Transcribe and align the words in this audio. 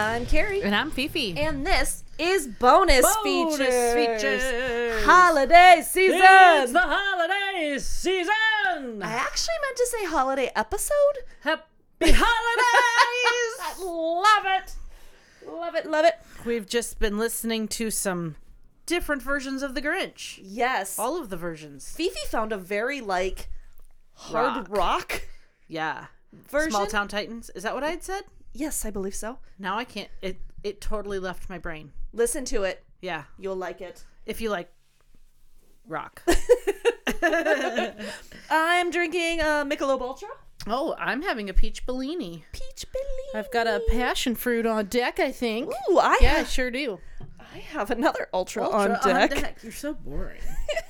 I'm 0.00 0.24
Carrie. 0.24 0.62
And 0.62 0.74
I'm 0.74 0.90
Fifi. 0.90 1.36
And 1.36 1.66
this 1.66 2.04
is 2.18 2.46
bonus, 2.46 3.02
Bonus 3.22 3.58
features. 3.58 3.94
features. 3.94 5.04
Holiday 5.04 5.82
season. 5.86 6.20
It's 6.22 6.72
the 6.72 6.80
holiday 6.82 7.78
season. 7.78 9.02
I 9.02 9.12
actually 9.12 9.54
meant 9.62 9.76
to 9.76 9.86
say 9.86 10.04
holiday 10.06 10.50
episode. 10.56 10.94
Happy 11.42 11.62
holidays. 12.02 13.78
Love 13.84 14.46
it. 14.46 14.74
Love 15.46 15.74
it. 15.74 15.84
Love 15.86 16.04
it. 16.06 16.14
We've 16.46 16.66
just 16.66 16.98
been 16.98 17.18
listening 17.18 17.68
to 17.68 17.90
some 17.90 18.36
different 18.86 19.20
versions 19.20 19.62
of 19.62 19.74
the 19.74 19.82
Grinch. 19.82 20.38
Yes. 20.42 20.98
All 20.98 21.20
of 21.20 21.28
the 21.28 21.36
versions. 21.36 21.92
Fifi 21.94 22.26
found 22.30 22.52
a 22.54 22.56
very 22.58 23.02
like 23.02 23.50
hard 24.14 24.70
rock, 24.70 25.28
Yeah. 25.68 26.06
version. 26.48 26.70
Small 26.70 26.86
Town 26.86 27.06
Titans. 27.06 27.50
Is 27.54 27.64
that 27.64 27.74
what 27.74 27.84
I 27.84 27.90
had 27.90 28.02
said? 28.02 28.22
Yes, 28.52 28.84
I 28.84 28.90
believe 28.90 29.14
so. 29.14 29.38
Now 29.58 29.78
I 29.78 29.84
can't. 29.84 30.08
It 30.22 30.40
it 30.62 30.80
totally 30.80 31.18
left 31.18 31.48
my 31.48 31.58
brain. 31.58 31.92
Listen 32.12 32.44
to 32.46 32.64
it. 32.64 32.84
Yeah. 33.00 33.24
You'll 33.38 33.56
like 33.56 33.80
it. 33.80 34.04
If 34.26 34.40
you 34.40 34.50
like 34.50 34.70
rock. 35.86 36.22
I'm 38.50 38.90
drinking 38.90 39.40
a 39.40 39.64
Michelob 39.66 40.00
Ultra. 40.00 40.28
oh, 40.66 40.94
I'm 40.98 41.22
having 41.22 41.48
a 41.50 41.54
peach 41.54 41.84
Bellini. 41.86 42.44
Peach 42.52 42.86
Bellini. 42.92 43.34
I've 43.34 43.50
got 43.52 43.66
a 43.66 43.80
passion 43.90 44.34
fruit 44.34 44.66
on 44.66 44.86
deck, 44.86 45.20
I 45.20 45.32
think. 45.32 45.70
Ooh, 45.90 45.98
I 45.98 46.18
Yeah, 46.20 46.36
I 46.38 46.44
sure 46.44 46.70
do. 46.70 46.98
I 47.54 47.58
have 47.58 47.90
another 47.90 48.28
Ultra, 48.32 48.64
Ultra 48.64 49.00
on 49.02 49.28
deck. 49.28 49.58
You're 49.62 49.72
so 49.72 49.94
boring. 49.94 50.40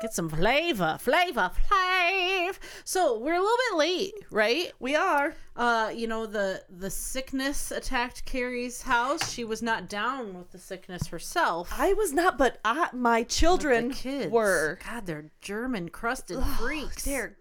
Get 0.00 0.14
some 0.14 0.30
flavor, 0.30 0.96
flavor, 0.98 1.50
flavor. 1.68 2.58
So 2.84 3.18
we're 3.18 3.34
a 3.34 3.40
little 3.40 3.56
bit 3.70 3.76
late, 3.78 4.14
right? 4.30 4.72
We 4.78 4.96
are. 4.96 5.34
Uh, 5.54 5.92
you 5.94 6.06
know 6.06 6.24
the 6.24 6.62
the 6.70 6.88
sickness 6.88 7.70
attacked 7.70 8.24
Carrie's 8.24 8.80
house. 8.80 9.30
She 9.30 9.44
was 9.44 9.60
not 9.60 9.90
down 9.90 10.32
with 10.38 10.52
the 10.52 10.58
sickness 10.58 11.08
herself. 11.08 11.70
I 11.76 11.92
was 11.92 12.14
not, 12.14 12.38
but 12.38 12.58
I, 12.64 12.88
my 12.94 13.24
children 13.24 13.90
kids 13.92 14.32
were. 14.32 14.78
God, 14.88 15.04
they're 15.04 15.26
German 15.42 15.90
crusted 15.90 16.42
freaks. 16.58 17.04
They're, 17.04 17.36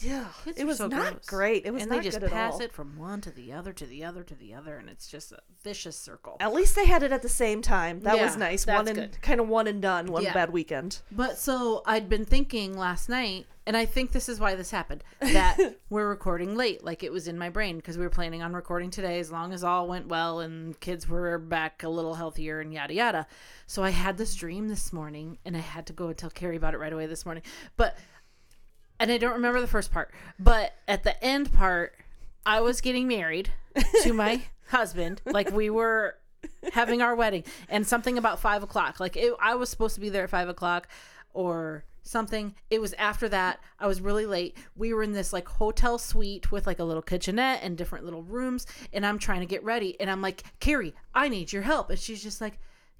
yeah, 0.00 0.26
Kids 0.44 0.58
it 0.58 0.64
was 0.66 0.78
so 0.78 0.88
not 0.88 1.12
gross. 1.12 1.26
great. 1.26 1.64
It 1.66 1.72
was 1.72 1.82
and 1.82 1.90
not 1.90 1.98
they 2.02 2.04
just 2.08 2.20
good 2.20 2.30
pass 2.30 2.54
at 2.54 2.56
all. 2.56 2.60
it 2.62 2.72
from 2.72 2.96
one 2.98 3.20
to 3.22 3.30
the 3.30 3.52
other 3.52 3.72
to 3.72 3.86
the 3.86 4.04
other 4.04 4.22
to 4.24 4.34
the 4.34 4.54
other, 4.54 4.76
and 4.76 4.88
it's 4.88 5.08
just 5.08 5.32
a 5.32 5.38
vicious 5.64 5.98
circle. 5.98 6.36
At 6.40 6.52
least 6.52 6.74
they 6.76 6.86
had 6.86 7.02
it 7.02 7.12
at 7.12 7.22
the 7.22 7.28
same 7.28 7.62
time. 7.62 8.00
That 8.00 8.18
was 8.20 8.32
Yeah, 8.32 8.38
nice. 8.40 8.64
that's 8.64 8.76
one 8.78 8.88
and 8.88 8.96
good. 9.12 9.22
kind 9.22 9.40
of 9.40 9.48
one 9.48 9.66
and 9.66 9.80
done. 9.80 10.06
One 10.12 10.22
Yeah. 10.22 10.32
bad 10.34 10.50
weekend. 10.52 11.00
But 11.10 11.38
so 11.38 11.82
I'd 11.86 12.08
been 12.08 12.24
thinking 12.24 12.76
last 12.76 13.08
night, 13.08 13.46
and 13.66 13.76
I 13.76 13.84
think 13.86 14.12
this 14.12 14.28
is 14.28 14.38
why 14.38 14.54
this 14.54 14.70
happened 14.70 15.02
that 15.20 15.58
we're 15.90 16.08
recording 16.08 16.54
late. 16.56 16.84
Like 16.84 17.02
it 17.02 17.10
was 17.10 17.26
in 17.26 17.36
my 17.38 17.48
brain 17.48 17.76
because 17.76 17.96
we 17.98 18.04
were 18.04 18.10
planning 18.10 18.42
on 18.42 18.52
recording 18.52 18.90
today 18.90 19.18
as 19.18 19.32
long 19.32 19.52
as 19.52 19.64
all 19.64 19.88
went 19.88 20.06
well 20.08 20.40
and 20.40 20.78
kids 20.80 21.08
were 21.08 21.38
back 21.38 21.82
a 21.82 21.88
little 21.88 22.14
healthier 22.14 22.60
and 22.60 22.72
yada 22.72 22.94
yada. 22.94 23.26
So 23.66 23.82
I 23.82 23.90
had 23.90 24.16
this 24.18 24.34
dream 24.36 24.68
this 24.68 24.92
morning, 24.92 25.38
and 25.44 25.56
I 25.56 25.60
had 25.60 25.86
to 25.86 25.92
go 25.92 26.06
and 26.08 26.16
tell 26.16 26.30
Carrie 26.30 26.56
about 26.56 26.74
it 26.74 26.78
right 26.78 26.92
away 26.92 27.06
this 27.06 27.24
morning. 27.24 27.42
But 27.76 27.96
and 28.98 29.10
I 29.10 29.18
don't 29.18 29.34
remember 29.34 29.60
the 29.60 29.66
first 29.66 29.92
part, 29.92 30.12
but 30.38 30.72
at 30.88 31.02
the 31.04 31.22
end 31.22 31.52
part, 31.52 31.94
I 32.44 32.60
was 32.60 32.80
getting 32.80 33.08
married 33.08 33.50
to 34.02 34.12
my 34.12 34.42
husband. 34.68 35.22
Like 35.24 35.50
we 35.50 35.70
were 35.70 36.16
having 36.72 37.02
our 37.02 37.14
wedding, 37.14 37.44
and 37.68 37.86
something 37.86 38.18
about 38.18 38.40
five 38.40 38.62
o'clock. 38.62 39.00
Like 39.00 39.16
it, 39.16 39.32
I 39.40 39.54
was 39.54 39.68
supposed 39.68 39.94
to 39.96 40.00
be 40.00 40.08
there 40.08 40.24
at 40.24 40.30
five 40.30 40.48
o'clock, 40.48 40.88
or 41.34 41.84
something. 42.02 42.54
It 42.70 42.80
was 42.80 42.94
after 42.94 43.28
that. 43.28 43.60
I 43.78 43.86
was 43.86 44.00
really 44.00 44.26
late. 44.26 44.56
We 44.76 44.94
were 44.94 45.02
in 45.02 45.12
this 45.12 45.32
like 45.32 45.48
hotel 45.48 45.98
suite 45.98 46.50
with 46.50 46.66
like 46.66 46.78
a 46.78 46.84
little 46.84 47.02
kitchenette 47.02 47.60
and 47.62 47.76
different 47.76 48.04
little 48.04 48.22
rooms, 48.22 48.66
and 48.92 49.04
I'm 49.04 49.18
trying 49.18 49.40
to 49.40 49.46
get 49.46 49.62
ready, 49.64 50.00
and 50.00 50.10
I'm 50.10 50.22
like, 50.22 50.44
Carrie, 50.60 50.94
I 51.14 51.28
need 51.28 51.52
your 51.52 51.62
help, 51.62 51.90
and 51.90 51.98
she's 51.98 52.22
just 52.22 52.40
like. 52.40 52.58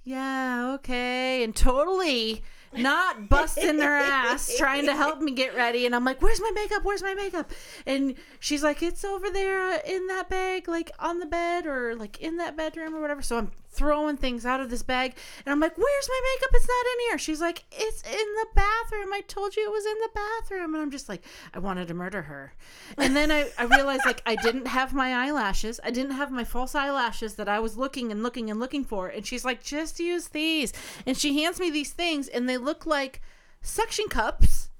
Yeah, 0.08 0.74
okay. 0.74 1.42
And 1.42 1.52
totally 1.52 2.44
not 2.76 3.28
busting 3.28 3.76
their 3.76 3.96
ass 3.96 4.54
trying 4.56 4.86
to 4.86 4.94
help 4.94 5.20
me 5.20 5.32
get 5.32 5.54
ready. 5.54 5.86
And 5.86 5.94
I'm 5.94 6.04
like, 6.04 6.22
where's 6.22 6.40
my 6.40 6.50
makeup? 6.54 6.84
Where's 6.84 7.02
my 7.02 7.14
makeup? 7.14 7.50
And 7.86 8.14
she's 8.40 8.62
like, 8.62 8.82
it's 8.82 9.04
over 9.04 9.30
there 9.30 9.80
in 9.86 10.06
that 10.08 10.28
bag, 10.28 10.68
like 10.68 10.90
on 10.98 11.18
the 11.18 11.26
bed 11.26 11.66
or 11.66 11.94
like 11.96 12.18
in 12.20 12.36
that 12.38 12.56
bedroom 12.56 12.94
or 12.94 13.00
whatever. 13.00 13.22
So 13.22 13.38
I'm 13.38 13.52
throwing 13.76 14.16
things 14.16 14.46
out 14.46 14.60
of 14.60 14.70
this 14.70 14.82
bag. 14.82 15.14
And 15.44 15.52
I'm 15.52 15.60
like, 15.60 15.76
where's 15.76 16.08
my 16.08 16.20
makeup? 16.34 16.50
It's 16.54 16.68
not 16.68 16.86
in 16.92 17.08
here. 17.08 17.18
She's 17.18 17.40
like, 17.40 17.64
it's 17.70 18.02
in 18.02 18.12
the 18.12 18.46
bathroom. 18.54 19.12
I 19.12 19.22
told 19.28 19.56
you 19.56 19.64
it 19.66 19.72
was 19.72 19.86
in 19.86 19.98
the 20.00 20.10
bathroom. 20.14 20.74
And 20.74 20.82
I'm 20.82 20.90
just 20.90 21.08
like, 21.08 21.22
I 21.54 21.58
wanted 21.58 21.88
to 21.88 21.94
murder 21.94 22.22
her. 22.22 22.54
And 22.98 23.14
then 23.14 23.30
I, 23.30 23.50
I 23.58 23.64
realized 23.64 24.04
like 24.06 24.22
I 24.26 24.36
didn't 24.36 24.66
have 24.66 24.92
my 24.94 25.12
eyelashes. 25.14 25.78
I 25.84 25.90
didn't 25.90 26.12
have 26.12 26.30
my 26.30 26.44
false 26.44 26.74
eyelashes 26.74 27.34
that 27.34 27.48
I 27.48 27.60
was 27.60 27.76
looking 27.76 28.10
and 28.10 28.22
looking 28.22 28.50
and 28.50 28.58
looking 28.58 28.84
for. 28.84 29.08
And 29.08 29.26
she's 29.26 29.44
like, 29.44 29.62
just 29.62 30.00
use 30.00 30.28
these. 30.28 30.72
And 31.06 31.16
she 31.16 31.42
hands 31.42 31.60
me 31.60 31.70
these 31.70 31.92
things 31.92 32.28
and 32.28 32.48
they 32.48 32.56
look 32.56 32.86
like 32.86 33.20
suction 33.60 34.06
cups, 34.08 34.70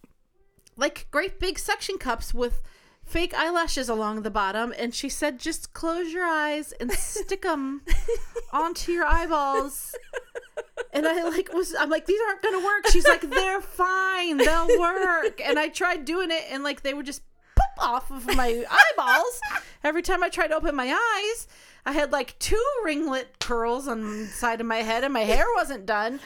like 0.76 1.06
great 1.10 1.38
big 1.38 1.58
suction 1.58 1.98
cups 1.98 2.32
with 2.32 2.62
fake 3.06 3.32
eyelashes 3.34 3.88
along 3.88 4.22
the 4.22 4.30
bottom. 4.30 4.74
And 4.76 4.94
she 4.94 5.08
said, 5.08 5.38
just 5.38 5.72
close 5.72 6.12
your 6.12 6.26
eyes 6.26 6.72
and 6.72 6.92
stick 6.92 7.42
them 7.42 7.82
onto 8.52 8.92
your 8.92 9.06
eyeballs. 9.06 9.94
And 10.92 11.06
I 11.06 11.22
like 11.24 11.52
was 11.52 11.74
I'm 11.78 11.90
like 11.90 12.06
these 12.06 12.20
aren't 12.28 12.42
gonna 12.42 12.64
work. 12.64 12.88
She's 12.88 13.06
like 13.06 13.20
they're 13.20 13.60
fine, 13.60 14.38
they'll 14.38 14.78
work. 14.78 15.40
And 15.44 15.58
I 15.58 15.68
tried 15.68 16.04
doing 16.04 16.30
it, 16.30 16.44
and 16.50 16.62
like 16.64 16.82
they 16.82 16.94
would 16.94 17.06
just 17.06 17.22
pop 17.54 17.88
off 17.88 18.10
of 18.10 18.34
my 18.34 18.64
eyeballs 18.70 19.40
every 19.84 20.02
time 20.02 20.22
I 20.22 20.28
tried 20.28 20.48
to 20.48 20.56
open 20.56 20.74
my 20.74 20.88
eyes. 20.88 21.48
I 21.84 21.92
had 21.92 22.12
like 22.12 22.38
two 22.38 22.62
ringlet 22.84 23.38
curls 23.40 23.88
on 23.88 24.02
the 24.02 24.26
side 24.26 24.60
of 24.60 24.66
my 24.66 24.78
head, 24.78 25.04
and 25.04 25.12
my 25.12 25.20
hair 25.20 25.46
wasn't 25.54 25.86
done. 25.86 26.18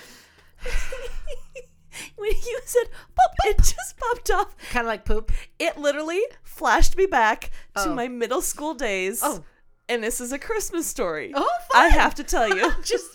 when 2.17 2.31
you 2.33 2.61
said 2.65 2.85
pop, 3.15 3.31
it 3.45 3.57
just 3.63 3.97
popped 3.99 4.31
off. 4.31 4.57
Kind 4.71 4.87
of 4.87 4.89
like 4.89 5.05
poop. 5.05 5.33
It 5.59 5.77
literally 5.79 6.23
flashed 6.43 6.97
me 6.97 7.07
back 7.07 7.51
to 7.77 7.89
Oh. 7.91 7.95
my 7.95 8.09
middle 8.09 8.43
school 8.43 8.75
days. 8.75 9.21
Oh. 9.23 9.45
And 9.89 10.05
this 10.05 10.21
is 10.21 10.31
a 10.33 10.39
Christmas 10.39 10.87
story. 10.87 11.33
Oh, 11.35 11.49
I 11.75 11.89
have 11.89 12.15
to 12.17 12.25
tell 12.25 12.49
you. 12.49 12.71
Just 12.85 13.07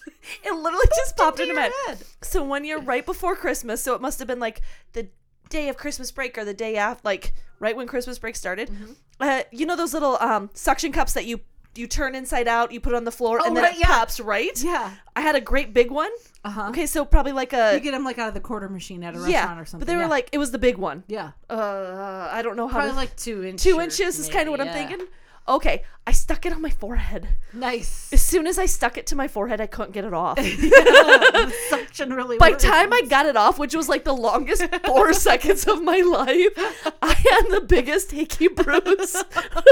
it 0.43 0.51
literally 0.53 0.85
just 0.95 1.15
popped 1.15 1.39
into 1.39 1.51
into 1.51 1.61
my 1.61 1.71
head. 1.87 1.97
head. 1.99 2.03
So 2.21 2.43
one 2.43 2.65
year 2.65 2.79
right 2.79 3.05
before 3.05 3.35
Christmas, 3.35 3.81
so 3.81 3.93
it 3.95 4.01
must 4.01 4.19
have 4.19 4.27
been 4.27 4.39
like 4.41 4.59
the 4.93 5.07
day 5.49 5.69
of 5.69 5.77
Christmas 5.77 6.11
break 6.11 6.37
or 6.37 6.43
the 6.43 6.53
day 6.53 6.75
after, 6.75 6.99
like 7.05 7.33
right 7.59 7.77
when 7.77 7.87
Christmas 7.87 8.19
break 8.19 8.35
started. 8.35 8.69
Mm-hmm. 8.69 8.91
Uh, 9.21 9.43
you 9.51 9.65
know 9.65 9.77
those 9.77 9.93
little 9.93 10.17
um, 10.19 10.49
suction 10.53 10.91
cups 10.91 11.13
that 11.13 11.25
you 11.25 11.39
you 11.77 11.87
turn 11.87 12.15
inside 12.15 12.47
out, 12.47 12.71
you 12.71 12.79
put 12.79 12.93
it 12.93 12.95
on 12.95 13.03
the 13.03 13.11
floor, 13.11 13.39
Oh, 13.41 13.45
and 13.47 13.55
then 13.55 13.63
right, 13.63 13.73
it 13.75 13.79
yeah. 13.79 13.87
pops 13.87 14.19
right. 14.19 14.63
yeah. 14.63 14.91
I 15.15 15.21
had 15.21 15.35
a 15.35 15.41
great 15.41 15.73
big 15.73 15.91
one. 15.91 16.11
Uh 16.43 16.49
huh. 16.49 16.69
Okay, 16.69 16.85
so 16.85 17.05
probably 17.05 17.31
like 17.31 17.53
a 17.53 17.73
You 17.73 17.79
get 17.79 17.91
them 17.91 18.03
like 18.03 18.17
out 18.19 18.27
of 18.27 18.33
the 18.33 18.39
quarter 18.39 18.69
machine 18.69 19.03
at 19.03 19.15
a 19.15 19.19
restaurant 19.19 19.33
yeah, 19.33 19.59
or 19.61 19.65
something. 19.65 19.79
but 19.79 19.87
they 19.87 19.95
were 19.95 20.03
yeah. 20.03 20.07
like 20.07 20.29
it 20.31 20.37
was 20.37 20.51
the 20.51 20.59
big 20.59 20.77
one. 20.77 21.03
yeah, 21.07 21.31
Uh, 21.49 22.29
I 22.31 22.41
don't 22.41 22.55
know 22.55 22.67
how 22.67 22.73
probably 22.79 22.91
to. 22.91 22.95
like 22.97 23.15
two 23.15 23.43
inches. 23.43 23.63
two 23.71 23.79
inches 23.79 24.19
is 24.19 24.29
kind 24.29 24.47
of 24.47 24.51
what 24.51 24.61
I'm 24.61 24.73
thinking. 24.73 25.07
Okay, 25.47 25.83
I 26.07 26.11
stuck 26.11 26.45
it 26.45 26.53
on 26.53 26.61
my 26.61 26.69
forehead. 26.69 27.27
Nice. 27.51 28.13
As 28.13 28.21
soon 28.21 28.45
as 28.45 28.59
I 28.59 28.67
stuck 28.67 28.95
it 28.95 29.07
to 29.07 29.15
my 29.15 29.27
forehead, 29.27 29.59
I 29.59 29.65
couldn't 29.65 29.91
get 29.93 30.05
it 30.05 30.13
off. 30.13 30.35
the 30.37 31.53
suction 31.69 32.13
really. 32.13 32.37
By 32.37 32.51
works. 32.51 32.63
time 32.63 32.93
I 32.93 33.01
got 33.09 33.25
it 33.25 33.35
off, 33.35 33.57
which 33.57 33.73
was 33.75 33.89
like 33.89 34.03
the 34.03 34.13
longest 34.15 34.63
four 34.85 35.13
seconds 35.13 35.65
of 35.67 35.81
my 35.81 36.01
life, 36.01 36.93
I 37.01 37.13
had 37.13 37.47
the 37.49 37.61
biggest 37.67 38.11
hickey 38.11 38.49
bruise. 38.49 39.13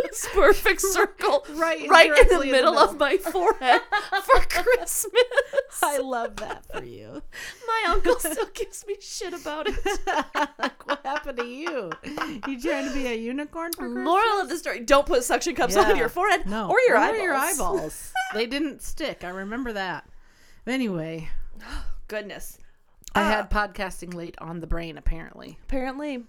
this 0.03 0.27
perfect 0.33 0.81
circle 0.81 1.45
Right, 1.53 1.87
right 1.87 2.07
in 2.09 2.15
the 2.27 2.33
in 2.33 2.39
the 2.39 2.45
middle, 2.51 2.73
middle. 2.73 2.79
of 2.79 2.97
my 2.97 3.17
forehead 3.17 3.81
for 4.23 4.39
Christmas. 4.49 5.05
I 5.83 5.99
love 5.99 6.37
that 6.37 6.65
for 6.65 6.83
you. 6.83 7.21
My 7.67 7.91
uncle 7.93 8.17
still 8.17 8.47
gives 8.55 8.85
me 8.87 8.95
shit 8.99 9.33
about 9.33 9.67
it. 9.69 9.75
like, 10.57 10.87
what 10.87 10.99
happened 11.05 11.37
to 11.37 11.45
you? 11.45 11.91
You 12.47 12.59
trying 12.59 12.87
to 12.87 12.93
be 12.93 13.05
a 13.05 13.15
unicorn 13.15 13.71
for 13.73 13.81
Christmas? 13.83 14.03
Moral 14.03 14.39
of 14.41 14.49
the 14.49 14.57
story: 14.57 14.79
Don't 14.79 15.05
put 15.05 15.23
suction 15.23 15.53
cups 15.53 15.75
Yeah. 15.75 15.89
on 15.91 15.95
your 15.97 16.09
forehead 16.09 16.22
No, 16.45 16.69
or 16.69 16.77
your 16.87 16.95
or 16.95 16.99
eyeballs. 16.99 17.21
your 17.23 17.35
eyeballs. 17.35 18.13
they 18.33 18.45
didn't 18.45 18.81
stick. 18.81 19.23
I 19.23 19.29
remember 19.29 19.73
that. 19.73 20.05
Anyway, 20.67 21.29
Goodness. 22.07 22.57
I 23.15 23.21
Ah. 23.21 23.29
had 23.29 23.49
podcasting 23.51 24.13
late 24.13 24.35
on 24.39 24.59
the 24.59 24.67
brain. 24.67 24.97
Apparently, 24.97 25.57
apparently 25.63 26.23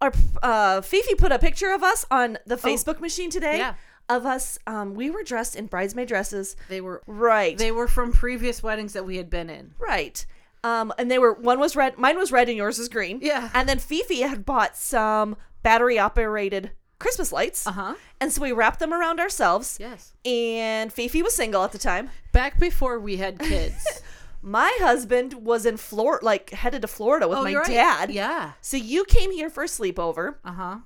our 0.00 0.12
uh 0.42 0.80
fifi 0.80 1.14
put 1.16 1.32
a 1.32 1.38
picture 1.38 1.72
of 1.72 1.82
us 1.82 2.06
on 2.08 2.38
the 2.46 2.54
facebook 2.54 3.00
machine 3.00 3.30
today 3.30 3.54
Oh. 3.54 3.58
Yeah. 3.58 3.74
of 4.08 4.24
us 4.26 4.56
um 4.64 4.94
we 4.94 5.10
were 5.10 5.24
dressed 5.24 5.56
in 5.56 5.66
bridesmaid 5.66 6.06
dresses 6.06 6.54
they 6.68 6.80
were 6.80 7.02
right 7.08 7.58
they 7.58 7.72
were 7.72 7.88
from 7.88 8.12
previous 8.12 8.62
weddings 8.62 8.92
that 8.92 9.04
we 9.04 9.16
had 9.16 9.28
been 9.28 9.50
in. 9.50 9.74
right 9.76 10.24
um 10.62 10.92
and 10.98 11.10
they 11.10 11.18
were 11.18 11.32
one 11.34 11.58
was 11.58 11.74
red 11.74 11.98
mine 11.98 12.16
was 12.16 12.30
red 12.30 12.48
and 12.48 12.56
yours 12.56 12.78
is 12.78 12.88
green 12.88 13.18
Yeah. 13.20 13.50
and 13.54 13.68
then 13.68 13.80
fifi 13.80 14.20
had 14.20 14.46
bought 14.46 14.76
some 14.76 15.34
battery 15.64 15.98
operated 15.98 16.70
christmas 16.98 17.32
lights 17.32 17.66
Uh 17.66 17.72
huh. 17.72 17.94
and 18.20 18.32
so 18.32 18.42
we 18.42 18.52
wrapped 18.52 18.78
them 18.80 18.92
around 18.92 19.20
ourselves 19.20 19.76
Yes. 19.80 20.12
and 20.24 20.92
fifi 20.92 21.22
was 21.22 21.34
single 21.34 21.62
at 21.64 21.72
the 21.72 21.78
time 21.78 22.10
Back 22.32 22.58
before 22.60 22.98
we 22.98 23.16
had 23.16 23.38
kids. 23.38 24.02
my 24.42 24.76
husband 24.80 25.34
was 25.34 25.66
in 25.66 25.76
florida 25.76 26.24
like 26.24 26.50
headed 26.50 26.82
to 26.82 26.88
florida 26.88 27.26
with 27.28 27.38
Oh, 27.38 27.44
my 27.44 27.54
right. 27.54 27.66
dad 27.66 28.10
Yeah. 28.10 28.52
so 28.60 28.76
you 28.76 29.04
came 29.04 29.30
here 29.32 29.50
for 29.50 29.62
a 29.64 29.66
sleepover 29.66 30.36
Uh 30.44 30.52
huh. 30.52 30.76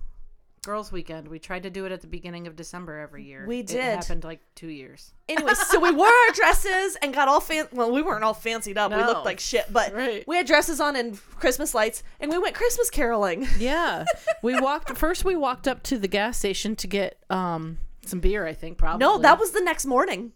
Girls' 0.63 0.93
Weekend. 0.93 1.27
We 1.27 1.41
tried 1.41 1.65
to 1.65 1.71
do 1.71 1.87
it 1.87 1.93
at 1.93 2.03
the 2.03 2.07
beginning 2.07 2.47
of 2.47 2.55
December 2.55 3.01
every 3.01 3.25
year. 3.25 3.45
We 3.49 3.63
did. 3.63 3.79
It 3.79 3.83
happened 3.97 4.23
like 4.23 4.41
two 4.55 4.69
years. 4.69 5.13
Anyway, 5.29 5.55
so 5.55 5.81
we 5.81 5.91
wore 5.91 6.07
our 6.07 6.33
dresses 6.35 6.97
and 7.03 7.13
got 7.13 7.27
all 7.27 7.41
fan. 7.41 7.67
Well, 7.73 7.91
we 7.91 8.01
weren't 8.01 8.23
all 8.23 8.33
fancied 8.33 8.79
up. 8.79 8.93
We 8.93 8.99
looked 8.99 9.25
like 9.25 9.41
shit, 9.41 9.73
but 9.73 9.93
Right. 9.93 10.23
we 10.29 10.37
had 10.37 10.47
dresses 10.47 10.81
on 10.81 10.95
and 10.95 11.19
Christmas 11.41 11.75
lights, 11.75 12.05
and 12.21 12.31
we 12.31 12.39
went 12.39 12.55
Christmas 12.55 12.91
caroling. 12.91 13.47
Yeah, 13.59 14.05
we 14.43 14.59
walked. 14.61 14.97
First, 14.97 15.25
we 15.25 15.35
walked 15.37 15.67
up 15.67 15.83
to 15.85 15.99
the 15.99 16.09
gas 16.09 16.39
station 16.39 16.77
to 16.77 16.87
get 16.87 17.19
um 17.29 17.79
some 18.07 18.21
beer. 18.21 18.47
I 18.47 18.53
think 18.55 18.79
probably. 18.79 19.05
No, 19.05 19.19
that 19.19 19.39
was 19.41 19.51
the 19.51 19.61
next 19.63 19.85
morning. 19.85 20.33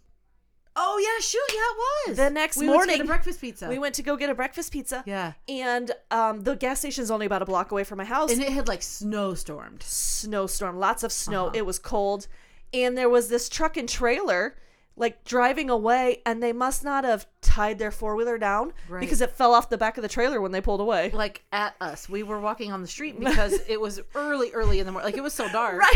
Oh 0.79 0.99
yeah, 0.99 1.21
shoot, 1.25 1.41
yeah, 1.53 1.61
it 1.61 2.09
was 2.11 2.17
The 2.19 2.31
next 2.31 2.59
morning. 2.59 2.71
we 2.71 2.77
went 2.79 2.91
to 2.91 2.97
get 2.99 3.05
a 3.05 3.07
breakfast 3.07 3.41
pizza. 3.41 3.69
We 3.69 3.79
went 3.79 3.95
to 3.97 4.03
go 4.03 4.17
get 4.17 4.31
a 4.31 4.35
breakfast 4.35 4.73
pizza. 4.73 5.03
Yeah, 5.07 5.33
And 5.49 5.91
um, 6.11 6.43
the 6.43 6.55
gas 6.55 6.81
station's 6.81 7.11
only 7.11 7.25
about 7.27 7.43
a 7.43 7.47
block 7.47 7.71
away 7.73 7.85
from 7.85 7.99
my 7.99 8.05
house. 8.05 8.31
and 8.33 8.43
it 8.43 8.53
had 8.53 8.69
like 8.69 8.81
snowstormed. 8.81 9.83
snowstorm, 9.83 10.79
lots 10.79 11.03
of 11.03 11.13
snow. 11.13 11.47
Uh-huh. 11.47 11.53
It 11.55 11.67
was 11.67 11.79
cold. 11.79 12.29
And 12.75 12.97
there 12.99 13.09
was 13.09 13.29
this 13.29 13.49
truck 13.49 13.77
and 13.77 13.89
trailer 13.89 14.57
like 14.99 15.25
driving 15.25 15.69
away 15.69 16.23
and 16.25 16.43
they 16.43 16.53
must 16.55 16.83
not 16.83 17.05
have 17.05 17.27
tied 17.43 17.79
their 17.79 17.91
four-wheeler 17.91 18.39
down 18.39 18.73
Right. 18.89 19.01
because 19.01 19.21
it 19.21 19.31
fell 19.31 19.53
off 19.53 19.69
the 19.69 19.77
back 19.77 19.99
of 19.99 20.03
the 20.03 20.09
trailer 20.09 20.41
when 20.41 20.53
they 20.53 20.61
pulled 20.63 20.81
away. 20.81 21.11
Like 21.11 21.43
at 21.53 21.75
us, 21.83 22.09
we 22.09 22.23
were 22.23 22.41
walking 22.41 22.73
on 22.73 22.81
the 22.81 22.89
street 22.89 23.19
because 23.21 23.61
it 23.69 23.79
was 23.81 24.01
early, 24.15 24.51
early 24.53 24.79
in 24.81 24.87
the 24.87 24.93
morning. 24.93 25.07
Like 25.07 25.17
it 25.19 25.23
was 25.23 25.35
so 25.35 25.49
dark. 25.51 25.83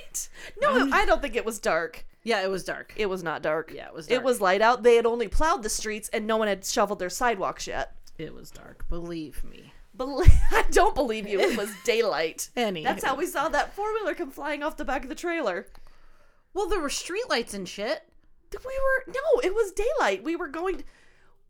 Right. 0.00 0.28
No, 0.60 0.88
I 0.92 1.04
don't 1.04 1.20
think 1.22 1.36
it 1.36 1.44
was 1.44 1.58
dark. 1.60 2.04
Yeah, 2.24 2.42
it 2.42 2.50
was 2.50 2.64
dark. 2.64 2.92
It 2.96 3.06
was 3.06 3.22
not 3.22 3.42
dark. 3.42 3.70
Yeah, 3.72 3.86
it 3.88 3.94
was 3.94 4.10
It 4.10 4.22
was 4.22 4.40
light 4.40 4.62
out. 4.62 4.82
They 4.82 4.96
had 4.96 5.06
only 5.06 5.28
plowed 5.28 5.62
the 5.62 5.68
streets 5.68 6.08
and 6.08 6.26
no 6.26 6.36
one 6.38 6.48
had 6.48 6.64
shoveled 6.64 6.98
their 6.98 7.10
sidewalks 7.10 7.66
yet. 7.66 7.94
It 8.18 8.34
was 8.34 8.50
dark. 8.50 8.88
Believe 8.88 9.44
me. 9.44 9.72
Bel 9.92 10.22
I 10.50 10.64
don't 10.70 10.94
believe 10.94 11.28
you. 11.28 11.38
It 11.38 11.56
was 11.56 11.70
daylight. 11.84 12.48
Anywho. 12.56 12.84
That's 12.84 13.04
how 13.04 13.14
we 13.14 13.26
saw 13.26 13.48
that 13.50 13.74
four-wheeler 13.74 14.14
come 14.14 14.30
flying 14.30 14.62
off 14.62 14.76
the 14.76 14.84
back 14.84 15.02
of 15.02 15.08
the 15.08 15.14
trailer. 15.14 15.66
Well, 16.54 16.68
there 16.68 16.80
were 16.80 16.88
streetlights 16.88 17.52
and 17.54 17.68
shit. 17.68 18.02
We 18.52 18.58
were 18.78 19.12
no, 19.12 19.40
it 19.42 19.52
was 19.54 19.72
daylight. 19.72 20.22
We 20.24 20.36
were 20.36 20.46
going 20.48 20.84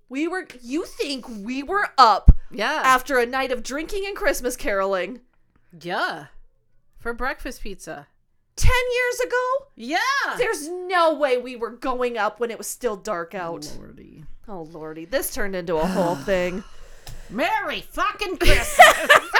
we 0.09 0.27
were 0.27 0.49
you 0.63 0.87
think 0.87 1.27
we 1.29 1.63
were 1.63 1.91
up 1.99 2.33
Yeah. 2.51 2.81
after 2.85 3.19
a 3.19 3.27
night 3.27 3.53
of 3.53 3.63
drinking 3.63 4.05
and 4.07 4.17
Christmas 4.17 4.57
caroling 4.57 5.21
yeah. 5.81 6.27
For 6.99 7.13
breakfast 7.13 7.61
pizza. 7.63 8.07
10 8.57 8.71
years 8.95 9.21
ago? 9.21 9.67
Yeah. 9.75 9.99
There's 10.39 10.69
no 10.69 11.15
way 11.15 11.39
we 11.39 11.57
were 11.57 11.71
going 11.71 12.17
up 12.19 12.41
when 12.41 12.51
it 12.51 12.59
was 12.59 12.67
still 12.67 12.97
dark 12.97 13.35
out. 13.35 13.73
Lordy. 13.79 14.25
Oh 14.47 14.63
lordy, 14.63 15.07
this 15.07 15.33
turned 15.33 15.57
into 15.57 15.77
a 15.77 15.87
whole 15.87 16.15
thing. 16.27 16.63
Merry 17.31 17.81
fucking 17.81 18.37
Christmas. 18.37 18.79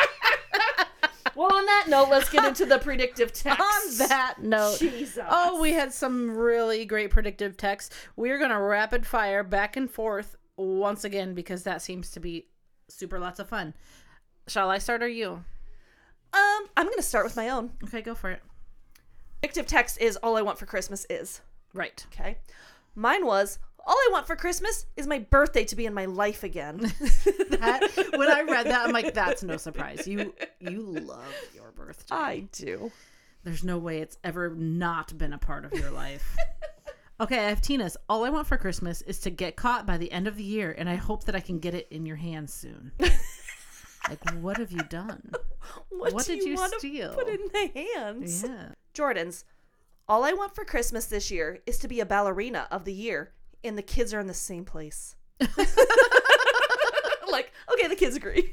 Well, 1.35 1.53
on 1.53 1.67
that 1.67 1.87
note, 1.89 2.11
let's 2.11 2.31
get 2.31 2.45
into 2.45 2.65
the 2.65 2.79
predictive 2.79 3.33
text. 3.33 3.61
On 3.61 4.09
that 4.09 4.37
note. 4.41 4.79
Jesus. 4.79 5.25
Oh, 5.29 5.61
we 5.61 5.73
had 5.73 5.93
some 5.93 6.37
really 6.37 6.85
great 6.85 7.11
predictive 7.11 7.57
text. 7.57 7.93
We're 8.17 8.39
going 8.39 8.51
to 8.51 8.61
rapid 8.61 9.07
fire 9.07 9.43
back 9.43 9.77
and 9.77 9.91
forth 9.91 10.37
once 10.57 11.05
again 11.05 11.35
because 11.35 11.65
that 11.65 11.83
seems 11.83 12.13
to 12.13 12.21
be 12.21 12.47
super 12.89 13.19
lots 13.19 13.41
of 13.41 13.49
fun. 13.49 13.75
Shall 14.47 14.71
I 14.71 14.79
start 14.79 15.03
or 15.03 15.09
you? 15.09 15.31
Um, 16.33 16.67
I'm 16.77 16.87
going 16.87 16.97
to 16.97 17.03
start 17.03 17.25
with 17.25 17.37
my 17.37 17.49
own. 17.49 17.73
Okay, 17.85 18.03
go 18.03 18.15
for 18.15 18.31
it. 18.31 18.43
Predictive 19.45 19.67
text 19.67 20.01
is 20.01 20.17
all 20.17 20.39
I 20.39 20.41
want 20.41 20.59
for 20.59 20.65
Christmas 20.65 21.07
is. 21.11 21.43
Right. 21.75 22.03
Okay. 22.11 22.39
Mine 22.95 23.27
was 23.27 23.59
all 23.87 23.95
I 23.95 24.09
want 24.11 24.27
for 24.27 24.37
Christmas 24.37 24.87
is 24.97 25.07
my 25.07 25.19
birthday 25.19 25.65
to 25.65 25.77
be 25.77 25.85
in 25.85 25.93
my 25.93 26.07
life 26.07 26.45
again. 26.45 26.81
That 27.51 27.83
when 28.17 28.31
I 28.31 28.41
read 28.41 28.67
that, 28.67 28.87
I'm 28.87 28.93
like, 28.93 29.13
that's 29.15 29.43
no 29.43 29.59
surprise. 29.59 30.09
You 30.09 30.35
you 30.61 30.81
love 30.81 31.35
your 31.55 31.73
birthday. 31.73 32.15
I 32.15 32.41
do. 32.53 32.91
There's 33.43 33.63
no 33.63 33.79
way 33.79 34.01
it's 34.01 34.17
ever 34.25 34.51
not 34.51 35.17
been 35.19 35.35
a 35.35 35.39
part 35.39 35.67
of 35.67 35.73
your 35.75 35.91
life. 35.91 36.37
Okay, 37.21 37.39
I 37.39 37.49
have 37.51 37.61
Tina's. 37.63 37.97
All 38.09 38.25
I 38.25 38.31
want 38.31 38.47
for 38.47 38.57
Christmas 38.57 39.03
is 39.03 39.21
to 39.21 39.31
get 39.31 39.57
caught 39.57 39.87
by 39.87 39.99
the 39.99 40.11
end 40.11 40.27
of 40.27 40.37
the 40.37 40.43
year, 40.43 40.75
and 40.77 40.89
I 40.89 40.97
hope 40.97 41.25
that 41.25 41.37
I 41.37 41.41
can 41.41 41.59
get 41.59 41.75
it 41.75 41.87
in 41.91 42.07
your 42.07 42.17
hands 42.17 42.53
soon. 42.53 42.93
like, 44.09 44.31
what 44.41 44.57
have 44.59 44.73
you 44.73 44.83
done? 44.89 45.33
What, 45.89 46.13
What 46.13 46.27
did 46.27 46.43
you 46.43 46.57
to 46.59 46.69
steal? 46.79 47.15
put 47.15 47.27
in 47.27 47.49
my 47.55 47.71
hands? 47.75 48.45
Yeah. 48.47 48.69
Jordan's. 48.93 49.47
All 50.07 50.23
I 50.23 50.35
want 50.35 50.55
for 50.55 50.63
Christmas 50.63 51.07
this 51.07 51.31
year 51.31 51.61
is 51.65 51.79
to 51.79 51.89
be 51.89 52.01
a 52.01 52.05
ballerina 52.05 52.69
of 52.71 52.85
the 52.85 52.93
year, 52.93 53.33
and 53.65 53.79
the 53.79 53.83
kids 53.83 54.13
are 54.13 54.21
in 54.21 54.27
the 54.27 54.35
same 54.35 54.67
place. 54.67 55.17
like, 57.31 57.51
okay, 57.73 57.89
the 57.89 57.97
kids 57.97 58.15
agree. 58.17 58.53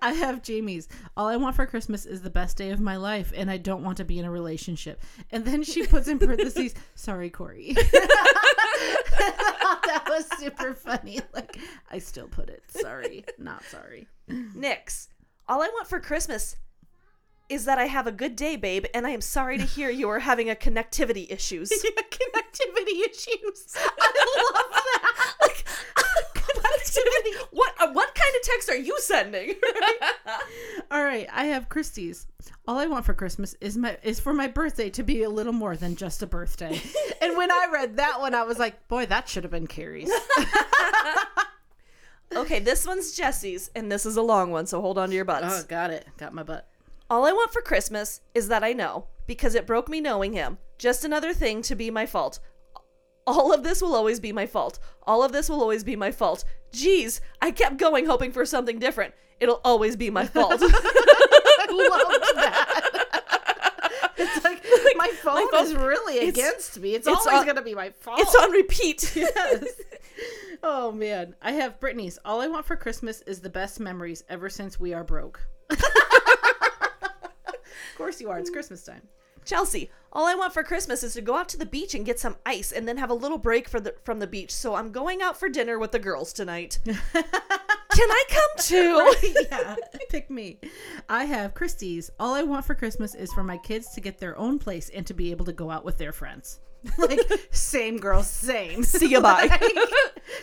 I 0.00 0.12
have 0.12 0.42
Jamie's. 0.42 0.88
All 1.16 1.26
I 1.26 1.36
want 1.36 1.56
for 1.56 1.66
Christmas 1.66 2.06
is 2.06 2.22
the 2.22 2.30
best 2.30 2.56
day 2.56 2.70
of 2.70 2.78
my 2.80 2.96
life, 2.96 3.32
and 3.34 3.50
I 3.50 3.56
don't 3.56 3.82
want 3.82 3.96
to 3.96 4.04
be 4.04 4.20
in 4.20 4.24
a 4.24 4.30
relationship. 4.30 5.02
And 5.32 5.44
then 5.44 5.64
she 5.64 5.86
puts 5.86 6.06
in 6.06 6.20
parentheses, 6.20 6.74
sorry, 6.94 7.30
Corey. 7.30 7.74
that 9.18 10.04
was 10.08 10.26
super 10.38 10.74
funny. 10.74 11.20
Like, 11.34 11.58
I 11.90 11.98
still 11.98 12.28
put 12.28 12.48
it, 12.48 12.62
sorry, 12.68 13.24
not 13.38 13.62
sorry. 13.64 14.08
Nix. 14.54 15.08
All 15.48 15.62
I 15.62 15.68
want 15.68 15.88
for 15.88 16.00
Christmas 16.00 16.56
is 17.48 17.64
that 17.64 17.78
I 17.78 17.84
have 17.86 18.06
a 18.06 18.12
good 18.12 18.36
day, 18.36 18.56
babe, 18.56 18.84
and 18.92 19.06
I 19.06 19.10
am 19.10 19.20
sorry 19.20 19.56
to 19.58 19.64
hear 19.64 19.88
you 19.90 20.08
are 20.10 20.18
having 20.18 20.50
a 20.50 20.54
connectivity 20.54 21.30
issues. 21.30 21.70
yeah, 21.84 21.90
connectivity 21.90 23.08
issues. 23.08 23.74
I 23.76 24.52
love 24.54 24.70
that. 24.70 25.34
like, 25.42 25.66
What? 27.50 27.74
Uh, 27.80 27.92
what 27.92 28.14
kind 28.14 28.34
of 28.36 28.42
text 28.42 28.68
are 28.68 28.76
you 28.76 28.96
sending? 29.00 29.54
All 30.90 31.02
right, 31.02 31.26
I 31.32 31.46
have 31.46 31.68
Christie's. 31.68 32.26
All 32.66 32.78
I 32.78 32.86
want 32.86 33.04
for 33.04 33.14
Christmas 33.14 33.54
is 33.60 33.76
my 33.76 33.96
is 34.02 34.20
for 34.20 34.32
my 34.32 34.46
birthday 34.46 34.90
to 34.90 35.02
be 35.02 35.22
a 35.22 35.30
little 35.30 35.52
more 35.52 35.76
than 35.76 35.96
just 35.96 36.22
a 36.22 36.26
birthday. 36.26 36.80
and 37.22 37.36
when 37.36 37.50
I 37.50 37.68
read 37.72 37.96
that 37.96 38.20
one, 38.20 38.34
I 38.34 38.42
was 38.42 38.58
like, 38.58 38.86
boy, 38.88 39.06
that 39.06 39.28
should 39.28 39.44
have 39.44 39.50
been 39.50 39.66
Carrie's. 39.66 40.10
okay, 42.36 42.60
this 42.60 42.86
one's 42.86 43.16
Jesse's, 43.16 43.70
and 43.74 43.90
this 43.90 44.06
is 44.06 44.16
a 44.16 44.22
long 44.22 44.50
one, 44.50 44.66
so 44.66 44.80
hold 44.80 44.98
on 44.98 45.08
to 45.08 45.14
your 45.14 45.24
butts. 45.24 45.62
oh, 45.64 45.66
got 45.68 45.90
it. 45.90 46.06
Got 46.18 46.34
my 46.34 46.42
butt. 46.42 46.68
All 47.10 47.24
I 47.24 47.32
want 47.32 47.52
for 47.52 47.62
Christmas 47.62 48.20
is 48.34 48.48
that 48.48 48.62
I 48.62 48.72
know, 48.72 49.06
because 49.26 49.54
it 49.54 49.66
broke 49.66 49.88
me 49.88 50.00
knowing 50.00 50.34
him. 50.34 50.58
Just 50.76 51.04
another 51.04 51.32
thing 51.32 51.62
to 51.62 51.74
be 51.74 51.90
my 51.90 52.06
fault. 52.06 52.38
All 53.28 53.52
of 53.52 53.62
this 53.62 53.82
will 53.82 53.94
always 53.94 54.20
be 54.20 54.32
my 54.32 54.46
fault. 54.46 54.78
All 55.02 55.22
of 55.22 55.32
this 55.32 55.50
will 55.50 55.60
always 55.60 55.84
be 55.84 55.96
my 55.96 56.10
fault. 56.10 56.44
Geez, 56.72 57.20
I 57.42 57.50
kept 57.50 57.76
going 57.76 58.06
hoping 58.06 58.32
for 58.32 58.46
something 58.46 58.78
different. 58.78 59.12
It'll 59.38 59.60
always 59.64 59.96
be 59.96 60.08
my 60.10 60.26
fault. 60.26 60.54
I 60.60 61.66
loved 61.70 62.36
that. 62.36 63.04
it's 64.16 64.44
like 64.44 64.62
my 64.96 65.08
phone, 65.22 65.50
phone- 65.50 65.64
is 65.64 65.74
really 65.74 66.16
it's- 66.16 66.30
against 66.30 66.78
me. 66.80 66.94
It's, 66.94 67.06
it's 67.06 67.26
always 67.26 67.40
on- 67.40 67.46
gonna 67.46 67.62
be 67.62 67.74
my 67.74 67.90
fault. 67.90 68.18
it's 68.20 68.34
on 68.34 68.50
repeat. 68.50 69.12
yes. 69.16 69.64
Oh 70.62 70.90
man, 70.90 71.36
I 71.42 71.52
have 71.52 71.78
Brittany's. 71.80 72.18
All 72.24 72.40
I 72.40 72.48
want 72.48 72.64
for 72.66 72.76
Christmas 72.76 73.20
is 73.22 73.40
the 73.40 73.50
best 73.50 73.78
memories 73.78 74.24
ever 74.28 74.48
since 74.48 74.80
we 74.80 74.92
are 74.94 75.04
broke. 75.04 75.40
of 75.70 75.78
course 77.96 78.20
you 78.20 78.30
are. 78.30 78.38
It's 78.38 78.50
mm. 78.50 78.54
Christmas 78.54 78.82
time. 78.84 79.02
Chelsea, 79.44 79.90
all 80.12 80.26
I 80.26 80.34
want 80.34 80.52
for 80.52 80.62
Christmas 80.62 81.02
is 81.02 81.14
to 81.14 81.20
go 81.20 81.36
out 81.36 81.48
to 81.50 81.56
the 81.56 81.66
beach 81.66 81.94
and 81.94 82.04
get 82.04 82.18
some 82.18 82.36
ice 82.46 82.72
and 82.72 82.88
then 82.88 82.96
have 82.96 83.10
a 83.10 83.14
little 83.14 83.38
break 83.38 83.68
for 83.68 83.80
the, 83.80 83.94
from 84.04 84.18
the 84.18 84.26
beach. 84.26 84.52
So 84.52 84.74
I'm 84.74 84.90
going 84.90 85.22
out 85.22 85.38
for 85.38 85.48
dinner 85.48 85.78
with 85.78 85.92
the 85.92 85.98
girls 85.98 86.32
tonight. 86.32 86.78
Can 86.84 88.10
I 88.10 88.24
come 88.28 88.64
too? 88.64 89.14
yeah, 89.50 89.76
pick 90.08 90.30
me. 90.30 90.58
I 91.08 91.24
have 91.24 91.54
Christie's. 91.54 92.10
All 92.18 92.34
I 92.34 92.42
want 92.42 92.64
for 92.64 92.74
Christmas 92.74 93.14
is 93.14 93.32
for 93.32 93.42
my 93.42 93.58
kids 93.58 93.90
to 93.94 94.00
get 94.00 94.18
their 94.18 94.38
own 94.38 94.58
place 94.58 94.88
and 94.90 95.06
to 95.06 95.14
be 95.14 95.30
able 95.30 95.44
to 95.46 95.52
go 95.52 95.70
out 95.70 95.84
with 95.84 95.98
their 95.98 96.12
friends. 96.12 96.60
like 96.98 97.20
same 97.50 97.98
girl, 97.98 98.22
same. 98.22 98.84
See 98.84 99.08
you 99.08 99.20
bye. 99.20 99.48
Like, 99.50 99.72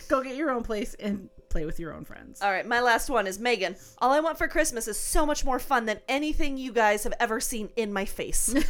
go 0.08 0.22
get 0.22 0.36
your 0.36 0.50
own 0.50 0.62
place 0.62 0.94
and 0.94 1.30
play 1.48 1.64
with 1.64 1.80
your 1.80 1.92
own 1.92 2.04
friends. 2.04 2.42
All 2.42 2.50
right, 2.50 2.66
my 2.66 2.80
last 2.80 3.10
one 3.10 3.26
is 3.26 3.38
Megan. 3.38 3.76
All 3.98 4.12
I 4.12 4.20
want 4.20 4.38
for 4.38 4.48
Christmas 4.48 4.88
is 4.88 4.98
so 4.98 5.24
much 5.24 5.44
more 5.44 5.58
fun 5.58 5.86
than 5.86 6.00
anything 6.08 6.56
you 6.56 6.72
guys 6.72 7.04
have 7.04 7.14
ever 7.20 7.40
seen 7.40 7.70
in 7.76 7.92
my 7.92 8.04
face. 8.04 8.54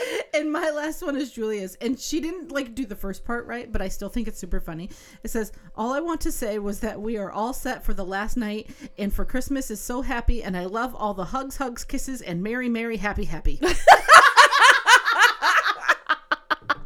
And 0.32 0.52
my 0.52 0.70
last 0.70 1.02
one 1.02 1.16
is 1.16 1.32
Julia's, 1.32 1.76
and 1.80 1.98
she 1.98 2.20
didn't 2.20 2.52
like 2.52 2.74
do 2.74 2.86
the 2.86 2.94
first 2.94 3.24
part 3.24 3.46
right, 3.46 3.70
but 3.70 3.82
I 3.82 3.88
still 3.88 4.08
think 4.08 4.28
it's 4.28 4.38
super 4.38 4.60
funny. 4.60 4.88
It 5.24 5.30
says, 5.30 5.50
"All 5.74 5.92
I 5.92 6.00
want 6.00 6.20
to 6.22 6.32
say 6.32 6.58
was 6.58 6.80
that 6.80 7.00
we 7.00 7.16
are 7.16 7.32
all 7.32 7.52
set 7.52 7.84
for 7.84 7.92
the 7.94 8.04
last 8.04 8.36
night, 8.36 8.70
and 8.96 9.12
for 9.12 9.24
Christmas 9.24 9.70
is 9.70 9.80
so 9.80 10.02
happy, 10.02 10.42
and 10.42 10.56
I 10.56 10.66
love 10.66 10.94
all 10.94 11.14
the 11.14 11.24
hugs, 11.26 11.56
hugs, 11.56 11.84
kisses, 11.84 12.22
and 12.22 12.42
merry, 12.42 12.68
merry, 12.68 12.96
happy, 12.96 13.24
happy." 13.24 13.60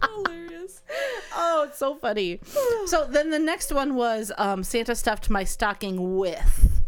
Hilarious. 0.02 0.80
Oh, 1.64 1.68
it's 1.68 1.78
so 1.78 1.94
funny. 1.96 2.40
so 2.86 3.06
then 3.08 3.30
the 3.30 3.38
next 3.38 3.72
one 3.72 3.94
was 3.94 4.30
um, 4.38 4.62
Santa 4.62 4.94
stuffed 4.94 5.30
my 5.30 5.44
stocking 5.44 6.16
with. 6.16 6.82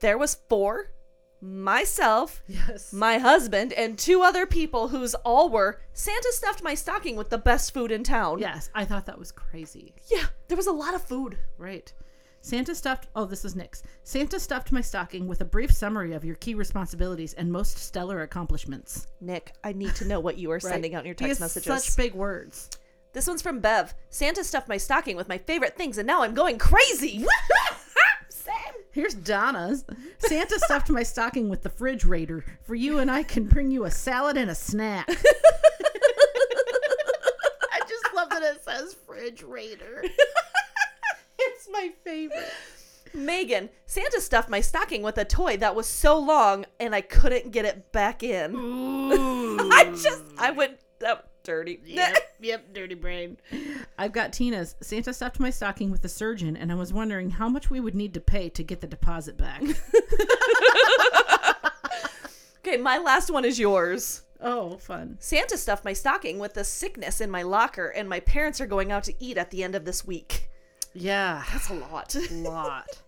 There 0.00 0.18
was 0.18 0.34
four, 0.48 0.90
myself, 1.40 2.42
Yes. 2.46 2.92
my 2.92 3.18
husband, 3.18 3.72
and 3.72 3.98
two 3.98 4.22
other 4.22 4.46
people 4.46 4.88
whose 4.88 5.14
all 5.16 5.48
were 5.48 5.80
Santa 5.92 6.30
stuffed 6.32 6.62
my 6.62 6.74
stocking 6.74 7.16
with 7.16 7.30
the 7.30 7.38
best 7.38 7.72
food 7.72 7.90
in 7.90 8.02
town. 8.04 8.38
Yes, 8.38 8.68
I 8.74 8.84
thought 8.84 9.06
that 9.06 9.18
was 9.18 9.32
crazy. 9.32 9.94
Yeah, 10.10 10.24
there 10.48 10.56
was 10.56 10.66
a 10.66 10.72
lot 10.72 10.94
of 10.94 11.02
food. 11.02 11.38
Right. 11.58 11.92
Santa 12.42 12.76
stuffed. 12.76 13.08
Oh, 13.16 13.24
this 13.24 13.44
is 13.44 13.56
Nick's. 13.56 13.82
Santa 14.04 14.38
stuffed 14.38 14.70
my 14.70 14.80
stocking 14.80 15.26
with 15.26 15.40
a 15.40 15.44
brief 15.44 15.72
summary 15.72 16.12
of 16.12 16.24
your 16.24 16.36
key 16.36 16.54
responsibilities 16.54 17.34
and 17.34 17.50
most 17.50 17.76
stellar 17.78 18.22
accomplishments. 18.22 19.08
Nick, 19.20 19.52
I 19.64 19.72
need 19.72 19.96
to 19.96 20.06
know 20.06 20.20
what 20.20 20.38
you 20.38 20.52
are 20.52 20.60
sending 20.72 20.94
out 20.94 21.00
in 21.00 21.06
your 21.06 21.14
text 21.16 21.40
messages. 21.40 21.84
Such 21.84 21.96
big 21.96 22.14
words. 22.14 22.70
This 23.16 23.26
one's 23.26 23.40
from 23.40 23.60
Bev. 23.60 23.94
Santa 24.10 24.44
stuffed 24.44 24.68
my 24.68 24.76
stocking 24.76 25.16
with 25.16 25.26
my 25.26 25.38
favorite 25.38 25.74
things, 25.74 25.96
and 25.96 26.06
now 26.06 26.22
I'm 26.22 26.34
going 26.34 26.58
crazy. 26.58 27.24
Same. 28.28 28.54
Here's 28.92 29.14
Donna's. 29.14 29.86
Santa 30.18 30.58
stuffed 30.58 30.90
my 30.90 31.02
stocking 31.02 31.48
with 31.48 31.62
the 31.62 31.70
fridge 31.70 32.04
raider. 32.04 32.44
For 32.64 32.74
you 32.74 32.98
and 32.98 33.10
I 33.10 33.22
can 33.22 33.44
bring 33.44 33.70
you 33.70 33.86
a 33.86 33.90
salad 33.90 34.36
and 34.36 34.50
a 34.50 34.54
snack. 34.54 35.06
I 35.08 35.14
just 37.88 38.04
love 38.14 38.28
that 38.28 38.42
it 38.42 38.62
says 38.62 38.94
fridge 39.06 39.42
raider. 39.42 40.04
it's 41.38 41.68
my 41.72 41.92
favorite. 42.04 42.52
Megan, 43.14 43.70
Santa 43.86 44.20
stuffed 44.20 44.50
my 44.50 44.60
stocking 44.60 45.00
with 45.00 45.16
a 45.16 45.24
toy 45.24 45.56
that 45.56 45.74
was 45.74 45.86
so 45.86 46.18
long, 46.18 46.66
and 46.78 46.94
I 46.94 47.00
couldn't 47.00 47.50
get 47.50 47.64
it 47.64 47.92
back 47.92 48.22
in. 48.22 48.54
I 48.54 49.84
just, 50.02 50.22
I 50.36 50.50
went 50.50 50.80
that 50.98 51.30
dirty. 51.46 51.80
yep, 51.84 52.16
yep, 52.40 52.74
dirty 52.74 52.94
brain. 52.94 53.38
I've 53.98 54.12
got 54.12 54.32
Tina's. 54.32 54.74
Santa 54.82 55.14
stuffed 55.14 55.40
my 55.40 55.50
stocking 55.50 55.90
with 55.90 56.02
the 56.02 56.08
surgeon, 56.08 56.56
and 56.56 56.70
I 56.70 56.74
was 56.74 56.92
wondering 56.92 57.30
how 57.30 57.48
much 57.48 57.70
we 57.70 57.80
would 57.80 57.94
need 57.94 58.12
to 58.14 58.20
pay 58.20 58.48
to 58.50 58.62
get 58.62 58.80
the 58.80 58.86
deposit 58.86 59.36
back. 59.38 59.62
okay, 62.58 62.76
my 62.76 62.98
last 62.98 63.30
one 63.30 63.44
is 63.44 63.58
yours. 63.58 64.22
oh, 64.40 64.76
fun. 64.78 65.16
Santa 65.20 65.56
stuffed 65.56 65.84
my 65.84 65.92
stocking 65.92 66.38
with 66.38 66.54
the 66.54 66.64
sickness 66.64 67.20
in 67.20 67.30
my 67.30 67.42
locker, 67.42 67.88
and 67.88 68.08
my 68.08 68.20
parents 68.20 68.60
are 68.60 68.66
going 68.66 68.92
out 68.92 69.04
to 69.04 69.14
eat 69.18 69.38
at 69.38 69.50
the 69.50 69.62
end 69.62 69.74
of 69.74 69.84
this 69.84 70.04
week. 70.04 70.50
Yeah. 70.92 71.44
That's 71.52 71.68
a 71.70 71.74
lot. 71.74 72.16
lot. 72.32 73.02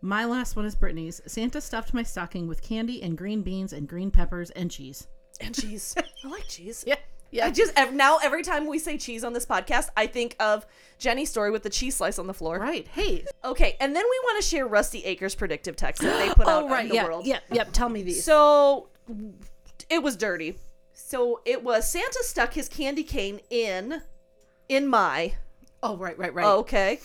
My 0.00 0.24
last 0.24 0.56
one 0.56 0.64
is 0.66 0.74
Brittany's. 0.74 1.20
Santa 1.26 1.60
stuffed 1.60 1.94
my 1.94 2.02
stocking 2.02 2.46
with 2.46 2.62
candy 2.62 3.02
and 3.02 3.16
green 3.16 3.42
beans 3.42 3.72
and 3.72 3.88
green 3.88 4.10
peppers 4.10 4.50
and 4.50 4.70
cheese. 4.70 5.06
and 5.40 5.54
cheese. 5.54 5.94
I 6.24 6.28
like 6.28 6.46
cheese. 6.48 6.84
Yeah. 6.86 6.96
I 7.40 7.50
just 7.50 7.72
now 7.92 8.18
every 8.22 8.42
time 8.42 8.66
we 8.66 8.78
say 8.78 8.98
cheese 8.98 9.24
on 9.24 9.32
this 9.32 9.46
podcast, 9.46 9.88
I 9.96 10.06
think 10.06 10.36
of 10.40 10.66
Jenny's 10.98 11.30
story 11.30 11.50
with 11.50 11.62
the 11.62 11.70
cheese 11.70 11.96
slice 11.96 12.18
on 12.18 12.26
the 12.26 12.34
floor. 12.34 12.58
Right. 12.58 12.86
Hey. 12.88 13.24
Okay, 13.44 13.76
and 13.80 13.96
then 13.96 14.04
we 14.04 14.18
want 14.24 14.42
to 14.42 14.48
share 14.48 14.66
Rusty 14.66 15.04
Acres 15.04 15.34
predictive 15.34 15.76
text 15.76 16.02
that 16.02 16.18
they 16.18 16.34
put 16.34 16.46
oh, 16.46 16.50
out 16.50 16.62
Oh, 16.64 16.68
right. 16.68 16.82
in 16.84 16.88
the 16.90 16.94
Yeah. 16.96 17.04
world. 17.04 17.26
Yep. 17.26 17.42
Yep. 17.52 17.68
Tell 17.72 17.88
me 17.88 18.02
these. 18.02 18.22
So 18.24 18.88
it 19.88 20.02
was 20.02 20.16
dirty. 20.16 20.58
So 20.92 21.40
it 21.44 21.62
was 21.64 21.90
Santa 21.90 22.20
stuck 22.22 22.52
his 22.54 22.68
candy 22.68 23.02
cane 23.02 23.40
in 23.50 24.02
in 24.68 24.86
my. 24.86 25.34
oh, 25.82 25.96
right. 25.96 26.18
Right. 26.18 26.32
Right. 26.34 26.46
Okay. 26.46 27.00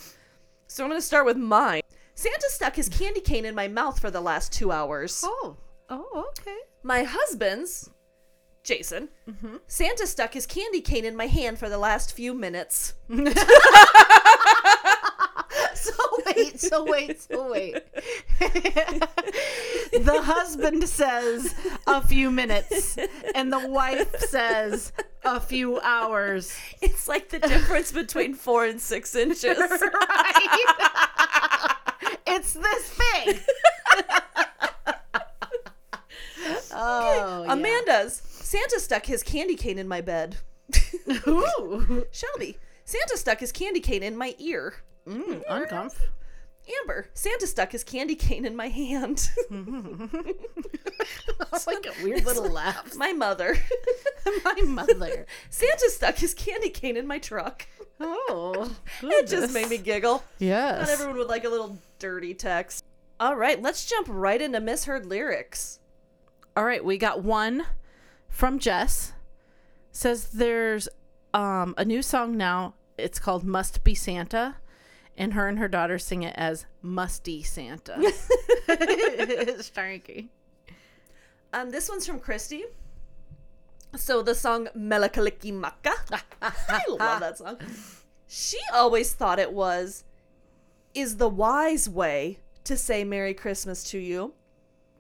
So 0.68 0.84
I'm 0.84 0.90
gonna 0.90 1.02
start 1.02 1.26
with 1.26 1.38
mine. 1.38 1.82
Santa 2.16 2.48
stuck 2.50 2.76
his 2.76 2.90
candy 2.90 3.22
cane 3.22 3.46
in 3.46 3.56
my 3.56 3.68
mouth 3.68 4.00
for 4.00 4.12
the 4.12 4.22
last 4.22 4.52
two 4.52 4.72
hours. 4.72 5.22
Oh. 5.26 5.56
Oh. 5.90 6.26
Okay. 6.40 6.58
My 6.84 7.04
husband's, 7.04 7.90
Jason, 8.68 9.08
mm-hmm. 9.30 9.56
Santa 9.68 10.06
stuck 10.06 10.34
his 10.34 10.46
candy 10.46 10.82
cane 10.82 11.06
in 11.06 11.16
my 11.16 11.28
hand 11.28 11.58
for 11.58 11.70
the 11.70 11.78
last 11.78 12.14
few 12.14 12.34
minutes. 12.34 12.94
So 15.78 15.94
wait. 16.26 16.60
So 16.60 16.84
wait. 16.86 17.22
So 17.22 17.52
wait. 17.52 17.74
the 18.40 20.22
husband 20.24 20.88
says 20.90 21.54
a 21.86 22.02
few 22.02 22.32
minutes, 22.32 22.98
and 23.36 23.54
the 23.54 23.68
wife 23.70 24.20
says 24.20 24.92
a 25.24 25.40
few 25.40 25.80
hours. 25.82 26.58
It's 26.82 27.08
like 27.08 27.30
the 27.30 27.40
difference 27.40 27.92
between 27.92 28.34
four 28.34 28.66
and 28.66 28.82
six 28.82 29.16
inches. 29.16 29.58
Right. 29.58 30.68
it's 32.28 32.54
this 32.54 32.98
big. 32.98 33.42
oh, 36.74 37.44
yeah. 37.46 37.52
Santa 38.48 38.80
stuck 38.80 39.06
his 39.08 39.24
candy 39.24 39.56
cane 39.56 39.78
in 39.78 39.90
my 39.90 40.00
bed. 40.00 40.38
Ooh. 41.28 42.06
Shelby, 42.12 42.58
Santa 42.86 43.18
stuck 43.18 43.42
his 43.42 43.52
candy 43.52 43.82
cane 43.82 44.04
in 44.04 44.16
my 44.16 44.36
ear. 44.40 44.76
Mm, 45.06 45.46
uncomf. 45.48 45.94
Amber, 46.82 47.10
Santa 47.14 47.46
stuck 47.46 47.74
his 47.74 47.84
candy 47.84 48.16
cane 48.16 48.46
in 48.46 48.56
my 48.56 48.70
hand. 48.70 49.30
That's 51.40 51.68
like 51.68 51.86
a 51.88 52.02
weird 52.02 52.24
little 52.24 52.50
laugh. 52.50 52.96
my 52.96 53.12
mother, 53.12 53.58
My 54.46 54.56
mother. 54.66 55.26
Santa 55.50 55.90
stuck 55.90 56.16
his 56.16 56.34
candy 56.34 56.70
cane 56.70 56.96
in 56.96 57.06
my 57.06 57.20
truck. 57.20 57.68
Oh, 58.00 58.74
It 59.04 59.28
just 59.28 59.54
made 59.54 59.70
me 59.70 59.78
giggle. 59.78 60.24
Yes. 60.40 60.88
Not 60.88 60.90
everyone 60.90 61.18
would 61.18 61.28
like 61.28 61.44
a 61.44 61.50
little 61.50 61.78
dirty 62.00 62.34
text. 62.34 62.86
All 63.20 63.36
right, 63.36 63.62
let's 63.62 63.86
jump 63.86 64.08
right 64.10 64.42
into 64.42 64.62
misheard 64.62 65.06
lyrics. 65.06 65.80
All 66.56 66.64
right, 66.64 66.84
we 66.84 66.98
got 66.98 67.24
one 67.24 67.66
from 68.38 68.60
Jess. 68.60 69.14
Says 69.92 70.28
there's 70.28 70.88
um, 71.34 71.74
a 71.76 71.84
new 71.84 72.04
song 72.04 72.38
now. 72.38 72.76
It's 72.96 73.18
called 73.18 73.44
"Must 73.44 73.84
Be 73.84 73.96
Santa," 73.96 74.58
and 75.18 75.34
her 75.34 75.48
and 75.48 75.58
her 75.58 75.68
daughter 75.68 75.98
sing 75.98 76.22
it 76.22 76.36
as 76.38 76.68
"Musty 76.84 77.42
Santa." 77.42 77.96
Starky. 79.60 80.30
Um, 81.52 81.72
this 81.72 81.90
one's 81.90 82.06
from 82.06 82.20
Christy. 82.20 82.66
So 83.96 84.22
the 84.22 84.36
song 84.36 84.68
Mele 84.76 85.10
Kalikimaka. 85.10 85.94
I 86.42 86.82
love 86.90 87.22
that 87.22 87.40
song. 87.40 87.58
She 88.28 88.60
always 88.72 89.14
thought 89.14 89.40
it 89.40 89.52
was 89.54 90.04
is 90.94 91.18
the 91.18 91.30
wise 91.30 91.90
way 91.90 92.40
to 92.66 92.78
say 92.78 93.04
Merry 93.04 93.34
Christmas 93.34 93.84
to 93.86 93.98
you, 93.98 94.34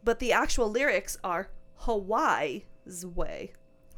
but 0.04 0.18
the 0.18 0.32
actual 0.32 0.72
lyrics 0.72 1.20
are 1.24 1.50
Hawaii's 1.82 2.64
way. 3.06 3.54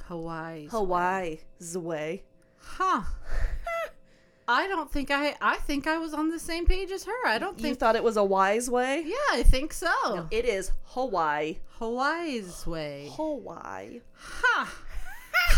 Hawaii. 0.05 0.67
Hawaii. 0.67 1.38
way. 1.75 2.24
Huh. 2.58 3.01
I 4.48 4.67
don't 4.67 4.91
think 4.91 5.12
I. 5.12 5.36
I 5.39 5.58
think 5.58 5.86
I 5.86 6.00
was 6.00 6.15
on 6.15 6.29
the 6.29 6.39
same 6.39 6.65
page 6.65 6.89
as 6.89 7.03
her. 7.05 7.27
I 7.27 7.38
don't 7.38 7.55
think 7.55 7.67
You 7.67 7.75
thought 7.75 7.96
it 7.96 8.03
was 8.03 8.17
a 8.17 8.24
wise 8.24 8.67
way? 8.67 9.03
yeah, 9.05 9.15
I 9.31 9.43
think 9.43 9.72
so. 9.74 10.27
It 10.31 10.46
is 10.46 10.72
Hawaii. 10.86 11.58
Hawaii's 11.77 12.65
way. 12.65 13.12
Hawaii. 13.13 14.01
Huh. 14.13 14.65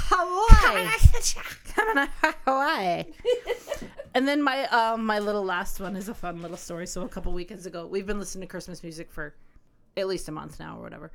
Hawaii. 0.10 0.90
Coming 1.74 2.06
to 2.06 2.36
Hawaii. 2.46 3.06
and 4.14 4.28
then 4.28 4.44
my 4.44 4.66
um 4.68 5.06
my 5.06 5.20
little 5.20 5.44
last 5.46 5.80
one 5.80 5.96
is 5.96 6.10
a 6.10 6.14
fun 6.14 6.42
little 6.42 6.58
story. 6.58 6.86
So 6.86 7.04
a 7.04 7.08
couple 7.10 7.32
weekends 7.32 7.66
ago, 7.66 7.88
we've 7.88 8.06
been 8.06 8.20
listening 8.20 8.42
to 8.42 8.48
Christmas 8.52 8.84
music 8.84 9.10
for 9.10 9.34
at 9.96 10.08
least 10.08 10.28
a 10.28 10.34
month 10.34 10.60
now 10.60 10.78
or 10.78 10.82
whatever. 10.82 11.12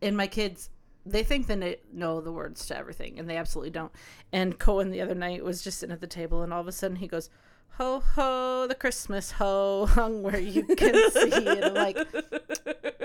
And 0.00 0.16
my 0.16 0.28
kids 0.28 0.70
they 1.06 1.22
think 1.22 1.46
they 1.46 1.76
know 1.92 2.20
the 2.20 2.32
words 2.32 2.66
to 2.66 2.76
everything 2.76 3.18
and 3.18 3.30
they 3.30 3.36
absolutely 3.36 3.70
don't. 3.70 3.92
And 4.32 4.58
Cohen 4.58 4.90
the 4.90 5.00
other 5.00 5.14
night 5.14 5.44
was 5.44 5.62
just 5.62 5.78
sitting 5.78 5.92
at 5.92 6.00
the 6.00 6.06
table 6.06 6.42
and 6.42 6.52
all 6.52 6.60
of 6.60 6.68
a 6.68 6.72
sudden 6.72 6.96
he 6.96 7.06
goes, 7.06 7.30
Ho 7.78 8.00
ho, 8.00 8.66
the 8.66 8.74
Christmas 8.74 9.32
ho 9.32 9.86
hung 9.86 10.22
where 10.22 10.40
you 10.40 10.64
can 10.64 10.94
see 11.12 11.28
it. 11.28 11.64
I'm 11.64 11.74
like, 11.74 11.96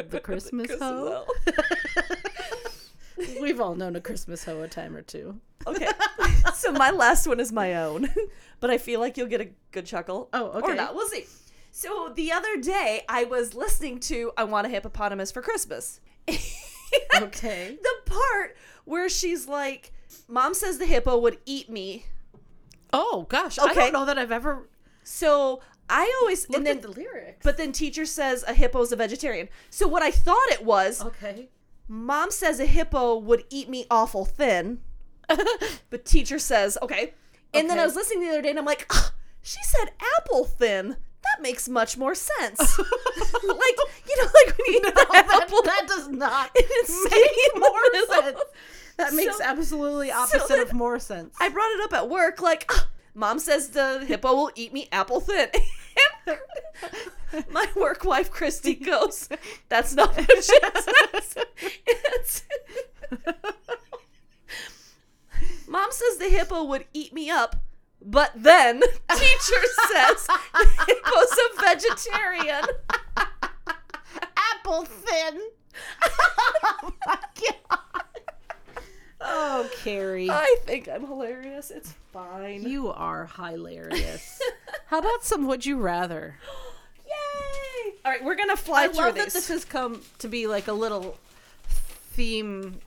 the 0.10 0.20
Christmas 0.24 0.72
ho? 0.80 1.26
We've 3.42 3.60
all 3.60 3.76
known 3.76 3.96
a 3.96 4.02
Christmas 4.02 4.44
ho 4.46 4.62
a 4.62 4.68
time 4.68 4.96
or 4.96 5.02
two. 5.02 5.40
Okay. 5.68 5.90
so 6.56 6.72
my 6.72 6.90
last 6.90 7.28
one 7.28 7.40
is 7.40 7.52
my 7.52 7.76
own, 7.76 8.10
but 8.60 8.72
I 8.72 8.78
feel 8.78 9.00
like 9.00 9.18
you'll 9.18 9.28
get 9.28 9.42
a 9.42 9.50
good 9.72 9.86
chuckle. 9.86 10.30
Oh, 10.34 10.48
okay. 10.52 10.72
Or 10.72 10.76
not. 10.76 10.96
We'll 10.96 11.08
see. 11.08 11.26
So 11.72 12.12
the 12.16 12.32
other 12.32 12.58
day, 12.58 13.04
I 13.08 13.26
was 13.26 13.54
listening 13.54 14.00
to 14.02 14.32
I 14.38 14.46
Want 14.46 14.68
a 14.68 14.70
Hippopotamus 14.70 15.32
for 15.32 15.42
Christmas. 15.42 16.00
Okay. 17.22 17.78
the 17.82 17.96
part 18.12 18.56
where 18.86 19.10
she's 19.10 19.48
like, 19.48 19.92
Mom 20.28 20.54
says 20.54 20.78
the 20.78 20.86
hippo 20.86 21.18
would 21.18 21.38
eat 21.46 21.70
me. 21.70 22.06
Oh 22.94 23.26
gosh, 23.30 23.58
I 23.60 23.66
Okay. 23.72 23.76
don't 23.76 23.94
know 23.94 24.06
that 24.06 24.18
I've 24.18 24.32
ever 24.32 24.68
So 25.04 25.62
I 25.90 26.14
always, 26.22 26.50
looked 26.50 26.58
and 26.58 26.68
then, 26.68 26.82
the 26.82 26.88
lyrics. 26.90 27.40
but 27.44 27.58
then 27.58 27.72
teacher 27.72 28.06
says 28.06 28.44
a 28.48 28.54
hippo's 28.54 28.92
a 28.92 28.96
vegetarian. 28.96 29.50
So 29.70 29.88
what 29.88 30.02
I 30.04 30.12
thought 30.12 30.48
it 30.52 30.64
was, 30.66 31.02
okay. 31.04 31.50
Mom 31.88 32.32
says 32.32 32.60
a 32.60 32.66
hippo 32.66 33.18
would 33.18 33.44
eat 33.50 33.68
me 33.70 33.86
awful 33.92 34.24
thin. 34.26 34.80
but 35.90 36.06
teacher 36.06 36.40
says, 36.40 36.78
okay. 36.82 37.14
And 37.54 37.70
then 37.70 37.78
I 37.80 37.86
was 37.86 37.96
listening 37.96 38.22
the 38.24 38.30
other 38.30 38.42
day 38.42 38.50
and 38.52 38.60
I'm 38.60 38.66
like, 38.66 38.86
"Ah, 38.90 39.14
she 39.42 39.60
said 39.64 39.92
apple 40.18 40.46
thin. 40.46 40.96
That 41.36 41.42
makes 41.42 41.68
much 41.70 41.98
more 41.98 42.16
sense. 42.16 42.60
like, 42.80 42.84
you 42.84 44.18
know, 44.18 44.30
like 44.34 44.58
when 44.58 44.68
you 44.68 44.74
eat 44.76 44.84
the 44.84 44.92
that, 45.12 45.42
apple. 45.44 45.62
that 45.64 45.86
does 45.88 46.08
not 46.10 46.52
make 46.56 47.56
more 47.58 48.06
sense. 48.10 48.40
That 48.98 49.14
makes 49.14 49.38
So- 49.38 49.44
absolutely 49.44 50.12
opposite 50.12 50.48
then 50.50 50.60
of 50.60 50.74
more 50.74 51.00
sense. 51.00 51.36
I 51.40 51.50
brought 51.50 51.72
it 51.72 51.82
up 51.84 51.94
at 51.94 52.10
work, 52.10 52.42
like, 52.42 52.66
"Ah, 52.70 52.88
Mom 53.14 53.40
says 53.40 53.70
the 53.70 54.04
hippo 54.06 54.34
will 54.34 54.52
eat 54.56 54.74
me 54.74 54.88
apple 54.92 55.20
thin. 55.22 55.50
My 57.50 57.66
work 57.76 58.04
wife, 58.04 58.30
Christy, 58.30 58.76
goes, 58.76 59.30
That's 59.70 59.94
not 59.96 60.16
what 60.16 60.30
she 60.30 60.42
says. 60.42 61.36
It's- 61.88 62.44
Mom 65.68 65.92
says 65.92 66.18
the 66.18 66.30
hippo 66.30 66.64
would 66.66 66.86
eat 66.94 67.14
me 67.14 67.30
up, 67.30 67.56
But 68.04 68.32
then 68.36 68.82
teacher 69.12 69.62
says 69.92 70.28
Hippo's 70.88 71.38
a 71.38 71.62
vegetarian. 71.62 72.66
Apple 74.38 74.86
thin. 74.86 75.42
oh 76.64 76.94
my 77.06 77.20
god. 77.36 77.92
Oh, 79.24 79.70
Carrie. 79.84 80.30
I 80.30 80.58
think 80.66 80.90
I'm 80.90 81.06
hilarious. 81.06 81.70
It's 81.70 81.94
fine. 82.12 82.64
You 82.64 82.90
are 82.90 83.30
hilarious. 83.36 84.42
How 84.88 85.00
about 85.00 85.24
some 85.24 85.46
would 85.48 85.66
you 85.66 85.78
rather? 85.78 86.38
Yay! 87.06 87.94
All 88.04 88.12
right, 88.12 88.24
we're 88.24 88.36
gonna 88.36 88.58
fly 88.58 88.84
I 88.84 88.88
through 88.88 89.06
love 89.06 89.16
that 89.16 89.32
this 89.32 89.48
has 89.50 89.64
come 89.64 90.02
to 90.20 90.28
be 90.28 90.48
like 90.48 90.68
a 90.68 90.74
little 90.74 91.18
theme 92.14 92.80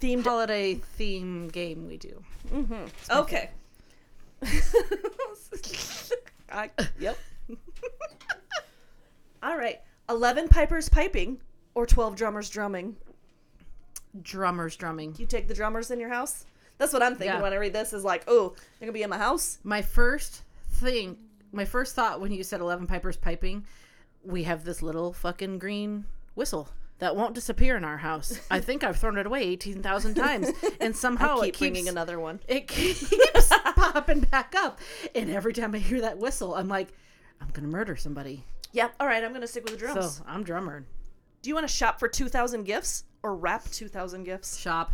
themed. 0.00 0.24
holiday 0.24 0.74
theme 0.74 1.48
game 1.48 1.88
we 1.88 1.96
do. 1.96 2.22
Mm-hmm. 2.52 2.84
Okay. 3.10 3.50
I, 6.50 6.70
yep. 6.98 7.18
All 9.42 9.56
right. 9.56 9.80
11 10.08 10.48
pipers 10.48 10.88
piping 10.88 11.38
or 11.74 11.86
12 11.86 12.16
drummers 12.16 12.48
drumming. 12.50 12.96
Drummers 14.22 14.76
drumming. 14.76 15.14
You 15.18 15.26
take 15.26 15.48
the 15.48 15.54
drummers 15.54 15.90
in 15.90 16.00
your 16.00 16.08
house? 16.08 16.46
That's 16.78 16.92
what 16.92 17.02
I'm 17.02 17.14
thinking 17.16 17.36
Yeah. 17.36 17.42
when 17.42 17.52
I 17.52 17.56
read 17.56 17.72
this 17.72 17.92
is 17.92 18.04
like, 18.04 18.24
oh, 18.26 18.50
they're 18.50 18.86
going 18.86 18.88
to 18.88 18.92
be 18.92 19.02
in 19.02 19.10
my 19.10 19.18
house? 19.18 19.58
My 19.64 19.82
first 19.82 20.42
thing, 20.72 21.18
my 21.52 21.64
first 21.64 21.94
thought 21.94 22.20
when 22.20 22.32
you 22.32 22.42
said 22.42 22.60
11 22.60 22.86
pipers 22.86 23.16
piping, 23.16 23.64
we 24.24 24.44
have 24.44 24.64
this 24.64 24.82
little 24.82 25.12
fucking 25.12 25.58
green 25.58 26.04
whistle 26.34 26.68
that 26.98 27.14
won't 27.16 27.34
disappear 27.34 27.76
in 27.76 27.84
our 27.84 27.98
house. 27.98 28.40
I 28.50 28.60
think 28.60 28.82
I've 28.82 28.96
thrown 28.98 29.18
it 29.18 29.26
away 29.26 29.42
18,000 29.42 30.14
times 30.14 30.50
and 30.80 30.96
somehow 31.04 31.38
I 31.40 31.40
it 31.40 31.44
keep 31.46 31.54
keeps 31.54 31.60
bringing 31.60 31.88
another 31.88 32.18
one. 32.18 32.40
it 32.48 32.66
keeps 32.66 33.48
popping 33.76 34.20
back 34.20 34.54
up. 34.56 34.80
And 35.14 35.30
every 35.30 35.52
time 35.52 35.74
I 35.74 35.78
hear 35.78 36.00
that 36.00 36.18
whistle, 36.18 36.54
I'm 36.54 36.68
like, 36.68 36.88
I'm 37.40 37.48
going 37.48 37.62
to 37.64 37.70
murder 37.70 37.94
somebody. 37.96 38.44
Yep. 38.72 38.94
All 39.00 39.06
right, 39.06 39.22
I'm 39.22 39.30
going 39.30 39.42
to 39.42 39.46
stick 39.46 39.64
with 39.64 39.74
the 39.74 39.78
drums. 39.78 40.16
So 40.16 40.24
I'm 40.26 40.42
drummer. 40.42 40.84
Do 41.42 41.48
you 41.48 41.54
want 41.54 41.68
to 41.68 41.72
shop 41.72 42.00
for 42.00 42.08
2,000 42.08 42.64
gifts 42.64 43.04
or 43.22 43.36
wrap 43.36 43.70
2,000 43.70 44.24
gifts? 44.24 44.58
Shop. 44.58 44.92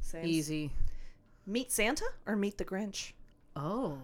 Same. 0.00 0.26
Easy. 0.26 0.72
Meet 1.46 1.72
Santa 1.72 2.04
or 2.26 2.36
meet 2.36 2.58
the 2.58 2.64
Grinch? 2.64 3.12
Oh. 3.56 3.98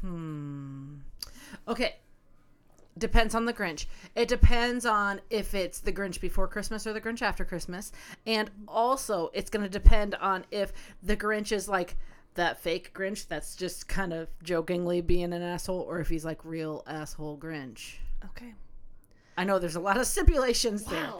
Hmm. 0.00 0.96
Okay. 1.68 1.94
Depends 2.98 3.34
on 3.34 3.46
the 3.46 3.54
Grinch. 3.54 3.86
It 4.14 4.28
depends 4.28 4.84
on 4.84 5.20
if 5.30 5.54
it's 5.54 5.80
the 5.80 5.92
Grinch 5.92 6.20
before 6.20 6.46
Christmas 6.46 6.86
or 6.86 6.92
the 6.92 7.00
Grinch 7.00 7.22
after 7.22 7.44
Christmas. 7.44 7.90
And 8.26 8.50
also, 8.68 9.30
it's 9.32 9.48
going 9.48 9.62
to 9.62 9.70
depend 9.70 10.14
on 10.16 10.44
if 10.50 10.72
the 11.02 11.16
Grinch 11.16 11.52
is 11.52 11.68
like 11.68 11.96
that 12.34 12.60
fake 12.60 12.92
Grinch 12.94 13.28
that's 13.28 13.56
just 13.56 13.88
kind 13.88 14.12
of 14.12 14.28
jokingly 14.42 15.00
being 15.00 15.32
an 15.32 15.42
asshole 15.42 15.80
or 15.80 16.00
if 16.00 16.08
he's 16.08 16.24
like 16.24 16.44
real 16.44 16.82
asshole 16.86 17.38
Grinch. 17.38 17.94
Okay. 18.26 18.54
I 19.38 19.44
know 19.44 19.58
there's 19.58 19.76
a 19.76 19.80
lot 19.80 19.96
of 19.96 20.06
stipulations 20.06 20.84
there. 20.84 21.12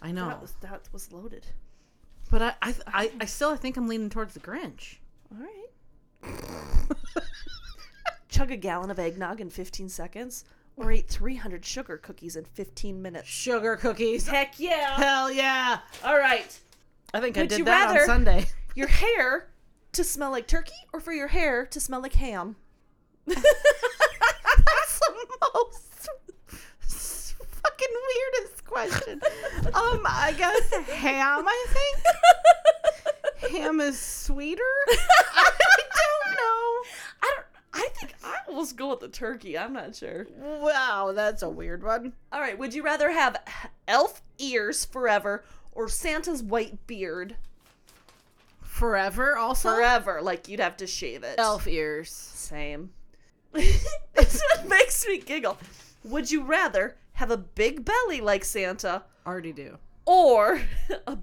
I 0.00 0.12
know. 0.12 0.28
That 0.28 0.40
was, 0.40 0.54
that 0.62 0.88
was 0.92 1.12
loaded. 1.12 1.46
But 2.30 2.42
I, 2.42 2.54
I, 2.62 2.74
I, 2.86 3.12
I 3.20 3.24
still 3.26 3.54
think 3.56 3.76
I'm 3.76 3.88
leaning 3.88 4.08
towards 4.08 4.32
the 4.32 4.40
Grinch. 4.40 4.96
All 5.30 5.38
right. 5.42 6.42
Chug 8.30 8.50
a 8.50 8.56
gallon 8.56 8.90
of 8.90 8.98
eggnog 8.98 9.40
in 9.40 9.50
15 9.50 9.90
seconds 9.90 10.44
or 10.80 10.90
eat 10.90 11.08
300 11.08 11.64
sugar 11.64 11.98
cookies 11.98 12.36
in 12.36 12.44
15 12.44 13.00
minutes. 13.02 13.28
Sugar 13.28 13.76
cookies. 13.76 14.26
Heck 14.26 14.58
yeah. 14.58 14.96
Hell 14.96 15.30
yeah. 15.30 15.80
All 16.04 16.18
right. 16.18 16.58
I 17.12 17.20
think 17.20 17.36
I 17.36 17.44
did 17.46 17.58
you 17.58 17.64
that 17.66 17.86
rather- 17.88 18.00
on 18.00 18.06
Sunday. 18.06 18.46
Your 18.74 18.88
hair 18.88 19.48
to 19.92 20.04
smell 20.04 20.30
like 20.30 20.46
turkey 20.46 20.72
or 20.92 21.00
for 21.00 21.12
your 21.12 21.26
hair 21.26 21.66
to 21.66 21.80
smell 21.80 22.00
like 22.00 22.12
ham? 22.14 22.54
That's 23.26 23.42
the 25.00 25.26
most 25.54 26.08
fucking 26.80 27.88
weirdest 28.06 28.64
question. 28.64 29.20
Um, 29.74 30.02
I 30.06 30.32
guess 30.38 30.72
ham. 30.88 31.44
I 31.46 31.66
think 31.68 33.50
ham 33.52 33.80
is 33.80 33.98
sweeter. 33.98 34.62
I 34.88 35.50
don't 35.92 36.34
know. 36.36 36.82
I 37.22 37.34
don't 37.34 37.46
I 37.72 37.88
think 37.98 38.14
Almost 38.50 38.76
go 38.76 38.88
with 38.90 38.98
the 39.00 39.08
turkey. 39.08 39.56
I'm 39.56 39.72
not 39.72 39.94
sure. 39.94 40.26
Wow, 40.36 41.12
that's 41.14 41.42
a 41.42 41.48
weird 41.48 41.84
one. 41.84 42.14
All 42.32 42.40
right, 42.40 42.58
would 42.58 42.74
you 42.74 42.82
rather 42.82 43.12
have 43.12 43.36
elf 43.86 44.22
ears 44.38 44.84
forever 44.84 45.44
or 45.72 45.88
Santa's 45.88 46.42
white 46.42 46.84
beard 46.88 47.36
Forever, 48.62 49.36
also 49.36 49.70
forever? 49.74 50.20
Like 50.20 50.48
you'd 50.48 50.58
have 50.60 50.76
to 50.78 50.86
shave 50.86 51.22
it. 51.22 51.36
elf 51.38 51.66
ears. 51.68 52.10
Same. 52.10 52.90
That's 53.52 54.42
what 54.54 54.68
makes 54.68 55.06
me 55.06 55.18
giggle. 55.18 55.56
Would 56.04 56.30
you 56.30 56.42
rather 56.42 56.96
have 57.14 57.30
a 57.30 57.36
big 57.36 57.84
belly 57.84 58.20
like 58.20 58.44
Santa 58.44 59.02
Already 59.26 59.52
do. 59.52 59.76
or 60.06 60.60
a 61.06 61.18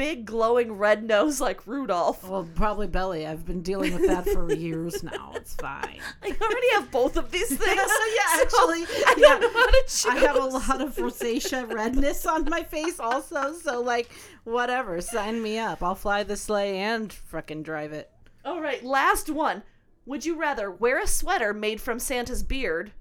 big 0.00 0.24
glowing 0.24 0.72
red 0.72 1.04
nose 1.04 1.42
like 1.42 1.66
Rudolph? 1.66 2.26
Well, 2.26 2.48
probably 2.54 2.86
belly. 2.86 3.26
I've 3.26 3.44
been 3.44 3.60
dealing 3.60 3.92
with 3.92 4.06
that 4.06 4.24
for 4.24 4.50
years 4.54 5.02
now. 5.02 5.32
It's 5.34 5.54
fine. 5.56 6.00
I 6.22 6.34
already 6.40 6.70
have 6.72 6.90
both 6.90 7.18
of 7.18 7.30
these 7.30 7.48
things. 7.48 7.60
yeah, 7.76 7.86
so 7.86 8.42
actually, 8.42 8.84
I 9.06 9.14
yeah. 9.18 9.28
don't 9.28 9.40
know 9.42 9.52
how 9.52 9.66
to 9.66 9.82
choose. 9.82 10.06
I 10.06 10.16
have 10.20 10.36
a 10.36 10.46
lot 10.46 10.80
of 10.80 10.96
rosacea 10.96 11.70
redness 11.70 12.24
on 12.24 12.46
my 12.48 12.62
face 12.62 12.98
also, 12.98 13.52
so 13.52 13.82
like 13.82 14.08
whatever, 14.44 15.02
sign 15.02 15.42
me 15.42 15.58
up. 15.58 15.82
I'll 15.82 15.94
fly 15.94 16.22
the 16.22 16.38
sleigh 16.38 16.78
and 16.78 17.10
frickin' 17.30 17.62
drive 17.62 17.92
it. 17.92 18.10
All 18.42 18.62
right, 18.62 18.82
last 18.82 19.28
one. 19.28 19.64
Would 20.06 20.24
you 20.24 20.34
rather 20.34 20.70
wear 20.70 20.98
a 20.98 21.06
sweater 21.06 21.52
made 21.52 21.78
from 21.78 21.98
Santa's 21.98 22.42
beard 22.42 22.92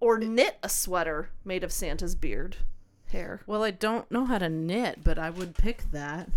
or 0.00 0.18
knit 0.18 0.58
a 0.62 0.68
sweater 0.68 1.30
made 1.46 1.64
of 1.64 1.72
Santa's 1.72 2.14
beard 2.14 2.58
hair? 3.10 3.40
Well, 3.46 3.62
I 3.62 3.70
don't 3.70 4.10
know 4.10 4.24
how 4.24 4.38
to 4.38 4.48
knit, 4.48 5.00
but 5.04 5.18
I 5.18 5.30
would 5.30 5.54
pick 5.54 5.82
that 5.92 6.28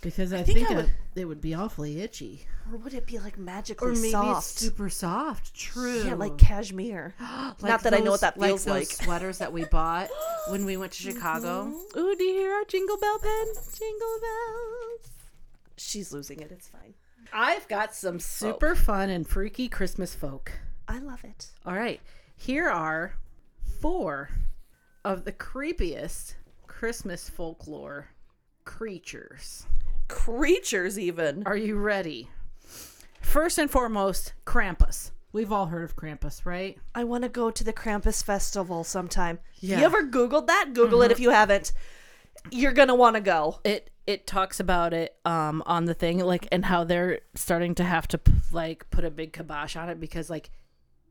because 0.00 0.32
I, 0.32 0.42
think 0.42 0.58
think, 0.58 0.70
I 0.70 0.72
it, 0.72 0.76
would- 0.76 0.90
it 1.16 1.24
would 1.24 1.40
be 1.40 1.54
awfully 1.54 2.00
itchy. 2.00 2.46
Or 2.72 2.78
would 2.78 2.94
it 2.94 3.06
be 3.06 3.18
like 3.20 3.38
magically 3.38 3.90
Or 3.92 3.94
maybe 3.94 4.10
soft? 4.10 4.38
it's 4.40 4.46
super 4.60 4.90
soft. 4.90 5.54
True. 5.54 6.02
Yeah, 6.02 6.14
like 6.14 6.36
cashmere. 6.36 7.14
Like 7.20 7.62
Not 7.62 7.82
that 7.84 7.94
I 7.94 7.98
know 7.98 8.10
what 8.10 8.20
those- 8.20 8.20
that 8.20 8.40
feels 8.40 8.64
those 8.64 8.74
like. 8.74 8.86
sweaters 8.88 9.38
that 9.38 9.52
we 9.52 9.64
bought 9.70 10.08
when 10.48 10.64
we 10.64 10.76
went 10.76 10.92
to 10.92 11.02
Chicago. 11.02 11.66
Mm-hmm. 11.66 11.98
Ooh, 11.98 12.16
do 12.16 12.24
you 12.24 12.34
hear 12.34 12.52
our 12.52 12.64
jingle 12.64 12.96
bell 12.98 13.18
pen? 13.20 13.46
Jingle 13.78 14.18
bells. 14.20 15.10
She's 15.76 16.12
losing 16.12 16.40
it. 16.40 16.50
It's 16.50 16.68
fine. 16.68 16.94
I've 17.32 17.68
got 17.68 17.94
some 17.94 18.18
super 18.20 18.74
fun 18.74 19.10
and 19.10 19.26
freaky 19.26 19.68
Christmas 19.68 20.14
folk. 20.14 20.52
I 20.88 20.98
love 20.98 21.22
it. 21.24 21.48
All 21.64 21.74
right, 21.74 22.00
here 22.36 22.68
are 22.68 23.14
four 23.80 24.30
of 25.06 25.24
the 25.24 25.32
creepiest 25.32 26.34
Christmas 26.66 27.28
folklore 27.28 28.08
creatures. 28.64 29.64
Creatures, 30.08 30.98
even. 30.98 31.44
Are 31.46 31.56
you 31.56 31.76
ready? 31.76 32.28
First 33.20 33.58
and 33.58 33.70
foremost, 33.70 34.32
Krampus. 34.44 35.12
We've 35.32 35.52
all 35.52 35.66
heard 35.66 35.84
of 35.84 35.94
Krampus, 35.96 36.44
right? 36.44 36.76
I 36.94 37.04
want 37.04 37.22
to 37.22 37.28
go 37.28 37.50
to 37.50 37.62
the 37.64 37.72
Krampus 37.72 38.24
festival 38.24 38.82
sometime. 38.84 39.38
Yeah. 39.60 39.78
You 39.78 39.84
ever 39.84 40.02
Googled 40.04 40.46
that? 40.48 40.70
Google 40.74 41.02
it 41.02 41.12
if 41.12 41.20
you 41.20 41.30
haven't. 41.30 41.72
You're 42.50 42.72
gonna 42.72 42.94
want 42.94 43.14
to 43.16 43.20
go. 43.20 43.60
It 43.64 43.90
it 44.06 44.26
talks 44.26 44.60
about 44.60 44.92
it 44.94 45.16
um 45.24 45.62
on 45.66 45.84
the 45.86 45.94
thing 45.94 46.18
like 46.18 46.46
and 46.52 46.64
how 46.64 46.84
they're 46.84 47.20
starting 47.34 47.74
to 47.76 47.84
have 47.84 48.06
to 48.08 48.20
like 48.52 48.88
put 48.90 49.04
a 49.04 49.10
big 49.10 49.32
kibosh 49.32 49.74
on 49.76 49.88
it 49.88 49.98
because 50.00 50.30
like 50.30 50.50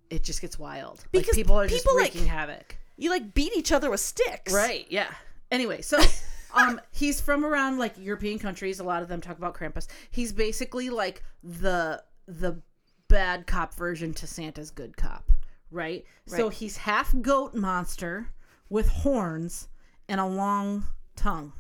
it 0.10 0.24
just 0.24 0.42
gets 0.42 0.58
wild. 0.58 1.00
Like, 1.00 1.12
Because 1.12 1.36
people 1.36 1.56
are 1.60 1.68
just 1.68 1.84
people, 1.86 1.98
like- 1.98 2.14
wreaking 2.14 2.28
havoc. 2.28 2.78
You 2.98 3.10
like 3.10 3.34
beat 3.34 3.54
each 3.56 3.72
other 3.72 3.90
with 3.90 4.00
sticks. 4.00 4.54
Right. 4.54 4.86
Yeah. 4.90 5.12
Anyway, 5.52 5.82
so 5.82 6.00
um 6.54 6.80
he's 6.92 7.20
from 7.22 7.46
around 7.46 7.78
like 7.78 7.94
European 7.98 8.40
countries. 8.40 8.80
A 8.80 8.84
lot 8.84 9.02
of 9.02 9.08
them 9.08 9.22
talk 9.22 9.38
about 9.38 9.56
Krampus. 9.56 9.88
He's 10.12 10.32
basically 10.32 10.90
like 10.90 11.24
the 11.44 12.04
the 12.28 12.62
bad 13.08 13.46
cop 13.48 13.74
version 13.76 14.14
to 14.16 14.28
Santa's 14.28 14.72
good 14.72 14.98
cop, 14.98 15.32
right? 15.72 16.04
So 16.26 16.50
he's 16.50 16.78
half 16.78 17.14
goat 17.22 17.54
monster 17.54 18.28
with 18.70 18.88
horns 18.90 19.68
and 20.10 20.20
a 20.20 20.26
long 20.26 20.86
tongue. 21.16 21.54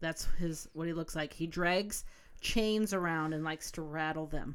That's 0.00 0.26
his 0.38 0.68
what 0.72 0.86
he 0.86 0.92
looks 0.92 1.16
like. 1.16 1.32
He 1.32 1.46
drags 1.46 2.04
chains 2.40 2.92
around 2.92 3.32
and 3.32 3.42
likes 3.42 3.70
to 3.72 3.82
rattle 3.82 4.26
them. 4.26 4.54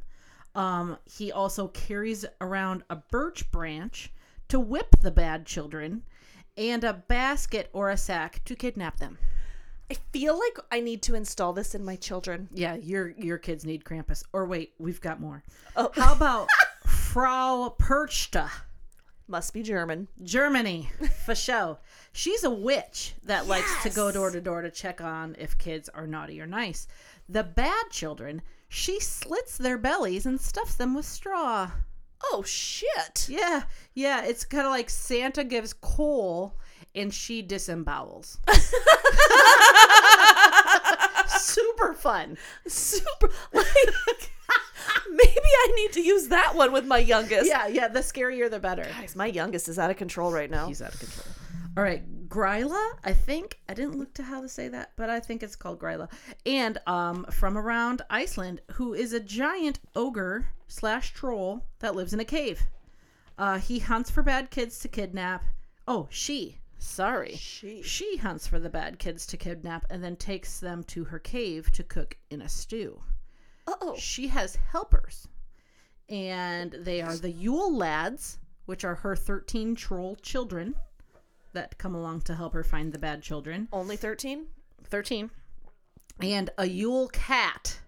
Um, 0.56 0.98
he 1.06 1.32
also 1.32 1.70
carries 1.70 2.26
around 2.42 2.84
a 2.90 2.96
birch 2.98 3.50
branch 3.52 4.12
to 4.52 4.60
whip 4.60 4.98
the 5.00 5.12
bad 5.12 5.46
children 5.46 6.04
and 6.58 6.84
a 6.84 6.92
basket 6.92 7.70
or 7.72 7.90
a 7.90 7.96
sack 7.96 8.44
to 8.44 8.54
kidnap 8.54 8.98
them. 8.98 9.18
I 9.90 9.94
feel 10.12 10.38
like 10.38 10.66
I 10.70 10.82
need 10.82 11.02
to 11.04 11.16
install 11.16 11.54
this 11.54 11.74
in 11.74 11.86
my 11.86 11.96
children. 11.96 12.50
Yeah, 12.54 12.76
your 12.76 13.12
your 13.12 13.38
kids 13.38 13.64
need 13.64 13.86
Krampus. 13.86 14.24
Or 14.34 14.46
wait, 14.46 14.74
we've 14.78 15.00
got 15.00 15.22
more. 15.22 15.42
Oh. 15.78 15.90
How 15.96 16.14
about 16.14 16.50
Frau 16.86 17.74
Perchta? 17.80 18.50
Must 19.30 19.54
be 19.54 19.64
German. 19.64 20.10
Germany, 20.22 20.90
for 21.26 21.34
show. 21.34 21.78
She's 22.12 22.44
a 22.44 22.50
witch 22.50 23.14
that 23.24 23.48
likes 23.48 23.84
to 23.84 23.90
go 23.90 24.12
door 24.12 24.32
to 24.32 24.42
door 24.42 24.64
to 24.64 24.70
check 24.70 25.00
on 25.00 25.38
if 25.40 25.58
kids 25.58 25.88
are 25.88 26.08
naughty 26.08 26.42
or 26.42 26.46
nice. 26.46 26.90
The 27.30 27.44
bad 27.44 27.86
children, 27.90 28.42
she 28.68 29.00
slits 29.00 29.58
their 29.58 29.78
bellies 29.78 30.26
and 30.26 30.42
stuffs 30.42 30.76
them 30.76 30.94
with 30.94 31.06
straw. 31.06 31.72
Oh 32.26 32.44
shit. 32.44 33.28
Yeah, 33.30 33.64
yeah. 33.94 34.24
It's 34.26 34.46
kind 34.46 34.66
of 34.66 34.72
like 34.72 34.90
Santa 34.90 35.44
gives 35.44 35.74
coal 35.74 36.56
and 36.96 37.14
she 37.14 37.42
disembowels. 37.44 38.38
Super 41.28 41.94
fun. 41.94 42.38
Super 42.68 43.30
like 43.54 44.32
maybe 45.12 45.32
I 45.36 45.74
need 45.76 45.94
to 45.94 46.02
use 46.02 46.28
that 46.28 46.56
one 46.56 46.72
with 46.72 46.86
my 46.86 46.98
youngest. 46.98 47.48
Yeah, 47.48 47.68
yeah. 47.68 47.88
The 47.88 48.00
scarier, 48.00 48.50
the 48.50 48.60
better. 48.60 48.88
Guys, 49.00 49.16
my 49.16 49.28
youngest 49.28 49.68
is 49.68 49.80
out 49.80 49.90
of 49.90 49.98
control 49.98 50.32
right 50.32 50.50
now. 50.50 50.68
He's 50.68 50.82
out 50.82 50.94
of 50.94 51.00
control. 51.00 51.26
All 51.78 51.84
right, 51.84 52.28
Gryla, 52.28 52.98
I 53.06 53.14
think 53.14 53.62
I 53.70 53.74
didn't 53.74 53.98
look 53.98 54.14
to 54.16 54.24
how 54.24 54.42
to 54.42 54.50
say 54.50 54.68
that, 54.68 54.92
but 54.98 55.10
I 55.10 55.22
think 55.22 55.42
it's 55.42 55.56
called 55.56 55.80
Gryla, 55.80 56.12
and 56.46 56.78
um, 56.86 57.26
from 57.32 57.58
around 57.58 58.02
Iceland, 58.10 58.60
who 58.74 58.94
is 58.94 59.14
a 59.14 59.22
giant 59.22 59.80
ogre 59.96 60.50
slash 60.68 61.14
troll 61.14 61.66
that 61.80 61.96
lives 61.96 62.14
in 62.14 62.20
a 62.20 62.26
cave. 62.26 62.62
Uh, 63.38 63.58
he 63.58 63.80
hunts 63.80 64.12
for 64.12 64.22
bad 64.22 64.52
kids 64.52 64.80
to 64.80 64.90
kidnap. 64.90 65.46
Oh, 65.88 66.10
she. 66.12 66.60
Sorry, 66.78 67.36
She. 67.36 67.82
She 67.84 68.18
hunts 68.18 68.48
for 68.48 68.60
the 68.60 68.70
bad 68.70 69.00
kids 69.00 69.26
to 69.28 69.38
kidnap 69.38 69.86
and 69.90 70.04
then 70.04 70.18
takes 70.18 70.60
them 70.60 70.84
to 70.86 71.06
her 71.06 71.20
cave 71.20 71.72
to 71.72 71.84
cook 71.84 72.18
in 72.30 72.42
a 72.42 72.50
stew. 72.50 73.02
Oh. 73.66 73.96
She 73.98 74.28
has 74.28 74.58
helpers, 74.58 75.26
and 76.10 76.74
they 76.74 77.02
are 77.02 77.16
the 77.16 77.32
Yule 77.32 77.74
lads, 77.74 78.40
which 78.66 78.84
are 78.84 78.96
her 78.96 79.16
13 79.16 79.76
troll 79.76 80.18
children 80.18 80.76
that 81.54 81.78
come 81.78 81.96
along 81.96 82.22
to 82.22 82.36
help 82.36 82.54
her 82.54 82.64
find 82.64 82.94
the 82.94 83.00
bad 83.00 83.22
children. 83.22 83.68
Only 83.72 83.98
13? 83.98 84.48
13. 84.84 85.30
And 86.22 86.50
a 86.58 86.68
Yule 86.68 87.08
cat. 87.10 87.80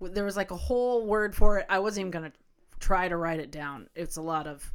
There 0.00 0.24
was 0.24 0.36
like 0.36 0.50
a 0.50 0.56
whole 0.56 1.06
word 1.06 1.34
for 1.34 1.58
it. 1.58 1.66
I 1.68 1.78
wasn't 1.78 2.02
even 2.02 2.10
going 2.10 2.30
to 2.30 2.36
try 2.78 3.08
to 3.08 3.16
write 3.16 3.40
it 3.40 3.50
down. 3.50 3.88
It's 3.94 4.16
a 4.16 4.22
lot 4.22 4.46
of. 4.46 4.72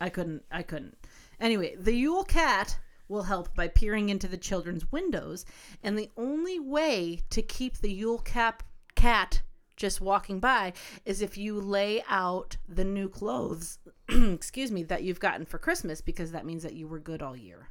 I 0.00 0.08
couldn't. 0.08 0.42
I 0.50 0.62
couldn't. 0.62 0.96
Anyway, 1.40 1.76
the 1.78 1.94
Yule 1.94 2.24
cat 2.24 2.78
will 3.08 3.22
help 3.22 3.54
by 3.54 3.68
peering 3.68 4.08
into 4.08 4.28
the 4.28 4.36
children's 4.36 4.90
windows, 4.90 5.44
and 5.82 5.98
the 5.98 6.10
only 6.16 6.58
way 6.58 7.20
to 7.30 7.42
keep 7.42 7.78
the 7.78 7.92
Yule 7.92 8.18
cap 8.18 8.62
cat 8.94 9.42
just 9.76 10.00
walking 10.00 10.40
by 10.40 10.72
is 11.04 11.22
if 11.22 11.36
you 11.36 11.60
lay 11.60 12.02
out 12.08 12.56
the 12.68 12.84
new 12.84 13.08
clothes, 13.08 13.78
excuse 14.08 14.70
me, 14.70 14.82
that 14.84 15.02
you've 15.02 15.20
gotten 15.20 15.44
for 15.46 15.58
Christmas 15.58 16.00
because 16.00 16.32
that 16.32 16.46
means 16.46 16.62
that 16.62 16.74
you 16.74 16.88
were 16.88 16.98
good 16.98 17.22
all 17.22 17.36
year. 17.36 17.68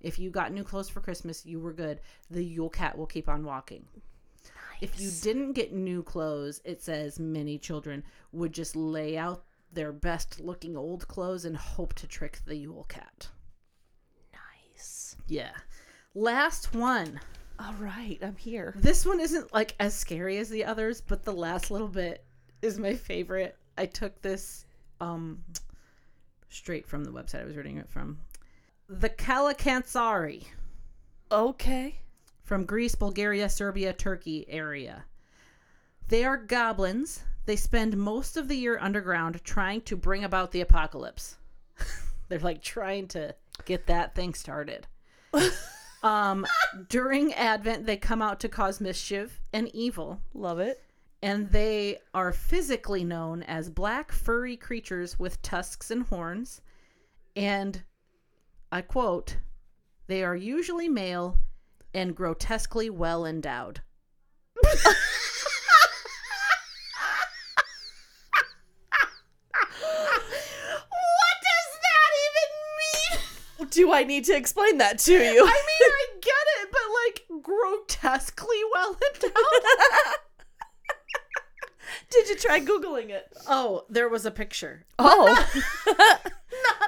If 0.00 0.18
you 0.18 0.30
got 0.30 0.52
new 0.52 0.64
clothes 0.64 0.88
for 0.88 1.00
Christmas, 1.00 1.46
you 1.46 1.60
were 1.60 1.72
good. 1.72 2.00
The 2.30 2.44
Yule 2.44 2.68
cat 2.68 2.96
will 2.98 3.06
keep 3.06 3.28
on 3.28 3.44
walking. 3.44 3.86
If 4.80 5.00
you 5.00 5.10
didn't 5.22 5.52
get 5.52 5.72
new 5.72 6.02
clothes, 6.02 6.60
it 6.64 6.82
says 6.82 7.18
many 7.18 7.58
children 7.58 8.04
would 8.32 8.52
just 8.52 8.76
lay 8.76 9.16
out 9.16 9.44
their 9.72 9.92
best 9.92 10.40
looking 10.40 10.76
old 10.76 11.08
clothes 11.08 11.44
and 11.44 11.56
hope 11.56 11.94
to 11.94 12.06
trick 12.06 12.40
the 12.44 12.56
Yule 12.56 12.84
cat. 12.84 13.28
Nice. 14.32 15.16
Yeah. 15.26 15.52
Last 16.14 16.74
one. 16.74 17.20
All 17.58 17.74
right, 17.78 18.18
I'm 18.22 18.36
here. 18.36 18.74
This 18.76 19.06
one 19.06 19.20
isn't 19.20 19.52
like 19.54 19.74
as 19.78 19.94
scary 19.94 20.38
as 20.38 20.48
the 20.48 20.64
others, 20.64 21.00
but 21.00 21.22
the 21.24 21.32
last 21.32 21.70
little 21.70 21.88
bit 21.88 22.24
is 22.62 22.78
my 22.78 22.94
favorite. 22.94 23.56
I 23.78 23.86
took 23.86 24.20
this 24.22 24.66
um 25.00 25.42
straight 26.48 26.86
from 26.86 27.04
the 27.04 27.10
website 27.10 27.42
I 27.42 27.44
was 27.44 27.56
reading 27.56 27.78
it 27.78 27.88
from. 27.88 28.18
The 28.88 29.08
Kalakansari 29.08 30.44
Okay. 31.32 32.00
from 32.42 32.64
Greece, 32.64 32.94
Bulgaria, 32.94 33.48
Serbia, 33.48 33.92
Turkey 33.92 34.44
area. 34.48 35.04
They 36.08 36.24
are 36.24 36.36
goblins. 36.36 37.22
They 37.46 37.56
spend 37.56 37.96
most 37.96 38.36
of 38.36 38.48
the 38.48 38.56
year 38.56 38.78
underground 38.80 39.42
trying 39.44 39.80
to 39.82 39.96
bring 39.96 40.24
about 40.24 40.52
the 40.52 40.60
apocalypse. 40.60 41.36
They're 42.28 42.38
like 42.38 42.62
trying 42.62 43.08
to 43.08 43.34
get 43.64 43.86
that 43.86 44.14
thing 44.14 44.34
started. 44.34 44.86
um, 46.04 46.46
during 46.88 47.32
Advent, 47.34 47.86
they 47.86 47.96
come 47.96 48.22
out 48.22 48.38
to 48.40 48.48
cause 48.48 48.80
mischief 48.80 49.40
and 49.52 49.68
evil, 49.74 50.20
Love 50.34 50.58
it. 50.60 50.80
and 51.22 51.50
they 51.50 51.98
are 52.12 52.32
physically 52.32 53.02
known 53.04 53.42
as 53.42 53.70
black 53.70 54.12
furry 54.12 54.56
creatures 54.56 55.18
with 55.18 55.40
tusks 55.42 55.90
and 55.90 56.04
horns. 56.04 56.60
And 57.34 57.82
I 58.70 58.82
quote, 58.82 59.36
they 60.06 60.22
are 60.22 60.36
usually 60.36 60.88
male 60.88 61.38
and 61.94 62.14
grotesquely 62.14 62.90
well 62.90 63.24
endowed. 63.24 63.80
what 64.62 64.74
does 71.42 71.68
that 71.84 72.10
even 72.26 73.60
mean? 73.60 73.63
Do 73.74 73.92
I 73.92 74.04
need 74.04 74.24
to 74.24 74.36
explain 74.36 74.78
that 74.78 74.98
to 75.00 75.12
you? 75.12 75.18
I 75.20 75.22
mean, 75.22 75.42
I 75.46 76.06
get 76.20 76.46
it, 76.62 76.68
but 76.70 77.32
like 77.34 77.42
grotesquely 77.42 78.56
well 78.72 78.96
endowed. 79.14 79.32
Did 82.10 82.28
you 82.28 82.36
try 82.36 82.60
Googling 82.60 83.10
it? 83.10 83.32
Oh, 83.48 83.84
there 83.88 84.08
was 84.08 84.24
a 84.26 84.30
picture. 84.30 84.84
Oh. 84.98 85.26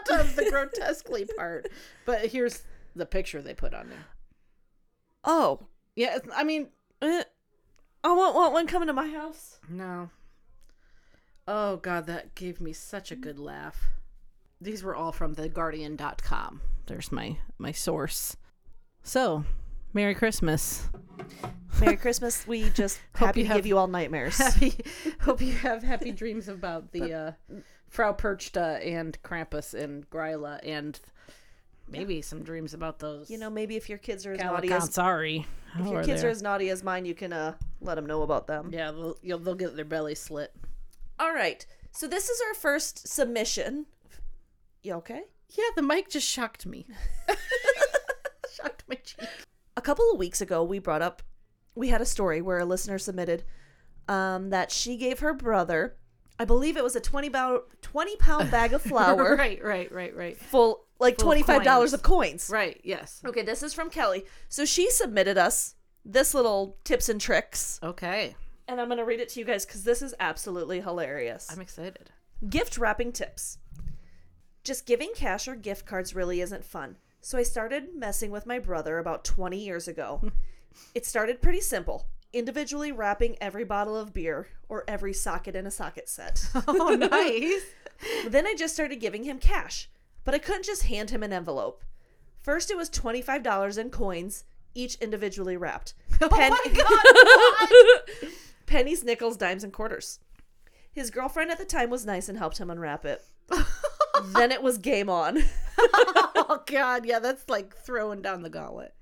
Not 0.09 0.21
of 0.21 0.37
the 0.37 0.49
grotesquely 0.49 1.27
part, 1.37 1.67
but 2.05 2.27
here's 2.27 2.63
the 2.95 3.05
picture 3.07 3.43
they 3.43 3.55
put 3.55 3.75
on 3.75 3.89
there. 3.89 4.07
oh. 5.25 5.67
Yeah, 5.97 6.19
I 6.35 6.45
mean, 6.45 6.69
Uh, 7.03 7.25
I 8.05 8.13
won't 8.13 8.35
want 8.37 8.53
one 8.53 8.67
coming 8.67 8.87
to 8.87 8.93
my 8.93 9.09
house. 9.11 9.59
no. 9.69 10.11
Oh 11.49 11.77
god, 11.77 12.07
that 12.07 12.35
gave 12.35 12.61
me 12.61 12.73
such 12.73 13.11
a 13.13 13.17
good 13.17 13.39
laugh. 13.39 13.87
These 14.61 14.83
were 14.83 14.95
all 14.97 15.13
from 15.13 15.35
theguardian.com. 15.37 16.61
There's 16.87 17.11
my 17.13 17.39
my 17.59 17.73
source. 17.73 18.37
So, 19.03 19.45
Merry 19.93 20.15
Christmas. 20.15 20.89
Merry 21.81 21.97
Christmas. 21.97 22.47
We 22.47 22.71
just 22.75 22.99
happy 23.15 23.43
to 23.43 23.49
have- 23.49 23.57
give 23.59 23.67
you 23.67 23.79
all 23.79 23.87
nightmares. 23.89 24.39
Happy 24.39 24.75
hope 25.21 25.41
you 25.41 25.53
have 25.53 25.83
happy 25.83 26.13
dreams 26.23 26.49
about 26.49 26.93
the 26.93 27.13
uh 27.13 27.33
Frau 27.89 28.13
Perchta 28.13 28.85
and 28.85 29.21
Krampus 29.23 29.75
and 29.75 30.09
Gryla 30.11 30.61
and 30.65 31.01
maybe 31.89 32.21
some 32.21 32.43
dreams 32.43 32.75
about 32.75 32.99
those 32.99 33.31
You 33.31 33.39
know, 33.39 33.49
maybe 33.49 33.77
if 33.77 33.89
your 33.89 33.99
kids 33.99 34.27
are 34.27 34.33
as 34.33 34.41
naughty 34.41 34.73
as 34.73 34.93
Sorry. 34.93 35.47
if 35.79 35.87
your 35.87 36.03
kids 36.03 36.25
are 36.25 36.29
as 36.29 36.43
naughty 36.43 36.69
as 36.71 36.83
mine, 36.83 37.05
you 37.05 37.15
can 37.15 37.33
uh 37.33 37.55
let 37.81 37.95
them 37.97 38.07
know 38.07 38.23
about 38.23 38.47
them. 38.47 38.71
Yeah, 38.73 38.91
they'll, 38.91 39.17
you'll, 39.23 39.39
they'll 39.39 39.55
get 39.55 39.77
their 39.77 39.85
belly 39.85 40.15
slit. 40.15 40.53
All 41.19 41.33
right. 41.33 41.65
So 41.93 42.07
this 42.09 42.29
is 42.29 42.41
our 42.49 42.55
first 42.55 43.07
submission. 43.09 43.87
You 44.83 44.95
okay? 44.95 45.23
Yeah, 45.51 45.65
the 45.75 45.83
mic 45.83 46.09
just 46.11 46.29
shocked 46.29 46.67
me. 46.67 46.87
shocked 48.55 48.85
my 48.89 48.97
cheek. 48.97 49.29
A 49.77 49.83
couple 49.83 50.11
of 50.11 50.19
weeks 50.19 50.41
ago, 50.41 50.63
we 50.65 50.79
brought 50.79 51.03
up 51.03 51.23
we 51.75 51.89
had 51.89 52.01
a 52.01 52.07
story 52.07 52.41
where 52.41 52.59
a 52.59 52.65
listener 52.65 52.99
submitted 52.99 53.45
um, 54.09 54.49
that 54.51 54.71
she 54.73 54.97
gave 54.97 55.19
her 55.21 55.35
brother, 55.35 55.97
I 56.39 56.45
believe 56.47 56.77
it 56.77 56.85
was 56.85 56.97
a 56.97 57.01
20 57.01 57.29
pound 57.31 57.61
20 57.83 58.17
pound 58.17 58.51
bag 58.51 58.73
of 58.73 58.83
flour 58.91 59.37
right, 59.37 59.63
right, 59.63 59.91
right, 59.93 60.15
right. 60.17 60.39
full 60.39 60.87
like 60.99 61.19
Full 61.21 61.33
$25 61.35 61.65
coins. 61.65 61.93
of 61.93 62.03
coins. 62.03 62.49
Right, 62.51 62.81
yes. 62.83 63.21
Okay, 63.25 63.43
this 63.43 63.63
is 63.63 63.75
from 63.75 63.91
Kelly. 63.91 64.25
So 64.49 64.65
she 64.65 64.91
submitted 64.91 65.37
us 65.37 65.75
this 66.07 66.33
little 66.35 66.79
tips 66.85 67.09
and 67.11 67.21
tricks, 67.21 67.79
Okay. 67.83 68.35
and 68.69 68.81
I'm 68.81 68.87
going 68.89 68.97
to 68.99 69.05
read 69.05 69.21
it 69.21 69.29
to 69.31 69.41
you 69.41 69.45
guys 69.45 69.67
cuz 69.67 69.85
this 69.85 70.01
is 70.01 70.15
absolutely 70.21 70.81
hilarious. 70.81 71.49
I'm 71.51 71.61
excited. 71.61 72.11
Gift 72.49 72.79
wrapping 72.79 73.13
tips. 73.13 73.59
Just 74.67 74.85
giving 74.85 75.13
cash 75.15 75.47
or 75.47 75.55
gift 75.55 75.87
cards 75.87 76.13
really 76.13 76.41
isn't 76.41 76.65
fun. 76.65 76.97
So 77.21 77.39
I 77.39 77.45
started 77.45 77.95
messing 77.95 78.33
with 78.33 78.47
my 78.47 78.59
brother 78.59 78.99
about 78.99 79.23
20 79.25 79.57
years 79.57 79.87
ago. 79.87 80.33
it 80.95 81.07
started 81.07 81.41
pretty 81.41 81.61
simple 81.61 82.09
individually 82.33 82.91
wrapping 82.91 83.37
every 83.41 83.63
bottle 83.63 83.97
of 83.97 84.13
beer 84.13 84.49
or 84.69 84.83
every 84.89 85.13
socket 85.13 85.55
in 85.55 85.69
a 85.69 85.71
socket 85.71 86.09
set. 86.09 86.45
Oh, 86.67 86.97
nice. 86.97 87.63
then 88.29 88.45
I 88.45 88.57
just 88.59 88.75
started 88.75 88.97
giving 88.97 89.23
him 89.23 89.39
cash, 89.39 89.89
but 90.25 90.35
I 90.35 90.39
couldn't 90.39 90.65
just 90.65 90.83
hand 90.83 91.11
him 91.11 91.23
an 91.23 91.33
envelope. 91.33 91.85
First, 92.41 92.69
it 92.69 92.77
was 92.77 92.91
$25 92.91 93.79
in 93.79 93.91
coins, 93.91 94.43
each 94.75 94.97
individually 94.97 95.57
wrapped. 95.57 95.95
oh 96.21 96.29
my 96.29 96.59
god. 98.19 98.31
Pennies, 98.67 99.05
nickels, 99.05 99.37
dimes, 99.37 99.63
and 99.63 99.73
quarters. 99.73 100.19
His 100.91 101.13
girlfriend 101.13 101.53
at 101.53 101.59
the 101.59 101.65
time 101.65 101.89
was 101.89 102.05
nice 102.05 102.29
and 102.29 102.37
helped 102.37 102.59
him 102.59 102.69
unwrap 102.69 103.05
it. 103.05 103.23
Then 104.25 104.53
it 104.53 104.63
was 104.63 104.79
game 104.79 105.09
on. 105.09 105.43
oh 105.79 106.63
god, 106.67 107.05
yeah, 107.05 107.19
that's 107.19 107.49
like 107.49 107.77
throwing 107.77 108.23
down 108.23 108.43
the 108.43 108.51
gauntlet. 108.51 108.95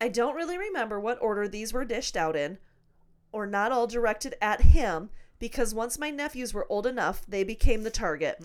I 0.00 0.08
don't 0.08 0.34
really 0.34 0.58
remember 0.58 0.98
what 0.98 1.22
order 1.22 1.46
these 1.46 1.72
were 1.72 1.84
dished 1.84 2.16
out 2.16 2.36
in, 2.36 2.58
or 3.30 3.46
not 3.46 3.72
all 3.72 3.86
directed 3.86 4.34
at 4.42 4.62
him, 4.62 5.10
because 5.38 5.74
once 5.74 5.98
my 5.98 6.10
nephews 6.10 6.52
were 6.52 6.66
old 6.68 6.86
enough, 6.86 7.24
they 7.26 7.44
became 7.44 7.82
the 7.82 7.90
target. 7.90 8.44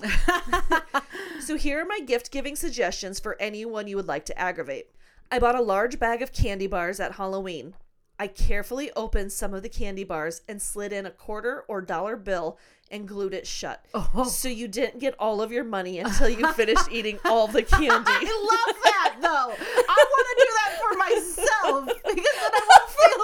so 1.40 1.56
here 1.58 1.82
are 1.82 1.86
my 1.86 2.00
gift 2.00 2.32
giving 2.32 2.56
suggestions 2.56 3.20
for 3.20 3.36
anyone 3.40 3.88
you 3.88 3.96
would 3.96 4.08
like 4.08 4.26
to 4.26 4.40
aggravate. 4.40 4.88
I 5.32 5.40
bought 5.40 5.56
a 5.56 5.62
large 5.62 6.00
bag 6.00 6.22
of 6.22 6.32
candy 6.32 6.68
bars 6.68 7.00
at 7.00 7.14
Halloween. 7.14 7.74
I 8.20 8.28
carefully 8.28 8.92
opened 8.96 9.32
some 9.32 9.54
of 9.54 9.62
the 9.64 9.70
candy 9.70 10.04
bars 10.04 10.42
and 10.48 10.62
slid 10.62 10.92
in 10.92 11.06
a 11.06 11.12
quarter 11.12 11.64
or 11.68 11.82
dollar 11.82 12.16
bill 12.16 12.58
and 12.90 13.08
glued 13.08 13.34
it 13.34 13.46
shut. 13.46 13.86
Oh. 13.94 14.24
So 14.24 14.48
you 14.48 14.68
didn't 14.68 15.00
get 15.00 15.16
all 15.20 15.42
of 15.42 15.52
your 15.52 15.64
money 15.64 16.00
until 16.00 16.30
you 16.30 16.52
finished 16.54 16.88
eating 16.92 17.20
all 17.26 17.48
the 17.48 17.64
candy. 17.64 18.12
I 18.12 18.68
love 18.68 18.76
that 18.84 19.18
though. 19.22 19.28
I 19.28 20.06
want 20.10 20.28
to 20.30 20.46
do 20.46 20.50
that 20.58 20.72
for 20.82 20.98
myself 20.98 21.86
because 22.06 22.36
then 22.42 22.52
I 22.54 22.68
won't 22.70 22.90
feel 22.90 23.18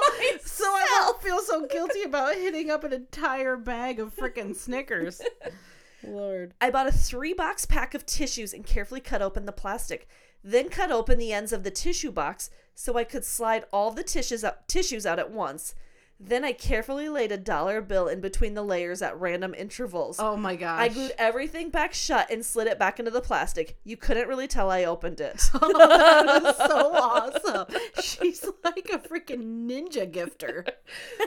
so 0.45 0.65
I 0.65 1.01
won't 1.05 1.21
feel 1.21 1.39
so 1.41 1.65
guilty 1.65 2.03
about 2.03 2.35
hitting 2.35 2.69
up 2.69 2.83
an 2.83 2.93
entire 2.93 3.57
bag 3.57 3.99
of 3.99 4.15
freaking 4.15 4.55
Snickers. 4.55 5.21
Lord. 6.03 6.53
I 6.59 6.69
bought 6.69 6.87
a 6.87 6.91
three 6.91 7.33
box 7.33 7.65
pack 7.65 7.93
of 7.93 8.05
tissues 8.05 8.53
and 8.53 8.65
carefully 8.65 8.99
cut 8.99 9.21
open 9.21 9.45
the 9.45 9.51
plastic. 9.51 10.07
Then 10.43 10.69
cut 10.69 10.91
open 10.91 11.17
the 11.17 11.33
ends 11.33 11.53
of 11.53 11.63
the 11.63 11.71
tissue 11.71 12.11
box 12.11 12.49
so 12.75 12.97
I 12.97 13.03
could 13.03 13.23
slide 13.23 13.65
all 13.71 13.91
the 13.91 14.03
tissues 14.03 14.43
out, 14.43 14.67
tissues 14.67 15.05
out 15.05 15.19
at 15.19 15.31
once. 15.31 15.75
Then 16.19 16.45
I 16.45 16.53
carefully 16.53 17.09
laid 17.09 17.31
a 17.31 17.37
dollar 17.37 17.81
bill 17.81 18.07
in 18.07 18.21
between 18.21 18.53
the 18.53 18.63
layers 18.63 19.01
at 19.01 19.19
random 19.19 19.53
intervals. 19.53 20.19
Oh 20.19 20.37
my 20.37 20.55
gosh. 20.55 20.79
I 20.79 20.87
glued 20.87 21.11
everything 21.17 21.69
back 21.69 21.93
shut 21.93 22.31
and 22.31 22.45
slid 22.45 22.67
it 22.67 22.79
back 22.79 22.99
into 22.99 23.11
the 23.11 23.19
plastic. 23.19 23.77
You 23.83 23.97
couldn't 23.97 24.27
really 24.27 24.47
tell 24.47 24.71
I 24.71 24.85
opened 24.85 25.19
it. 25.19 25.37
that 25.53 26.43
is 26.45 26.55
so 26.57 26.93
awesome. 26.93 27.65
She's 28.01 28.45
like 28.63 28.89
a 28.93 28.99
freaking 28.99 29.67
ninja 29.67 30.09
gifter. 30.09 30.67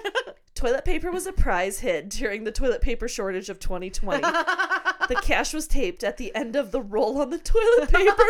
toilet 0.55 0.85
paper 0.85 1.13
was 1.13 1.27
a 1.27 1.33
prize 1.33 1.81
hit 1.81 2.09
during 2.09 2.45
the 2.45 2.53
toilet 2.53 2.81
paper 2.81 3.07
shortage 3.07 3.51
of 3.51 3.61
2020. 3.61 4.23
the 5.09 5.21
cash 5.23 5.53
was 5.53 5.69
taped 5.69 6.03
at 6.03 6.17
the 6.17 6.35
end 6.35 6.57
of 6.57 6.73
the 6.73 6.81
roll 6.81 7.21
on 7.21 7.31
the 7.31 7.39
toilet 7.39 7.93
paper. 7.93 8.25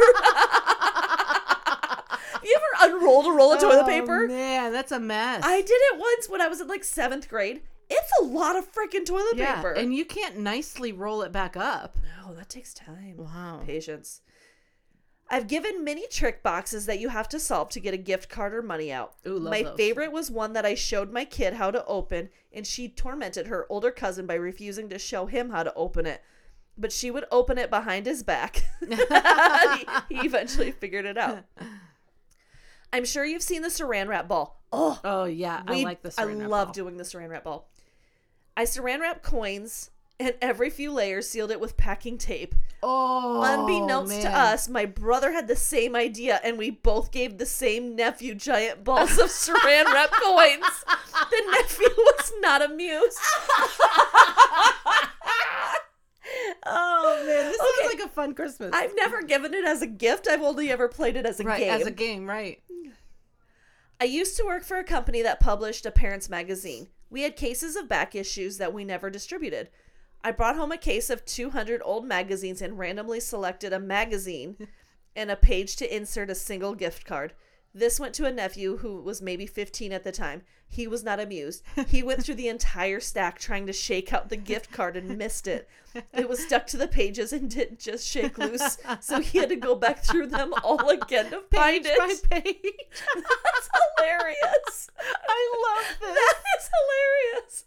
Have 2.33 2.45
you 2.45 2.57
ever 2.57 2.93
unrolled 2.93 3.26
a 3.26 3.26
roll 3.37 3.53
of 3.53 3.61
toilet 3.61 3.83
Oh, 3.85 3.87
paper? 3.87 4.27
Man, 4.27 4.73
that's 4.73 4.93
a 4.93 5.01
mess. 5.01 5.43
I 5.45 5.61
did 5.61 5.71
it 5.71 5.99
once 5.99 6.29
when 6.29 6.41
I 6.41 6.49
was 6.49 6.61
in 6.61 6.69
like 6.69 6.85
seventh 6.85 7.29
grade. 7.29 7.63
It's 7.89 8.11
a 8.21 8.25
lot 8.25 8.57
of 8.57 8.71
freaking 8.73 9.07
toilet 9.07 9.37
yeah, 9.37 9.57
paper. 9.57 9.73
and 9.73 9.95
you 9.95 10.05
can't 10.05 10.39
nicely 10.39 10.91
roll 10.93 11.23
it 11.23 11.31
back 11.33 11.57
up. 11.57 11.97
no, 12.27 12.35
that 12.35 12.49
takes 12.49 12.75
time. 12.75 13.15
Wow. 13.17 13.63
Patience. 13.65 14.23
I've 15.29 15.49
given 15.49 15.83
many 15.85 16.07
trick 16.07 16.43
boxes 16.43 16.87
that 16.87 17.01
you 17.01 17.09
have 17.09 17.29
to 17.31 17.41
solve 17.41 17.69
to 17.71 17.81
get 17.81 17.95
a 17.95 17.97
gift 17.97 18.29
card 18.29 18.55
or 18.55 18.63
money 18.63 18.93
out. 18.93 19.15
Ooh, 19.27 19.41
my 19.41 19.63
those. 19.63 19.77
favorite 19.77 20.13
was 20.13 20.31
one 20.31 20.53
that 20.53 20.65
I 20.65 20.75
showed 20.75 21.13
my 21.13 21.25
kid 21.25 21.55
how 21.55 21.73
to 21.73 21.85
open, 21.87 22.29
and 22.53 22.65
she 22.67 22.89
tormented 22.89 23.49
her 23.49 23.67
older 23.69 23.91
cousin 23.91 24.27
by 24.27 24.35
refusing 24.35 24.89
to 24.89 24.99
show 25.01 25.27
him 25.27 25.51
how 25.51 25.65
to 25.65 25.75
open 25.75 26.07
it. 26.07 26.23
But 26.79 26.93
she 26.93 27.11
would 27.11 27.25
open 27.33 27.59
it 27.59 27.71
behind 27.71 28.07
his 28.07 28.23
back. 28.23 28.65
he, 28.89 30.17
he 30.17 30.27
eventually 30.27 30.71
figured 30.73 31.07
it 31.07 31.19
out. 31.19 31.45
I'm 32.97 33.05
sure 33.05 33.27
you've 33.27 33.43
seen 33.43 33.61
the 33.61 33.69
saran 33.69 34.09
wrap 34.09 34.27
ball. 34.27 34.59
Oh, 34.73 34.99
Oh 35.05 35.25
yeah, 35.25 35.63
I 35.67 35.83
like 35.83 36.01
the. 36.03 36.09
I 36.19 36.25
saran 36.25 36.41
wrap 36.41 36.49
love 36.51 36.67
ball. 36.69 36.73
doing 36.73 36.97
the 36.97 37.05
saran 37.05 37.29
wrap 37.29 37.45
ball. 37.45 37.69
I 38.57 38.65
saran 38.65 39.01
wrap 39.01 39.23
coins 39.23 39.91
and 40.19 40.33
every 40.41 40.71
few 40.71 40.91
layers 40.93 41.29
sealed 41.29 41.51
it 41.51 41.61
with 41.61 41.77
packing 41.77 42.17
tape. 42.17 42.55
Oh, 42.83 43.43
Unbeknownst 43.45 44.23
to 44.23 44.35
us, 44.35 44.67
my 44.67 44.87
brother 44.87 45.31
had 45.33 45.47
the 45.47 45.57
same 45.57 45.95
idea, 45.95 46.41
and 46.43 46.57
we 46.57 46.71
both 46.71 47.11
gave 47.11 47.37
the 47.37 47.45
same 47.45 47.95
nephew 47.97 48.35
giant 48.35 48.83
balls 48.83 49.19
of 49.19 49.27
saran 49.29 49.85
wrap 49.93 50.11
coins. 50.23 50.85
The 51.31 51.43
nephew 51.53 51.89
was 51.99 52.33
not 52.41 52.63
amused. 52.63 53.19
Oh 56.69 57.17
man, 57.25 57.27
this 57.53 57.61
Okay. 57.61 57.89
sounds 57.89 57.95
like 58.01 58.09
a 58.11 58.13
fun 58.13 58.35
Christmas. 58.35 58.71
I've 58.75 58.95
never 58.97 59.23
given 59.23 59.55
it 59.55 59.65
as 59.65 59.81
a 59.83 59.87
gift. 59.87 60.27
I've 60.29 60.43
only 60.43 60.71
ever 60.71 60.89
played 60.89 61.15
it 61.17 61.25
as 61.25 61.39
a 61.39 61.45
right 61.45 61.61
game. 61.61 61.71
as 61.81 61.87
a 61.87 61.91
game, 61.93 62.29
right? 62.29 62.61
I 63.99 64.05
used 64.05 64.37
to 64.37 64.45
work 64.45 64.63
for 64.63 64.77
a 64.77 64.85
company 64.85 65.23
that 65.23 65.41
published 65.41 65.87
a 65.87 65.91
parents 65.91 66.29
magazine. 66.29 66.89
We 67.09 67.23
had 67.23 67.35
cases 67.35 67.77
of 67.77 67.89
back 67.89 68.15
issues 68.15 68.59
that 68.59 68.75
we 68.75 68.85
never 68.85 69.09
distributed. 69.09 69.71
I 70.23 70.33
brought 70.33 70.57
home 70.57 70.71
a 70.71 70.77
case 70.77 71.09
of 71.09 71.25
200 71.25 71.81
old 71.83 72.05
magazines 72.05 72.61
and 72.61 72.79
randomly 72.79 73.21
selected 73.21 73.73
a 73.73 73.79
magazine 73.79 74.69
and 75.15 75.31
a 75.31 75.37
page 75.37 75.77
to 75.77 75.97
insert 75.97 76.29
a 76.29 76.35
single 76.35 76.75
gift 76.75 77.07
card. 77.07 77.33
This 77.77 78.01
went 78.01 78.15
to 78.15 78.25
a 78.25 78.33
nephew 78.33 78.79
who 78.79 79.03
was 79.03 79.21
maybe 79.21 79.45
15 79.45 79.93
at 79.93 80.03
the 80.03 80.11
time. 80.11 80.41
He 80.67 80.87
was 80.87 81.05
not 81.05 81.21
amused. 81.21 81.63
He 81.89 82.03
went 82.03 82.25
through 82.25 82.37
the 82.37 82.49
entire 82.49 83.01
stack 83.01 83.39
trying 83.39 83.67
to 83.67 83.73
shake 83.75 84.15
out 84.15 84.31
the 84.31 84.37
gift 84.39 84.73
card 84.73 84.97
and 84.97 85.19
missed 85.19 85.47
it. 85.47 85.69
It 86.15 86.27
was 86.27 86.43
stuck 86.43 86.67
to 86.69 86.79
the 86.79 86.89
pages 86.89 87.35
and 87.35 87.51
didn't 87.51 87.79
just 87.79 88.09
shake 88.09 88.39
loose, 88.39 88.79
so 89.01 89.21
he 89.21 89.37
had 89.37 89.51
to 89.51 89.57
go 89.57 89.75
back 89.75 90.03
through 90.03 90.29
them 90.29 90.55
all 90.65 90.89
again 90.89 91.29
to 91.31 91.43
find 91.53 91.85
Page 91.85 91.93
it. 91.95 91.99
by 92.31 92.41
page. 92.41 92.55
That's 93.15 93.69
hilarious. 93.99 94.91
I 95.29 95.75
love 95.77 95.97
this. 96.01 96.15
That 96.17 96.43
is 96.59 96.71
hilarious. 96.73 97.65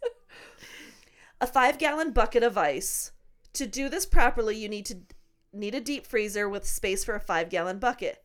A 1.39 1.45
five 1.45 1.77
gallon 1.77 2.13
bucket 2.13 2.41
of 2.41 2.57
ice. 2.57 3.11
To 3.53 3.67
do 3.67 3.89
this 3.89 4.07
properly, 4.07 4.55
you 4.57 4.69
need 4.69 4.87
to 4.87 4.97
need 5.53 5.75
a 5.75 5.79
deep 5.81 6.07
freezer 6.07 6.49
with 6.49 6.65
space 6.65 7.05
for 7.05 7.13
a 7.13 7.19
five 7.19 7.49
gallon 7.51 7.77
bucket. 7.77 8.23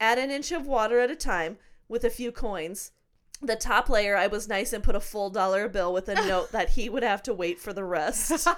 Add 0.00 0.18
an 0.18 0.30
inch 0.30 0.52
of 0.52 0.66
water 0.66 1.00
at 1.00 1.10
a 1.10 1.16
time 1.16 1.58
with 1.88 2.04
a 2.04 2.10
few 2.10 2.30
coins. 2.32 2.92
The 3.40 3.56
top 3.56 3.88
layer, 3.88 4.16
I 4.16 4.26
was 4.28 4.48
nice 4.48 4.72
and 4.72 4.82
put 4.82 4.96
a 4.96 5.00
full 5.00 5.30
dollar 5.30 5.68
bill 5.68 5.92
with 5.92 6.08
a 6.08 6.14
note 6.26 6.52
that 6.52 6.70
he 6.70 6.88
would 6.88 7.02
have 7.02 7.22
to 7.24 7.34
wait 7.34 7.58
for 7.58 7.72
the 7.72 7.84
rest. 7.84 8.28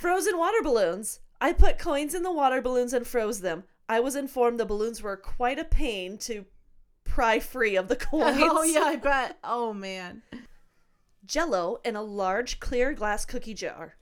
Frozen 0.00 0.38
water 0.38 0.62
balloons. 0.62 1.20
I 1.40 1.52
put 1.52 1.78
coins 1.78 2.14
in 2.14 2.22
the 2.22 2.32
water 2.32 2.60
balloons 2.60 2.92
and 2.92 3.06
froze 3.06 3.40
them. 3.40 3.64
I 3.88 4.00
was 4.00 4.16
informed 4.16 4.60
the 4.60 4.66
balloons 4.66 5.02
were 5.02 5.16
quite 5.16 5.58
a 5.58 5.64
pain 5.64 6.18
to 6.18 6.44
pry 7.04 7.40
free 7.40 7.76
of 7.76 7.88
the 7.88 7.94
oh, 8.12 8.18
coins. 8.20 8.38
Oh 8.40 8.62
yeah, 8.62 8.82
I 8.82 8.96
bet. 8.96 9.38
Oh 9.42 9.72
man. 9.72 10.22
Jello 11.24 11.78
in 11.84 11.96
a 11.96 12.02
large 12.02 12.60
clear 12.60 12.92
glass 12.92 13.24
cookie 13.24 13.54
jar. 13.54 13.96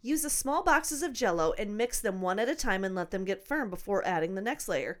Use 0.00 0.22
the 0.22 0.30
small 0.30 0.62
boxes 0.62 1.02
of 1.02 1.12
jello 1.12 1.52
and 1.58 1.76
mix 1.76 2.00
them 2.00 2.20
one 2.20 2.38
at 2.38 2.48
a 2.48 2.54
time 2.54 2.84
and 2.84 2.94
let 2.94 3.10
them 3.10 3.24
get 3.24 3.46
firm 3.46 3.68
before 3.68 4.06
adding 4.06 4.34
the 4.34 4.40
next 4.40 4.68
layer. 4.68 5.00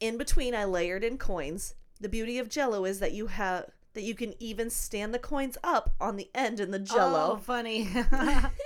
In 0.00 0.16
between 0.16 0.54
I 0.54 0.64
layered 0.64 1.04
in 1.04 1.18
coins. 1.18 1.74
The 2.00 2.08
beauty 2.08 2.38
of 2.38 2.48
jello 2.48 2.84
is 2.84 3.00
that 3.00 3.12
you 3.12 3.28
have 3.28 3.70
that 3.94 4.02
you 4.02 4.14
can 4.14 4.34
even 4.40 4.70
stand 4.70 5.12
the 5.12 5.18
coins 5.18 5.58
up 5.62 5.94
on 6.00 6.16
the 6.16 6.30
end 6.34 6.60
in 6.60 6.70
the 6.70 6.78
jello. 6.78 7.32
Oh, 7.34 7.36
funny. 7.36 7.88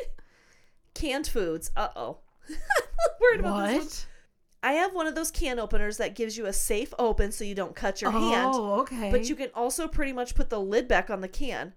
Canned 0.94 1.26
foods. 1.26 1.70
Uh-oh. 1.76 2.18
Worried 3.20 3.40
about 3.40 3.66
this 3.66 3.76
one. 3.76 3.84
what? 3.84 4.06
I 4.62 4.72
have 4.72 4.94
one 4.94 5.06
of 5.06 5.14
those 5.14 5.30
can 5.30 5.58
openers 5.58 5.96
that 5.98 6.14
gives 6.14 6.36
you 6.36 6.46
a 6.46 6.52
safe 6.52 6.94
open 6.98 7.32
so 7.32 7.44
you 7.44 7.54
don't 7.54 7.74
cut 7.76 8.00
your 8.00 8.10
hand. 8.10 8.50
Oh, 8.54 8.80
okay. 8.80 9.10
But 9.10 9.28
you 9.28 9.36
can 9.36 9.50
also 9.54 9.86
pretty 9.86 10.12
much 10.12 10.34
put 10.34 10.50
the 10.50 10.60
lid 10.60 10.88
back 10.88 11.10
on 11.10 11.20
the 11.20 11.28
can. 11.28 11.74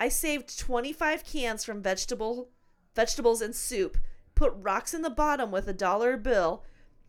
I 0.00 0.08
saved 0.08 0.58
25 0.58 1.24
cans 1.24 1.64
from 1.64 1.82
vegetable 1.82 2.48
vegetables 2.94 3.40
and 3.40 3.54
soup, 3.54 3.98
put 4.34 4.52
rocks 4.56 4.94
in 4.94 5.02
the 5.02 5.10
bottom 5.10 5.50
with 5.50 5.68
a 5.68 5.72
dollar 5.72 6.16
bill, 6.16 6.64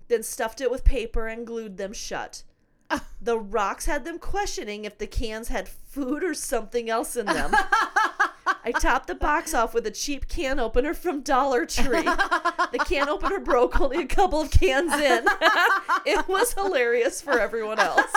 then 0.08 0.24
stuffed 0.24 0.62
it 0.62 0.72
with 0.72 0.84
paper 0.84 1.28
and 1.28 1.48
glued 1.48 1.78
them 1.78 1.94
shut. 1.94 2.44
The 3.22 3.40
rocks 3.40 3.88
had 3.88 4.06
them 4.06 4.20
questioning 4.20 4.86
if 4.86 5.00
the 5.00 5.08
cans 5.08 5.48
had 5.48 5.68
food 5.68 6.24
or 6.24 6.36
something 6.36 6.92
else 6.92 7.16
in 7.16 7.26
them. 7.26 7.56
I 8.64 8.72
topped 8.72 9.08
the 9.08 9.16
box 9.16 9.54
off 9.54 9.74
with 9.74 9.88
a 9.88 9.92
cheap 9.92 10.28
can 10.28 10.60
opener 10.60 10.94
from 10.94 11.22
Dollar 11.22 11.66
Tree. 11.66 12.04
The 12.04 12.84
can 12.86 13.10
opener 13.10 13.40
broke 13.40 13.80
only 13.80 14.02
a 14.02 14.06
couple 14.06 14.42
of 14.42 14.52
cans 14.52 14.94
in. 14.94 15.26
it 16.06 16.28
was 16.28 16.54
hilarious 16.54 17.22
for 17.22 17.40
everyone 17.40 17.80
else. 17.80 18.12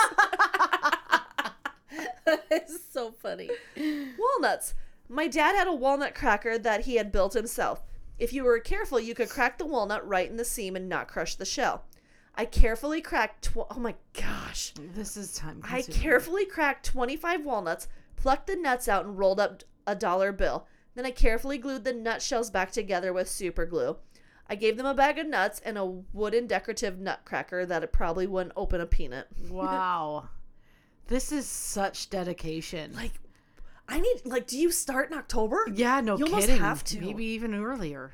it's 2.51 2.79
so 2.91 3.11
funny. 3.11 3.49
Walnuts. 3.77 4.73
My 5.09 5.27
dad 5.27 5.55
had 5.55 5.67
a 5.67 5.73
walnut 5.73 6.13
cracker 6.13 6.57
that 6.59 6.85
he 6.85 6.95
had 6.95 7.11
built 7.11 7.33
himself. 7.33 7.83
If 8.19 8.31
you 8.31 8.43
were 8.43 8.59
careful, 8.59 8.99
you 8.99 9.15
could 9.15 9.29
crack 9.29 9.57
the 9.57 9.65
walnut 9.65 10.07
right 10.07 10.29
in 10.29 10.37
the 10.37 10.45
seam 10.45 10.75
and 10.75 10.87
not 10.87 11.07
crush 11.07 11.35
the 11.35 11.45
shell. 11.45 11.85
I 12.35 12.45
carefully 12.45 13.01
cracked. 13.01 13.45
Tw- 13.45 13.67
oh 13.71 13.79
my 13.79 13.95
gosh! 14.13 14.73
This 14.93 15.17
is 15.17 15.33
time. 15.33 15.61
I 15.63 15.81
carefully 15.81 16.45
cracked 16.45 16.85
25 16.85 17.43
walnuts, 17.43 17.87
plucked 18.15 18.47
the 18.47 18.55
nuts 18.55 18.87
out, 18.87 19.05
and 19.05 19.17
rolled 19.17 19.39
up 19.39 19.63
a 19.87 19.95
dollar 19.95 20.31
bill. 20.31 20.67
Then 20.95 21.05
I 21.05 21.11
carefully 21.11 21.57
glued 21.57 21.83
the 21.83 21.93
nut 21.93 22.21
shells 22.21 22.51
back 22.51 22.71
together 22.71 23.11
with 23.11 23.27
super 23.29 23.65
glue. 23.65 23.97
I 24.47 24.55
gave 24.55 24.77
them 24.77 24.85
a 24.85 24.93
bag 24.93 25.19
of 25.19 25.27
nuts 25.27 25.61
and 25.63 25.77
a 25.77 25.85
wooden 25.85 26.47
decorative 26.47 26.99
nutcracker 26.99 27.65
that 27.65 27.83
it 27.83 27.91
probably 27.91 28.25
wouldn't 28.27 28.53
open 28.55 28.81
a 28.81 28.85
peanut. 28.85 29.27
Wow. 29.49 30.29
This 31.07 31.31
is 31.31 31.47
such 31.47 32.09
dedication. 32.09 32.93
Like, 32.93 33.13
I 33.89 33.99
need 33.99 34.21
like. 34.25 34.47
Do 34.47 34.57
you 34.57 34.71
start 34.71 35.11
in 35.11 35.17
October? 35.17 35.65
yeah, 35.73 35.99
no 36.01 36.17
you 36.17 36.25
almost 36.25 36.49
have 36.49 36.83
to. 36.85 37.01
Maybe 37.01 37.25
even 37.25 37.53
earlier. 37.55 38.11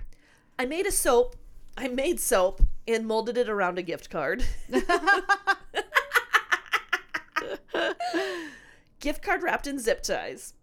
I 0.57 0.65
made 0.65 0.85
a 0.85 0.91
soap. 0.91 1.35
I 1.77 1.89
made 1.89 2.19
soap 2.19 2.61
and 2.87 3.05
molded 3.05 3.37
it 3.37 3.49
around 3.49 3.77
a 3.77 3.81
gift 3.81 4.09
card. 4.09 4.45
gift 8.99 9.21
card 9.21 9.43
wrapped 9.43 9.67
in 9.67 9.77
zip 9.79 10.01
ties. 10.01 10.53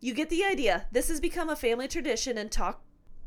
You 0.00 0.14
get 0.14 0.28
the 0.30 0.44
idea. 0.44 0.86
This 0.90 1.08
has 1.08 1.20
become 1.20 1.48
a 1.48 1.54
family 1.54 1.86
tradition 1.86 2.36
and 2.36 2.50
talk 2.50 2.82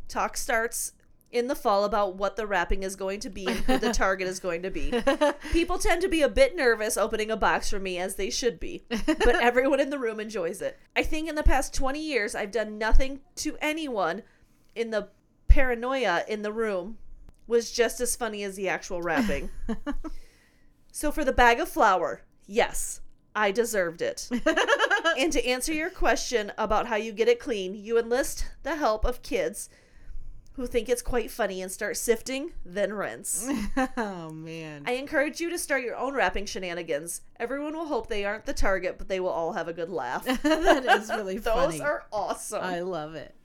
talk 0.10 0.36
starts 0.36 0.92
in 1.36 1.48
the 1.48 1.56
fall 1.56 1.84
about 1.84 2.15
what 2.15 2.38
the 2.38 2.48
wrapping 2.48 2.84
is 2.84 2.95
going 2.95 3.19
to 3.19 3.30
be 3.30 3.45
and 3.45 3.58
who 3.58 3.78
the 3.78 3.91
target 3.91 4.26
is 4.26 4.39
going 4.39 4.62
to 4.63 4.71
be. 4.71 4.93
People 5.52 5.78
tend 5.78 6.02
to 6.02 6.08
be 6.08 6.21
a 6.21 6.30
bit 6.30 6.56
nervous 6.56 6.95
opening 6.95 7.30
a 7.30 7.36
box 7.36 7.69
for 7.69 7.78
me, 7.78 8.00
as 8.00 8.15
they 8.15 8.30
should 8.30 8.58
be, 8.58 8.86
but 9.06 9.36
everyone 9.41 9.82
in 9.82 9.89
the 9.89 10.00
room 10.00 10.21
enjoys 10.21 10.62
it. 10.62 10.80
I 10.95 11.04
think 11.04 11.28
in 11.28 11.36
the 11.36 11.43
past 11.43 11.74
20 11.74 12.00
years, 12.00 12.36
I've 12.36 12.52
done 12.52 12.78
nothing 12.78 13.19
to 13.38 13.58
anyone 13.60 14.24
in 14.76 14.91
the 14.91 15.10
paranoia 15.50 16.24
in 16.28 16.41
the 16.41 16.54
room 16.54 16.98
was 17.48 17.71
just 17.71 18.00
as 18.00 18.15
funny 18.15 18.43
as 18.43 18.56
the 18.56 18.69
actual 18.69 19.02
wrapping. 19.02 19.50
so 20.93 21.12
for 21.12 21.26
the 21.26 21.34
bag 21.34 21.60
of 21.60 21.67
flour, 21.67 22.21
yes, 22.48 23.02
I 23.36 23.52
deserved 23.52 24.02
it. 24.02 24.30
and 25.17 25.34
to 25.34 25.45
answer 25.45 25.74
your 25.74 25.89
question 25.89 26.54
about 26.58 26.88
how 26.88 26.95
you 26.95 27.12
get 27.12 27.28
it 27.28 27.41
clean, 27.41 27.76
you 27.76 28.00
enlist 28.00 28.48
the 28.63 28.78
help 28.78 29.04
of 29.04 29.21
kids 29.21 29.69
who 30.56 30.65
think 30.65 30.88
it's 30.88 31.02
quite 31.02 31.30
funny 31.30 31.62
and 31.62 31.72
start 31.72 31.98
sifting, 31.98 32.52
then 32.65 32.94
rinse. 32.94 33.48
oh 33.98 34.30
man. 34.30 34.84
I 34.86 34.94
encourage 34.94 35.41
you 35.41 35.50
to 35.50 35.58
start 35.58 35.84
your 35.84 35.98
own 35.98 36.13
wrapping 36.13 36.46
shenanigans. 36.46 37.22
Everyone 37.38 37.74
will 37.74 37.88
hope 37.88 38.08
they 38.08 38.24
aren't 38.24 38.46
the 38.46 38.54
target, 38.54 38.98
but 38.98 39.10
they 39.10 39.20
will 39.20 39.30
all 39.30 39.54
have 39.54 39.68
a 39.68 39.74
good 39.74 39.89
laugh. 39.89 40.24
that 40.44 40.86
is 40.86 41.10
really 41.10 41.38
funny. 41.39 41.78
Those 41.78 41.82
are 41.82 42.06
awesome. 42.12 42.63
I 42.63 42.80
love 42.80 43.15
it. 43.15 43.36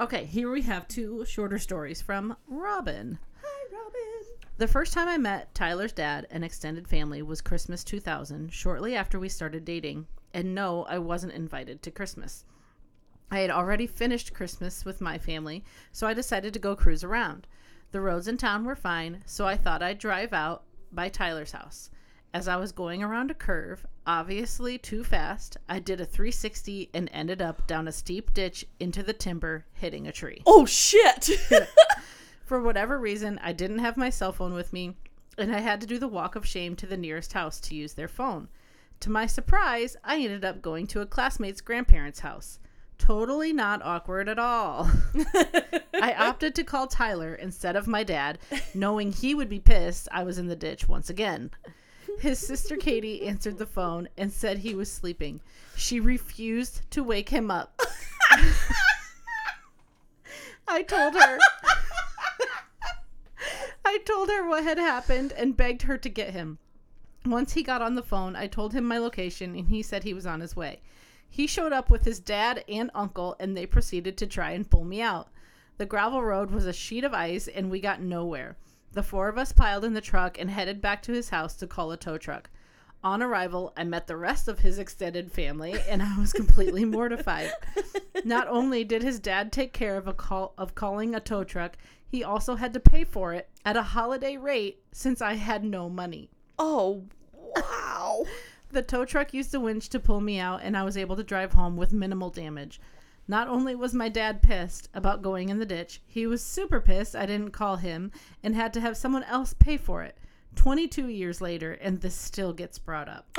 Okay, 0.00 0.24
here 0.24 0.50
we 0.50 0.62
have 0.62 0.88
two 0.88 1.26
shorter 1.26 1.58
stories 1.58 2.00
from 2.00 2.36
Robin. 2.48 3.18
Hi, 3.42 3.76
Robin. 3.76 4.24
The 4.56 4.68
first 4.68 4.94
time 4.94 5.08
I 5.08 5.18
met 5.18 5.54
Tyler's 5.54 5.92
dad 5.92 6.26
and 6.30 6.42
extended 6.42 6.88
family 6.88 7.20
was 7.20 7.42
Christmas 7.42 7.84
2000, 7.84 8.50
shortly 8.50 8.96
after 8.96 9.20
we 9.20 9.28
started 9.28 9.66
dating. 9.66 10.06
And 10.32 10.54
no, 10.54 10.84
I 10.84 10.98
wasn't 10.98 11.34
invited 11.34 11.82
to 11.82 11.90
Christmas. 11.90 12.46
I 13.30 13.40
had 13.40 13.50
already 13.50 13.86
finished 13.86 14.34
Christmas 14.34 14.84
with 14.84 15.00
my 15.00 15.18
family, 15.18 15.64
so 15.92 16.06
I 16.06 16.14
decided 16.14 16.52
to 16.54 16.58
go 16.58 16.76
cruise 16.76 17.04
around. 17.04 17.46
The 17.90 18.00
roads 18.00 18.28
in 18.28 18.36
town 18.36 18.64
were 18.64 18.76
fine, 18.76 19.22
so 19.24 19.46
I 19.46 19.56
thought 19.56 19.82
I'd 19.82 19.98
drive 19.98 20.32
out 20.32 20.64
by 20.92 21.08
Tyler's 21.08 21.52
house. 21.52 21.90
As 22.32 22.48
I 22.48 22.56
was 22.56 22.72
going 22.72 23.02
around 23.02 23.30
a 23.30 23.34
curve, 23.34 23.86
obviously 24.06 24.76
too 24.76 25.04
fast, 25.04 25.56
I 25.68 25.78
did 25.78 26.00
a 26.00 26.04
360 26.04 26.90
and 26.92 27.08
ended 27.12 27.40
up 27.40 27.66
down 27.68 27.86
a 27.86 27.92
steep 27.92 28.34
ditch 28.34 28.66
into 28.80 29.04
the 29.04 29.12
timber, 29.12 29.66
hitting 29.72 30.08
a 30.08 30.12
tree. 30.12 30.42
Oh, 30.44 30.66
shit. 30.66 31.30
For 32.44 32.60
whatever 32.60 32.98
reason, 32.98 33.38
I 33.42 33.52
didn't 33.52 33.78
have 33.78 33.96
my 33.96 34.10
cell 34.10 34.32
phone 34.32 34.52
with 34.52 34.72
me, 34.72 34.96
and 35.38 35.54
I 35.54 35.60
had 35.60 35.80
to 35.80 35.86
do 35.86 35.98
the 35.98 36.08
walk 36.08 36.34
of 36.34 36.44
shame 36.44 36.74
to 36.76 36.86
the 36.86 36.96
nearest 36.96 37.32
house 37.32 37.60
to 37.60 37.74
use 37.76 37.94
their 37.94 38.08
phone. 38.08 38.48
To 39.00 39.10
my 39.10 39.26
surprise, 39.26 39.96
I 40.02 40.16
ended 40.16 40.44
up 40.44 40.60
going 40.60 40.88
to 40.88 41.00
a 41.00 41.06
classmate's 41.06 41.60
grandparents' 41.60 42.20
house. 42.20 42.58
Totally 42.98 43.52
not 43.52 43.82
awkward 43.82 44.28
at 44.28 44.38
all. 44.38 44.90
I 45.94 46.14
opted 46.18 46.54
to 46.54 46.64
call 46.64 46.86
Tyler 46.86 47.34
instead 47.34 47.76
of 47.76 47.86
my 47.86 48.02
dad, 48.02 48.38
knowing 48.74 49.12
he 49.12 49.34
would 49.34 49.48
be 49.48 49.60
pissed 49.60 50.08
I 50.12 50.22
was 50.24 50.38
in 50.38 50.46
the 50.46 50.56
ditch 50.56 50.88
once 50.88 51.10
again. 51.10 51.50
His 52.20 52.38
sister 52.38 52.76
Katie 52.76 53.26
answered 53.26 53.58
the 53.58 53.66
phone 53.66 54.08
and 54.16 54.32
said 54.32 54.58
he 54.58 54.74
was 54.74 54.90
sleeping. 54.90 55.40
She 55.76 56.00
refused 56.00 56.88
to 56.92 57.02
wake 57.02 57.28
him 57.28 57.50
up. 57.50 57.80
I 60.68 60.82
told 60.82 61.14
her. 61.14 61.38
I 63.84 63.98
told 63.98 64.28
her 64.30 64.48
what 64.48 64.64
had 64.64 64.78
happened 64.78 65.32
and 65.32 65.56
begged 65.56 65.82
her 65.82 65.98
to 65.98 66.08
get 66.08 66.30
him. 66.30 66.58
Once 67.26 67.52
he 67.52 67.62
got 67.62 67.82
on 67.82 67.94
the 67.94 68.02
phone, 68.02 68.36
I 68.36 68.46
told 68.46 68.72
him 68.72 68.84
my 68.84 68.98
location 68.98 69.54
and 69.56 69.68
he 69.68 69.82
said 69.82 70.04
he 70.04 70.14
was 70.14 70.26
on 70.26 70.40
his 70.40 70.56
way. 70.56 70.80
He 71.34 71.48
showed 71.48 71.72
up 71.72 71.90
with 71.90 72.04
his 72.04 72.20
dad 72.20 72.62
and 72.68 72.92
uncle 72.94 73.34
and 73.40 73.56
they 73.56 73.66
proceeded 73.66 74.16
to 74.18 74.26
try 74.28 74.52
and 74.52 74.70
pull 74.70 74.84
me 74.84 75.02
out. 75.02 75.30
The 75.78 75.84
gravel 75.84 76.22
road 76.22 76.52
was 76.52 76.64
a 76.64 76.72
sheet 76.72 77.02
of 77.02 77.12
ice 77.12 77.48
and 77.48 77.72
we 77.72 77.80
got 77.80 78.00
nowhere. 78.00 78.56
The 78.92 79.02
four 79.02 79.28
of 79.28 79.36
us 79.36 79.50
piled 79.50 79.84
in 79.84 79.94
the 79.94 80.00
truck 80.00 80.38
and 80.38 80.48
headed 80.48 80.80
back 80.80 81.02
to 81.02 81.12
his 81.12 81.30
house 81.30 81.56
to 81.56 81.66
call 81.66 81.90
a 81.90 81.96
tow 81.96 82.18
truck. 82.18 82.50
On 83.02 83.20
arrival, 83.20 83.72
I 83.76 83.82
met 83.82 84.06
the 84.06 84.16
rest 84.16 84.46
of 84.46 84.60
his 84.60 84.78
extended 84.78 85.32
family 85.32 85.74
and 85.88 86.04
I 86.04 86.16
was 86.20 86.32
completely 86.32 86.84
mortified. 86.84 87.52
Not 88.24 88.46
only 88.46 88.84
did 88.84 89.02
his 89.02 89.18
dad 89.18 89.50
take 89.50 89.72
care 89.72 89.96
of 89.96 90.06
a 90.06 90.14
call 90.14 90.54
of 90.56 90.76
calling 90.76 91.16
a 91.16 91.20
tow 91.20 91.42
truck, 91.42 91.76
he 92.06 92.22
also 92.22 92.54
had 92.54 92.72
to 92.74 92.78
pay 92.78 93.02
for 93.02 93.34
it 93.34 93.48
at 93.64 93.76
a 93.76 93.82
holiday 93.82 94.36
rate 94.36 94.84
since 94.92 95.20
I 95.20 95.34
had 95.34 95.64
no 95.64 95.90
money. 95.90 96.30
Oh, 96.60 96.90
wow. 96.92 97.23
The 98.74 98.82
tow 98.82 99.04
truck 99.04 99.32
used 99.32 99.54
a 99.54 99.60
winch 99.60 99.88
to 99.90 100.00
pull 100.00 100.20
me 100.20 100.40
out, 100.40 100.62
and 100.64 100.76
I 100.76 100.82
was 100.82 100.96
able 100.96 101.14
to 101.14 101.22
drive 101.22 101.52
home 101.52 101.76
with 101.76 101.92
minimal 101.92 102.28
damage. 102.28 102.80
Not 103.28 103.46
only 103.46 103.76
was 103.76 103.94
my 103.94 104.08
dad 104.08 104.42
pissed 104.42 104.88
about 104.92 105.22
going 105.22 105.48
in 105.48 105.60
the 105.60 105.64
ditch, 105.64 106.02
he 106.08 106.26
was 106.26 106.42
super 106.42 106.80
pissed 106.80 107.14
I 107.14 107.24
didn't 107.24 107.52
call 107.52 107.76
him 107.76 108.10
and 108.42 108.56
had 108.56 108.72
to 108.72 108.80
have 108.80 108.96
someone 108.96 109.22
else 109.22 109.54
pay 109.54 109.76
for 109.76 110.02
it. 110.02 110.18
22 110.56 111.06
years 111.06 111.40
later, 111.40 111.74
and 111.74 112.00
this 112.00 112.16
still 112.16 112.52
gets 112.52 112.80
brought 112.80 113.08
up. 113.08 113.38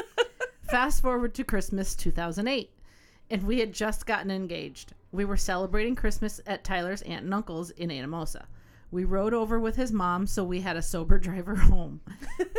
Fast 0.70 1.00
forward 1.00 1.34
to 1.36 1.44
Christmas 1.44 1.94
2008, 1.94 2.70
and 3.30 3.44
we 3.44 3.60
had 3.60 3.72
just 3.72 4.04
gotten 4.04 4.30
engaged. 4.30 4.92
We 5.12 5.24
were 5.24 5.38
celebrating 5.38 5.96
Christmas 5.96 6.42
at 6.46 6.62
Tyler's 6.62 7.00
aunt 7.02 7.24
and 7.24 7.32
uncle's 7.32 7.70
in 7.70 7.88
Anamosa. 7.88 8.44
We 8.90 9.04
rode 9.04 9.34
over 9.34 9.60
with 9.60 9.76
his 9.76 9.92
mom, 9.92 10.26
so 10.26 10.42
we 10.42 10.60
had 10.60 10.76
a 10.76 10.82
sober 10.82 11.18
driver 11.18 11.54
home. 11.54 12.00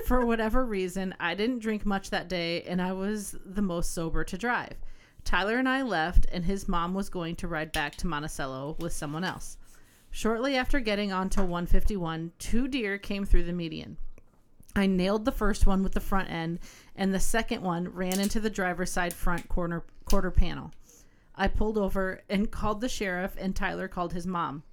For 0.06 0.26
whatever 0.26 0.66
reason, 0.66 1.16
I 1.20 1.34
didn't 1.34 1.60
drink 1.60 1.86
much 1.86 2.10
that 2.10 2.30
day, 2.30 2.64
and 2.64 2.82
I 2.82 2.94
was 2.94 3.36
the 3.46 3.62
most 3.62 3.94
sober 3.94 4.24
to 4.24 4.38
drive. 4.38 4.76
Tyler 5.24 5.58
and 5.58 5.68
I 5.68 5.82
left, 5.82 6.28
and 6.32 6.46
his 6.46 6.68
mom 6.68 6.94
was 6.94 7.10
going 7.10 7.36
to 7.38 7.48
ride 7.48 7.72
back 7.72 7.96
to 7.98 8.08
Monticello 8.08 8.78
with 8.80 8.94
someone 8.94 9.24
else. 9.24 9.58
Shortly 10.12 10.56
after 10.56 10.80
getting 10.80 11.12
onto 11.12 11.42
151, 11.42 12.32
two 12.40 12.68
deer 12.68 12.98
came 12.98 13.26
through 13.26 13.44
the 13.44 13.54
median. 13.54 13.98
I 14.76 14.86
nailed 14.86 15.26
the 15.26 15.32
first 15.32 15.66
one 15.66 15.84
with 15.84 15.94
the 15.94 16.00
front 16.00 16.30
end, 16.30 16.60
and 16.96 17.14
the 17.14 17.20
second 17.20 17.64
one 17.64 17.90
ran 17.90 18.20
into 18.20 18.40
the 18.40 18.50
driver's 18.50 18.92
side 18.92 19.14
front 19.14 19.50
corner 19.50 19.84
quarter 20.06 20.32
panel. 20.32 20.72
I 21.36 21.48
pulled 21.48 21.78
over 21.78 22.22
and 22.30 22.52
called 22.52 22.82
the 22.82 22.90
sheriff, 22.90 23.36
and 23.38 23.56
Tyler 23.56 23.88
called 23.88 24.14
his 24.14 24.28
mom. 24.28 24.64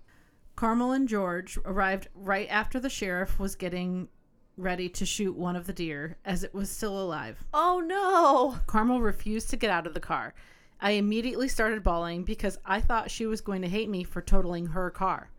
Carmel 0.57 0.93
and 0.93 1.09
George 1.09 1.59
arrived 1.65 2.09
right 2.15 2.49
after 2.51 2.81
the 2.81 2.89
sheriff 2.91 3.39
was 3.39 3.55
getting 3.55 4.09
ready 4.57 4.89
to 4.89 5.05
shoot 5.05 5.37
one 5.37 5.55
of 5.55 5.67
the 5.67 5.73
deer 5.73 6.17
as 6.25 6.43
it 6.43 6.55
was 6.55 6.71
still 6.71 6.99
alive. 6.99 7.45
Oh, 7.53 7.81
no. 7.85 8.59
Carmel 8.67 9.03
refused 9.03 9.51
to 9.51 9.57
get 9.57 9.71
out 9.71 9.87
of 9.87 9.93
the 9.95 10.01
car. 10.01 10.33
I 10.81 10.93
immediately 10.93 11.49
started 11.49 11.83
bawling 11.83 12.25
because 12.25 12.59
I 12.65 12.81
thought 12.81 13.11
she 13.11 13.27
was 13.27 13.41
going 13.43 13.63
to 13.63 13.69
hate 13.69 13.91
me 13.91 14.03
for 14.03 14.23
totaling 14.23 14.67
her 14.67 14.91
car. 14.91 15.31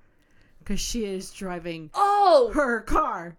Because 0.60 0.80
she 0.82 1.06
is 1.06 1.32
driving 1.32 1.90
Oh, 1.94 2.52
her 2.54 2.82
car. 2.82 3.38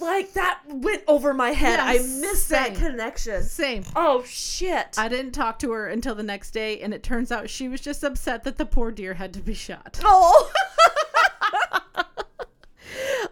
like 0.00 0.32
that 0.32 0.60
went 0.66 1.04
over 1.06 1.32
my 1.32 1.50
head. 1.52 1.78
I 1.78 1.94
Yes, 1.94 2.20
missed 2.20 2.48
that 2.48 2.74
connection. 2.74 3.42
Same. 3.44 3.84
Oh, 3.94 4.24
shit. 4.26 4.96
I 4.98 5.08
didn't 5.08 5.30
talk 5.32 5.60
to 5.60 5.70
her 5.70 5.86
until 5.86 6.14
the 6.16 6.24
next 6.24 6.50
day, 6.50 6.80
and 6.80 6.92
it 6.92 7.02
turns 7.04 7.30
out 7.30 7.48
she 7.48 7.68
was 7.68 7.80
just 7.80 8.02
upset 8.02 8.42
that 8.44 8.56
the 8.56 8.66
poor 8.66 8.90
deer 8.90 9.14
had 9.14 9.32
to 9.34 9.40
be 9.40 9.54
shot. 9.54 10.00
oh. 10.04 10.50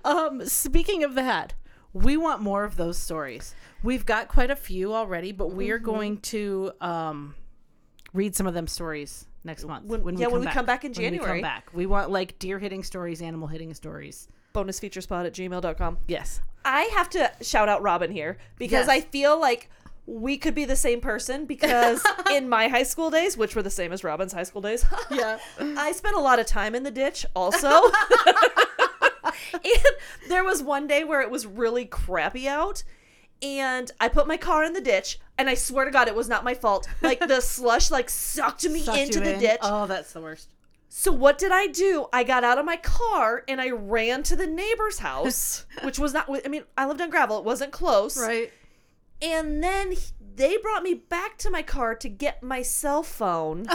Um, 0.05 0.45
speaking 0.47 1.03
of 1.05 1.15
that, 1.15 1.55
we 1.93 2.17
want 2.17 2.41
more 2.43 2.65
of 2.65 2.77
those 2.77 2.99
stories. 2.99 3.55
We've 3.83 4.05
got 4.05 4.29
quite 4.29 4.51
a 4.51 4.57
few 4.57 4.93
already, 4.95 5.33
but 5.33 5.53
we 5.53 5.71
are 5.71 5.79
going 5.79 6.19
to 6.19 6.73
um 6.81 7.35
read 8.13 8.35
some 8.37 8.47
of 8.47 8.55
them 8.55 8.67
stories 8.67 9.27
next 9.45 9.65
month. 9.65 9.87
When- 9.87 10.17
yeah, 10.17 10.29
when 10.29 10.41
we 10.41 10.47
come 10.47 10.67
back 10.67 10.85
in 10.85 10.93
When 10.93 10.99
we 11.03 11.05
January. 11.19 11.41
come 11.41 11.43
back. 11.43 11.71
We 11.75 11.87
want 11.87 12.11
like 12.11 12.39
deer 12.39 12.59
hitting 12.59 12.83
stories, 12.83 13.21
animal 13.23 13.49
hitting 13.49 13.75
stories. 13.75 14.29
bonusfeaturespod 14.55 15.27
at 15.27 15.33
gmail.com. 15.35 15.99
Yes. 16.07 16.41
I 16.65 16.83
have 16.95 17.11
to 17.11 17.31
shout 17.43 17.69
out 17.69 17.83
Robin 17.83 18.11
here 18.11 18.39
because 18.57 18.87
Yes. 18.87 18.89
I 18.89 19.01
feel 19.01 19.39
like 19.39 19.69
we 20.07 20.37
could 20.37 20.55
be 20.55 20.65
the 20.65 20.77
same 20.77 21.01
person 21.01 21.45
because 21.47 22.03
in 22.33 22.49
my 22.49 22.69
high 22.69 22.83
school 22.85 23.11
days, 23.11 23.37
which 23.37 23.57
were 23.57 23.63
the 23.63 23.71
same 23.71 23.93
as 23.93 24.05
Robin's 24.05 24.33
high 24.33 24.43
school 24.45 24.63
days, 24.63 24.85
Yeah. 25.11 25.39
I 25.59 25.93
spent 25.93 26.17
a 26.17 26.21
lot 26.21 26.39
of 26.39 26.47
time 26.47 26.75
in 26.75 26.83
the 26.85 26.91
ditch 26.91 27.27
also. 27.35 27.69
and 29.53 29.85
there 30.29 30.45
was 30.45 30.63
one 30.63 30.87
day 30.87 31.05
where 31.05 31.21
it 31.23 31.31
was 31.31 31.47
really 31.47 31.85
crappy 31.85 32.49
out 32.49 32.85
and 33.43 33.91
I 34.01 34.09
put 34.09 34.27
my 34.27 34.37
car 34.37 34.65
in 34.65 34.73
the 34.73 34.81
ditch 34.81 35.19
and 35.37 35.51
I 35.51 35.55
swear 35.55 35.85
to 35.85 35.91
god 35.91 36.09
it 36.09 36.15
was 36.15 36.29
not 36.29 36.45
my 36.45 36.55
fault. 36.55 36.89
Like 37.03 37.21
the 37.21 37.41
slush 37.43 37.91
like 37.91 38.09
sucked 38.09 38.69
me 38.69 38.81
Sucked 38.81 38.99
into 38.99 39.21
the 39.21 39.35
in. 39.35 39.41
ditch. 39.41 39.59
Oh, 39.63 39.87
that's 39.87 40.13
the 40.13 40.21
worst. 40.21 40.51
So 40.89 41.11
what 41.11 41.39
did 41.39 41.51
I 41.53 41.67
do? 41.67 42.07
I 42.13 42.23
got 42.23 42.45
out 42.45 42.59
of 42.59 42.65
my 42.65 42.77
car 42.77 43.43
and 43.49 43.61
I 43.61 43.71
ran 43.71 44.23
to 44.25 44.37
the 44.37 44.47
neighbor's 44.47 45.01
house, 45.01 45.67
which 45.83 45.99
was 45.99 46.15
not 46.15 46.29
I 46.45 46.49
mean, 46.49 46.65
I 46.79 46.87
lived 46.87 47.01
on 47.01 47.11
gravel. 47.11 47.39
It 47.39 47.45
wasn't 47.45 47.73
close. 47.73 48.17
Right. 48.17 48.53
And 49.21 49.63
then 49.63 49.95
they 50.37 50.57
brought 50.57 50.83
me 50.83 50.95
back 50.95 51.37
to 51.39 51.51
my 51.51 51.63
car 51.63 51.95
to 51.97 52.09
get 52.09 52.43
my 52.43 52.63
cell 52.63 53.03
phone. 53.03 53.67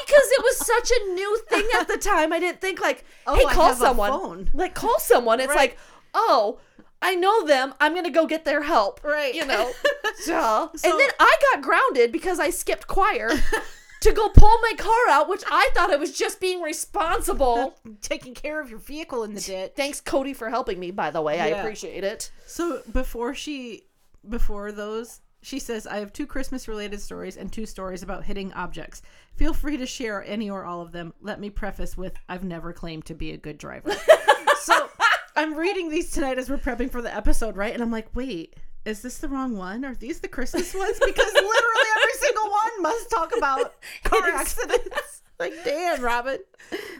Because 0.00 0.28
it 0.32 0.42
was 0.42 0.58
such 0.66 0.90
a 0.90 1.12
new 1.14 1.38
thing 1.48 1.66
at 1.80 1.88
the 1.88 1.96
time. 1.98 2.32
I 2.32 2.40
didn't 2.40 2.60
think 2.60 2.80
like, 2.80 3.04
Oh, 3.26 3.36
hey, 3.36 3.44
I 3.46 3.52
call 3.52 3.66
have 3.68 3.76
a 3.76 3.80
someone. 3.80 4.10
phone. 4.10 4.50
Like 4.54 4.74
call 4.74 4.98
someone. 5.00 5.40
It's 5.40 5.48
Right. 5.48 5.56
like, 5.56 5.78
oh, 6.14 6.58
I 7.02 7.14
know 7.14 7.46
them. 7.46 7.74
I'm 7.80 7.94
gonna 7.94 8.10
go 8.10 8.26
get 8.26 8.44
their 8.44 8.62
help. 8.62 9.02
Right. 9.04 9.34
You 9.34 9.44
know. 9.46 9.72
Duh. 10.26 10.68
So- 10.74 10.90
and 10.90 11.00
then 11.00 11.10
I 11.20 11.36
got 11.52 11.62
grounded 11.62 12.12
because 12.12 12.38
I 12.40 12.50
skipped 12.50 12.86
choir 12.86 13.30
to 14.00 14.12
go 14.12 14.28
pull 14.30 14.56
my 14.62 14.72
car 14.78 15.08
out, 15.10 15.28
which 15.28 15.42
I 15.50 15.70
thought 15.74 15.90
I 15.92 15.96
was 15.96 16.16
just 16.16 16.40
being 16.40 16.62
responsible. 16.62 17.74
Taking 18.00 18.34
care 18.34 18.60
of 18.60 18.70
your 18.70 18.78
vehicle 18.78 19.24
in 19.24 19.34
the 19.34 19.40
ditch. 19.40 19.72
Thanks, 19.76 20.00
Cody, 20.00 20.32
for 20.32 20.48
helping 20.50 20.78
me, 20.80 20.90
by 20.90 21.10
the 21.10 21.20
way. 21.22 21.40
I 21.40 21.46
appreciate 21.48 22.04
it. 22.04 22.30
So 22.46 22.82
before 22.92 23.34
she, 23.34 23.84
before 24.28 24.72
those, 24.72 25.20
she 25.42 25.58
says, 25.58 25.86
I 25.86 25.98
have 25.98 26.12
two 26.12 26.26
Christmas 26.26 26.66
related 26.66 27.00
stories 27.00 27.36
and 27.36 27.52
two 27.52 27.66
stories 27.66 28.02
about 28.02 28.24
hitting 28.24 28.52
objects. 28.54 29.02
Feel 29.36 29.54
free 29.54 29.76
to 29.76 29.86
share 29.86 30.24
any 30.24 30.50
or 30.50 30.64
all 30.64 30.80
of 30.80 30.92
them. 30.92 31.14
Let 31.20 31.38
me 31.40 31.50
preface 31.50 31.96
with, 31.96 32.14
I've 32.28 32.44
never 32.44 32.72
claimed 32.72 33.04
to 33.06 33.14
be 33.14 33.32
a 33.32 33.36
good 33.36 33.58
driver. 33.58 33.92
so 34.62 34.88
I'm 35.36 35.54
reading 35.54 35.88
these 35.90 36.10
tonight 36.10 36.38
as 36.38 36.50
we're 36.50 36.56
prepping 36.58 36.90
for 36.90 37.00
the 37.02 37.14
episode, 37.14 37.56
right? 37.56 37.72
And 37.72 37.82
I'm 37.82 37.92
like, 37.92 38.08
wait, 38.14 38.56
is 38.84 39.02
this 39.02 39.18
the 39.18 39.28
wrong 39.28 39.56
one? 39.56 39.84
Are 39.84 39.94
these 39.94 40.20
the 40.20 40.28
Christmas 40.28 40.74
ones? 40.74 40.98
Because 41.04 41.32
literally 41.34 41.86
every 41.98 42.12
single 42.18 42.50
one 42.50 42.82
must 42.82 43.10
talk 43.10 43.36
about 43.36 43.74
car 44.04 44.28
accidents. 44.30 45.22
Like, 45.38 45.52
damn, 45.66 46.00
Robin. 46.00 46.38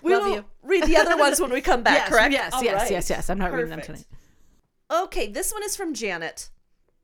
We 0.02 0.14
Love 0.14 0.24
will 0.26 0.34
you. 0.34 0.44
read 0.62 0.84
the 0.84 0.98
other 0.98 1.16
ones 1.16 1.40
when 1.40 1.50
we 1.50 1.62
come 1.62 1.82
back, 1.82 2.00
Yes, 2.00 2.08
correct? 2.10 2.32
yes, 2.32 2.52
All 2.52 2.62
yes, 2.62 2.82
right. 2.82 2.90
yes, 2.90 3.08
yes. 3.08 3.30
I'm 3.30 3.38
not 3.38 3.50
reading 3.50 3.70
them 3.70 3.80
tonight. 3.80 4.04
Okay, 4.92 5.28
this 5.28 5.54
one 5.54 5.62
is 5.62 5.74
from 5.74 5.94
Janet. 5.94 6.50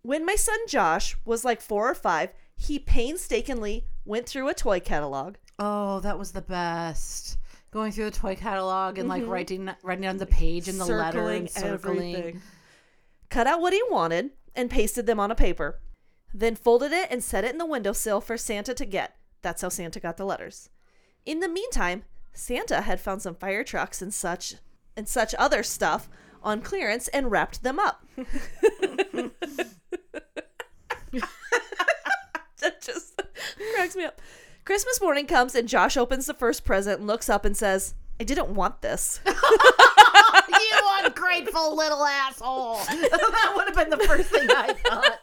When 0.02 0.26
my 0.26 0.34
son 0.34 0.58
Josh 0.66 1.16
was 1.24 1.44
like 1.44 1.60
four 1.60 1.88
or 1.88 1.94
five, 1.94 2.30
he 2.56 2.78
painstakingly 2.78 3.86
went 4.04 4.28
through 4.28 4.48
a 4.48 4.54
toy 4.54 4.80
catalog. 4.80 5.36
Oh, 5.60 6.00
that 6.00 6.18
was 6.18 6.32
the 6.32 6.42
best. 6.42 7.38
Going 7.70 7.92
through 7.92 8.06
the 8.06 8.18
toy 8.18 8.34
catalog 8.34 8.98
and 8.98 9.08
like 9.08 9.22
mm-hmm. 9.22 9.30
writing 9.30 9.70
writing 9.82 10.06
on 10.06 10.18
the 10.18 10.26
page 10.26 10.68
and 10.68 10.78
the 10.78 10.84
letter 10.84 11.30
and 11.30 11.48
circling. 11.48 12.42
cut 13.30 13.46
out 13.46 13.60
what 13.60 13.72
he 13.72 13.82
wanted, 13.90 14.30
and 14.54 14.70
pasted 14.70 15.06
them 15.06 15.20
on 15.20 15.30
a 15.30 15.36
paper. 15.36 15.80
Then 16.34 16.56
folded 16.56 16.92
it 16.92 17.08
and 17.10 17.22
set 17.22 17.44
it 17.44 17.52
in 17.52 17.58
the 17.58 17.66
windowsill 17.66 18.20
for 18.20 18.36
Santa 18.36 18.74
to 18.74 18.84
get. 18.84 19.16
That's 19.40 19.62
how 19.62 19.68
Santa 19.68 20.00
got 20.00 20.16
the 20.16 20.24
letters. 20.24 20.68
In 21.24 21.40
the 21.40 21.48
meantime, 21.48 22.02
Santa 22.32 22.82
had 22.82 23.00
found 23.00 23.22
some 23.22 23.34
fire 23.34 23.64
trucks 23.64 24.02
and 24.02 24.12
such 24.12 24.56
and 24.96 25.08
such 25.08 25.34
other 25.38 25.62
stuff 25.62 26.08
on 26.42 26.60
clearance 26.60 27.08
and 27.08 27.30
wrapped 27.30 27.62
them 27.62 27.78
up. 27.78 28.04
that 32.62 32.80
just 32.80 33.20
cracks 33.74 33.96
me 33.96 34.04
up. 34.04 34.20
Christmas 34.64 35.00
morning 35.00 35.26
comes 35.26 35.54
and 35.54 35.68
Josh 35.68 35.96
opens 35.96 36.26
the 36.26 36.34
first 36.34 36.64
present 36.64 37.00
and 37.00 37.06
looks 37.06 37.28
up 37.28 37.44
and 37.44 37.56
says, 37.56 37.94
I 38.20 38.24
didn't 38.24 38.54
want 38.54 38.80
this. 38.80 39.20
you 39.26 39.34
ungrateful 41.04 41.76
little 41.76 42.04
asshole. 42.04 42.76
that 42.76 43.52
would 43.56 43.66
have 43.66 43.74
been 43.74 43.90
the 43.90 44.06
first 44.06 44.30
thing 44.30 44.48
I 44.50 44.72
thought. 44.72 45.18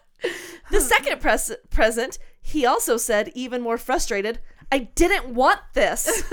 The 0.70 0.82
second 0.82 1.22
pres- 1.22 1.56
present, 1.70 2.20
he 2.42 2.66
also 2.66 2.98
said, 2.98 3.32
even 3.34 3.62
more 3.62 3.78
frustrated, 3.78 4.40
I 4.72 4.80
didn't 4.80 5.34
want 5.34 5.62
this. 5.74 6.24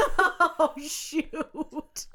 Oh 0.58 0.72
shoot. 0.78 2.06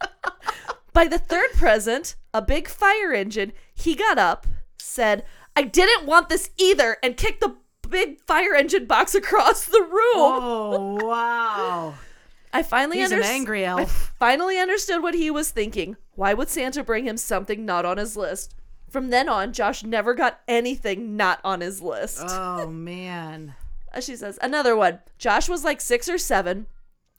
By 0.94 1.08
the 1.08 1.18
third 1.18 1.52
present, 1.54 2.16
a 2.34 2.42
big 2.42 2.68
fire 2.68 3.14
engine, 3.14 3.54
he 3.74 3.96
got 3.96 4.18
up, 4.18 4.46
said, 4.78 5.24
I 5.56 5.64
didn't 5.64 6.06
want 6.06 6.30
this 6.30 6.50
either, 6.58 6.98
and 7.02 7.16
kicked 7.16 7.40
the 7.42 7.56
big 7.92 8.20
fire 8.22 8.56
engine 8.56 8.86
box 8.86 9.14
across 9.14 9.66
the 9.66 9.82
room. 9.82 9.90
Oh 10.16 11.00
wow. 11.06 11.94
I 12.54 12.64
finally 12.64 12.98
He's 13.00 13.12
an 13.12 13.20
underst- 13.22 13.26
angry 13.26 13.66
I 13.66 13.80
elf. 13.82 14.14
finally 14.20 14.58
understood 14.58 15.04
what 15.04 15.14
he 15.14 15.30
was 15.32 15.52
thinking. 15.52 15.96
Why 16.16 16.34
would 16.34 16.50
Santa 16.50 16.84
bring 16.84 17.06
him 17.06 17.18
something 17.18 17.66
not 17.66 17.86
on 17.86 17.98
his 17.98 18.18
list? 18.18 18.56
From 18.90 19.10
then 19.10 19.30
on, 19.30 19.54
Josh 19.54 19.84
never 19.84 20.14
got 20.14 20.42
anything 20.50 21.16
not 21.16 21.40
on 21.46 21.62
his 21.62 21.82
list. 21.82 22.24
Oh 22.28 22.68
man. 22.72 23.54
Uh, 23.94 24.00
she 24.02 24.16
says 24.16 24.40
another 24.42 24.74
one 24.74 25.00
josh 25.18 25.50
was 25.50 25.66
like 25.66 25.82
six 25.82 26.08
or 26.08 26.18
seven 26.18 26.66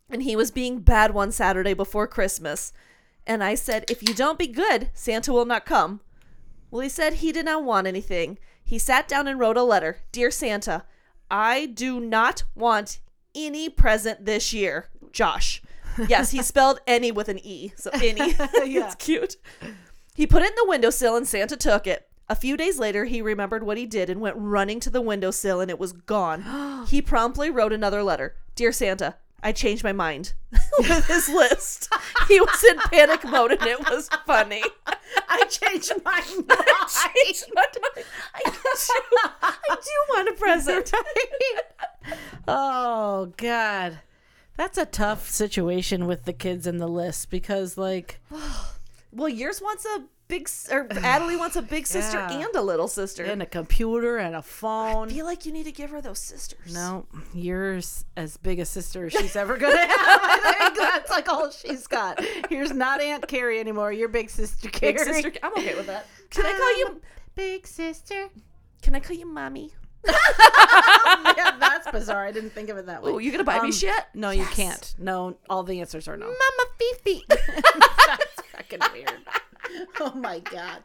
and 0.09 0.23
he 0.23 0.35
was 0.35 0.51
being 0.51 0.79
bad 0.81 1.13
one 1.13 1.31
saturday 1.31 1.75
before 1.75 2.07
christmas 2.07 2.73
and 3.27 3.45
i 3.45 3.55
said 3.55 3.85
if 3.91 4.03
you 4.03 4.15
don't 4.15 4.39
be 4.39 4.47
good 4.47 4.89
santa 4.95 5.35
will 5.35 5.45
not 5.45 5.67
come 5.67 6.01
well 6.71 6.81
he 6.81 6.89
said 6.89 7.13
he 7.13 7.31
did 7.31 7.45
not 7.45 7.63
want 7.63 7.87
anything 7.87 8.39
he 8.73 8.79
sat 8.79 9.07
down 9.07 9.29
and 9.29 9.39
wrote 9.39 9.59
a 9.59 9.63
letter. 9.63 9.99
Dear 10.13 10.31
santa 10.31 10.85
i 11.31 11.67
do 11.67 12.01
not 12.01 12.45
want 12.55 13.01
any 13.35 13.69
present 13.69 14.25
this 14.25 14.55
year. 14.55 14.89
Josh. 15.13 15.61
Yes 16.09 16.31
he 16.31 16.43
spelled 16.43 16.81
any 16.87 17.13
with 17.13 17.29
an 17.29 17.39
e 17.45 17.75
so 17.77 17.91
any. 17.95 18.35
It's 18.39 18.95
cute. 18.95 19.37
He 20.15 20.27
put 20.27 20.43
it 20.43 20.49
in 20.49 20.55
the 20.57 20.65
windowsill 20.67 21.17
and 21.17 21.29
Santa 21.29 21.55
took 21.55 21.87
it. 21.87 22.09
A 22.31 22.35
few 22.35 22.57
days 22.57 22.79
later, 22.79 23.05
he 23.05 23.21
remembered 23.21 23.63
what 23.63 23.77
he 23.77 23.85
did 23.85 24.09
and 24.09 24.23
went 24.23 24.37
running 24.39 24.81
to 24.81 24.91
the 24.91 25.03
windowsill 25.03 25.61
and 25.61 25.71
it 25.71 25.79
was 25.79 25.93
gone. 25.93 26.87
he 26.89 27.03
promptly 27.03 27.51
wrote 27.51 27.75
another 27.75 28.03
letter. 28.03 28.37
Dear 28.55 28.73
Santa, 28.73 29.17
I 29.43 29.53
changed 29.53 29.83
my 29.83 29.93
mind 29.93 30.35
with 30.79 31.07
his 31.07 31.29
list. 31.29 31.93
He 32.29 32.41
was 32.41 32.65
in 32.65 32.79
panic 32.79 33.25
mode 33.25 33.53
and 33.53 33.63
it 33.63 33.91
was 33.91 34.09
funny. 34.27 34.63
I 35.29 35.45
changed 35.45 35.93
my 36.05 36.23
mind. 36.35 36.47
I 36.51 37.13
changed 37.25 37.47
my 37.55 37.65
mind. 37.83 38.07
I 38.35 38.51
do, 38.51 38.59
I 39.43 39.75
do 39.75 40.15
want 40.15 40.29
a 40.29 40.33
present. 40.33 40.93
oh 42.49 43.33
god. 43.37 44.01
That's 44.57 44.79
a 44.79 44.87
tough 44.87 45.29
situation 45.29 46.07
with 46.07 46.25
the 46.25 46.33
kids 46.33 46.67
in 46.67 46.77
the 46.79 46.89
list 46.89 47.31
because 47.31 47.77
like 47.77 48.21
Well, 49.13 49.29
yours 49.29 49.61
wants 49.61 49.85
a 49.85 50.05
big, 50.33 50.49
or 50.71 50.89
Adelie 50.89 51.39
wants 51.39 51.57
a 51.57 51.63
big 51.77 51.87
sister 51.87 52.17
Yeah. 52.19 52.47
and 52.47 52.57
a 52.57 52.63
little 52.63 52.89
sister. 52.89 53.23
and 53.25 53.43
a 53.43 53.47
computer 53.47 54.17
and 54.17 54.35
a 54.35 54.43
phone. 54.43 55.09
I 55.09 55.13
feel 55.13 55.27
like 55.27 55.45
you 55.47 55.53
need 55.53 55.65
to 55.65 55.73
give 55.73 55.91
her 55.91 56.01
those 56.01 56.19
sisters. 56.19 56.73
No, 56.73 57.07
you're 57.35 57.75
as 58.17 58.37
big 58.43 58.59
a 58.59 58.65
sister 58.65 59.07
as 59.07 59.13
she's 59.13 59.37
ever 59.37 59.57
gonna 59.57 59.77
have. 59.87 59.91
I 59.91 60.57
think 60.59 60.79
that's 60.79 61.11
like 61.11 61.29
all 61.29 61.51
she's 61.51 61.87
got. 61.87 62.25
Here's 62.49 62.73
not 62.73 63.01
Aunt 63.01 63.29
Carrie 63.29 63.61
anymore. 63.61 63.93
Your 63.93 64.09
big 64.09 64.31
sister 64.31 64.69
Carrie. 64.71 64.95
Big 64.95 65.01
sister. 65.03 65.33
I'm 65.43 65.53
okay 65.53 65.75
with 65.75 65.87
that. 65.87 66.07
Can 66.31 66.47
I 66.47 66.53
call 66.53 66.79
you? 66.79 67.01
big 67.35 67.67
sister? 67.67 68.29
Can 68.83 68.95
I 68.95 69.01
call 69.01 69.17
you 69.17 69.27
mommy? 69.27 69.73
yeah, 70.09 71.57
that's 71.61 71.91
bizarre. 71.91 72.27
I 72.27 72.33
didn't 72.33 72.51
think 72.51 72.69
of 72.71 72.77
it 72.79 72.87
that 72.87 73.03
way. 73.03 73.13
Oh, 73.13 73.19
you 73.19 73.31
gonna 73.31 73.45
buy 73.45 73.61
me 73.61 73.67
Um, 73.67 73.73
shit? 73.73 74.05
No, 74.15 74.31
you 74.31 74.45
can't. 74.47 74.95
No, 74.99 75.37
all 75.49 75.63
the 75.63 75.81
answers 75.81 76.09
are 76.09 76.17
no. 76.17 76.27
Mama 76.27 76.71
Fifi. 76.79 77.23
that's 77.29 78.43
fucking 78.53 78.81
weird. 78.93 79.13
Oh 80.01 80.13
my 80.15 80.41
god. 80.41 80.83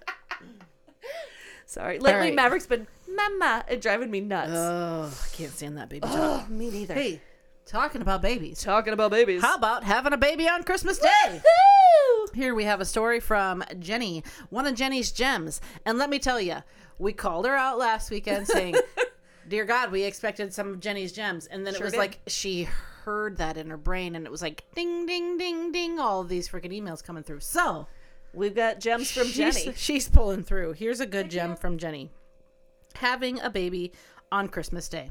Sorry. 1.65 1.99
Lately, 1.99 2.19
right. 2.21 2.35
Maverick's 2.35 2.65
been 2.65 2.87
mama 3.13 3.65
and 3.67 3.81
driving 3.81 4.09
me 4.09 4.21
nuts. 4.21 4.51
Oh, 4.53 5.11
I 5.11 5.35
can't 5.35 5.51
stand 5.51 5.77
that 5.77 5.89
baby 5.89 6.01
talk. 6.07 6.45
oh, 6.47 6.51
me 6.51 6.69
neither. 6.69 6.93
Hey, 6.93 7.21
talking 7.65 8.01
about 8.01 8.21
babies. 8.21 8.61
talking 8.61 8.93
about 8.93 9.11
babies. 9.11 9.41
How 9.41 9.55
about 9.55 9.83
having 9.83 10.13
a 10.13 10.17
baby 10.17 10.47
on 10.47 10.63
Christmas 10.63 10.97
Day? 10.97 11.09
Woo! 11.31 12.27
Here 12.33 12.55
we 12.55 12.63
have 12.63 12.79
a 12.79 12.85
story 12.85 13.19
from 13.19 13.63
Jenny, 13.79 14.23
one 14.49 14.65
of 14.65 14.75
Jenny's 14.75 15.11
gems. 15.11 15.59
And 15.85 15.97
let 15.97 16.09
me 16.09 16.19
tell 16.19 16.39
you, 16.39 16.57
we 16.99 17.11
called 17.11 17.45
her 17.45 17.55
out 17.55 17.77
last 17.77 18.09
weekend 18.09 18.47
saying, 18.47 18.75
Dear 19.47 19.65
God, 19.65 19.91
we 19.91 20.03
expected 20.03 20.53
some 20.53 20.69
of 20.69 20.79
Jenny's 20.79 21.11
gems. 21.11 21.47
And 21.47 21.65
then 21.65 21.75
it 21.75 21.81
was 21.81 21.93
did. 21.93 21.99
like 21.99 22.19
she 22.27 22.67
heard 23.03 23.37
that 23.37 23.55
in 23.57 23.69
her 23.69 23.77
brain 23.77 24.15
and 24.15 24.25
it 24.25 24.31
was 24.31 24.41
like 24.41 24.65
ding, 24.75 25.05
ding, 25.05 25.37
ding, 25.37 25.71
ding, 25.71 25.99
all 25.99 26.23
these 26.23 26.49
freaking 26.49 26.77
emails 26.77 27.03
coming 27.03 27.23
through. 27.23 27.39
So 27.39 27.87
We've 28.37 28.53
got 28.53 28.79
gems 28.79 29.09
from 29.11 29.25
she's, 29.25 29.35
Jenny. 29.35 29.73
she's 29.75 30.07
pulling 30.07 30.43
through. 30.43 30.73
Here's 30.73 30.99
a 30.99 31.07
good 31.07 31.31
gem 31.31 31.55
from 31.55 31.79
Jenny 31.79 32.11
Having 32.97 33.39
a 33.39 33.49
baby 33.49 33.93
on 34.31 34.47
Christmas 34.47 34.87
Day. 34.87 35.09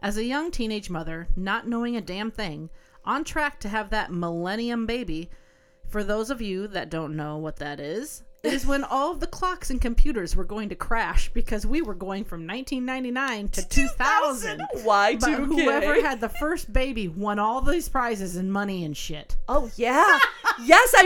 As 0.00 0.16
a 0.16 0.24
young 0.24 0.50
teenage 0.50 0.90
mother, 0.90 1.28
not 1.36 1.68
knowing 1.68 1.96
a 1.96 2.00
damn 2.00 2.32
thing, 2.32 2.68
on 3.04 3.22
track 3.22 3.60
to 3.60 3.68
have 3.68 3.90
that 3.90 4.10
millennium 4.10 4.84
baby, 4.84 5.30
for 5.86 6.02
those 6.02 6.28
of 6.28 6.42
you 6.42 6.66
that 6.66 6.90
don't 6.90 7.14
know 7.14 7.36
what 7.36 7.56
that 7.56 7.78
is, 7.78 8.24
it 8.42 8.52
is 8.54 8.64
when 8.64 8.84
all 8.84 9.12
of 9.12 9.20
the 9.20 9.26
clocks 9.26 9.68
and 9.70 9.80
computers 9.80 10.34
were 10.34 10.44
going 10.44 10.70
to 10.70 10.74
crash 10.74 11.30
because 11.34 11.66
we 11.66 11.82
were 11.82 11.94
going 11.94 12.24
from 12.24 12.46
1999 12.46 13.48
to 13.50 13.68
2000. 13.68 14.62
Why 14.82 15.16
But 15.16 15.34
whoever 15.34 16.00
had 16.00 16.20
the 16.20 16.28
first 16.28 16.72
baby 16.72 17.08
won 17.08 17.38
all 17.38 17.60
these 17.60 17.88
prizes 17.88 18.36
and 18.36 18.50
money 18.50 18.84
and 18.84 18.96
shit. 18.96 19.36
Oh 19.48 19.70
yeah. 19.76 20.18
yes, 20.64 20.94
I 20.96 21.02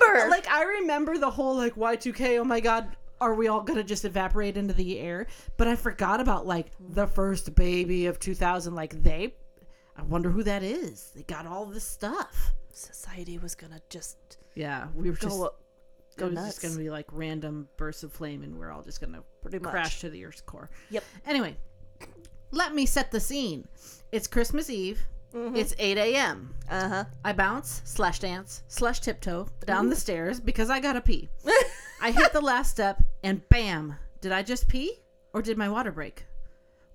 remember. 0.02 0.30
Like 0.30 0.48
I 0.50 0.62
remember 0.80 1.16
the 1.16 1.30
whole 1.30 1.56
like 1.56 1.74
Y2K, 1.74 2.38
oh 2.38 2.44
my 2.44 2.60
god, 2.60 2.96
are 3.20 3.34
we 3.34 3.48
all 3.48 3.62
gonna 3.62 3.82
just 3.82 4.04
evaporate 4.04 4.56
into 4.56 4.74
the 4.74 4.98
air? 4.98 5.26
But 5.56 5.68
I 5.68 5.76
forgot 5.76 6.20
about 6.20 6.46
like 6.46 6.66
the 6.78 7.06
first 7.06 7.54
baby 7.54 8.06
of 8.06 8.18
2000. 8.18 8.74
Like 8.74 9.02
they, 9.02 9.34
I 9.96 10.02
wonder 10.02 10.30
who 10.30 10.42
that 10.42 10.62
is. 10.62 11.12
They 11.16 11.22
got 11.22 11.46
all 11.46 11.64
this 11.64 11.84
stuff. 11.84 12.52
Society 12.74 13.38
was 13.38 13.54
gonna 13.54 13.80
just 13.88 14.36
Yeah, 14.54 14.88
we 14.94 15.10
were 15.10 15.16
just. 15.16 15.36
go. 15.36 15.54
It 16.20 16.24
was 16.26 16.34
nuts. 16.34 16.46
just 16.48 16.62
gonna 16.62 16.76
be 16.76 16.90
like 16.90 17.06
random 17.12 17.68
bursts 17.76 18.02
of 18.02 18.12
flame, 18.12 18.42
and 18.42 18.58
we're 18.58 18.70
all 18.70 18.82
just 18.82 19.00
gonna 19.00 19.22
Pretty 19.42 19.58
much. 19.58 19.70
crash 19.70 20.00
to 20.00 20.10
the 20.10 20.24
Earth's 20.24 20.40
core. 20.40 20.70
Yep. 20.90 21.04
Anyway, 21.26 21.56
let 22.50 22.74
me 22.74 22.86
set 22.86 23.10
the 23.10 23.20
scene. 23.20 23.66
It's 24.12 24.26
Christmas 24.26 24.70
Eve. 24.70 25.00
Mm-hmm. 25.34 25.56
It's 25.56 25.74
8 25.78 25.98
a.m. 25.98 26.54
Uh 26.70 26.88
huh. 26.88 27.04
I 27.22 27.32
bounce, 27.34 27.82
slash 27.84 28.18
dance, 28.20 28.62
slash 28.68 29.00
tiptoe 29.00 29.46
down 29.66 29.90
the 29.90 29.96
stairs 29.96 30.40
because 30.40 30.70
I 30.70 30.80
gotta 30.80 31.02
pee. 31.02 31.28
I 32.00 32.10
hit 32.12 32.32
the 32.32 32.40
last 32.40 32.70
step 32.70 33.02
and 33.22 33.46
bam! 33.50 33.94
Did 34.22 34.32
I 34.32 34.42
just 34.42 34.68
pee 34.68 35.00
or 35.34 35.42
did 35.42 35.58
my 35.58 35.68
water 35.68 35.92
break? 35.92 36.24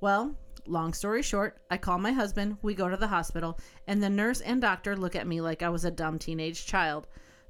Well, 0.02 0.36
long 0.66 0.94
story 0.94 1.22
short, 1.22 1.58
I 1.70 1.78
call 1.78 2.00
my 2.00 2.12
husband, 2.12 2.58
we 2.62 2.74
go 2.74 2.90
to 2.90 2.98
the 2.98 3.08
hospital, 3.08 3.60
and 3.86 4.02
the 4.02 4.10
nurse 4.10 4.42
and 4.42 4.60
doctor 4.62 4.96
look 4.98 5.16
at 5.16 5.28
me 5.28 5.40
like 5.40 5.62
I 5.62 5.70
was 5.70 5.86
a 5.86 5.92
dumb 5.92 6.18
teenage 6.18 6.66
child. 6.66 7.06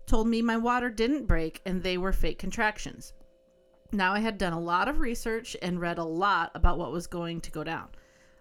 Told 0.05 0.27
me 0.27 0.41
my 0.41 0.57
water 0.57 0.89
didn't 0.89 1.25
break 1.25 1.61
and 1.65 1.81
they 1.81 1.97
were 1.97 2.11
fake 2.11 2.39
contractions. 2.39 3.13
Now 3.91 4.13
I 4.13 4.19
had 4.19 4.37
done 4.37 4.53
a 4.53 4.59
lot 4.59 4.87
of 4.87 4.99
research 4.99 5.55
and 5.61 5.79
read 5.79 5.97
a 5.97 6.03
lot 6.03 6.51
about 6.55 6.77
what 6.77 6.91
was 6.91 7.07
going 7.07 7.41
to 7.41 7.51
go 7.51 7.63
down. 7.63 7.89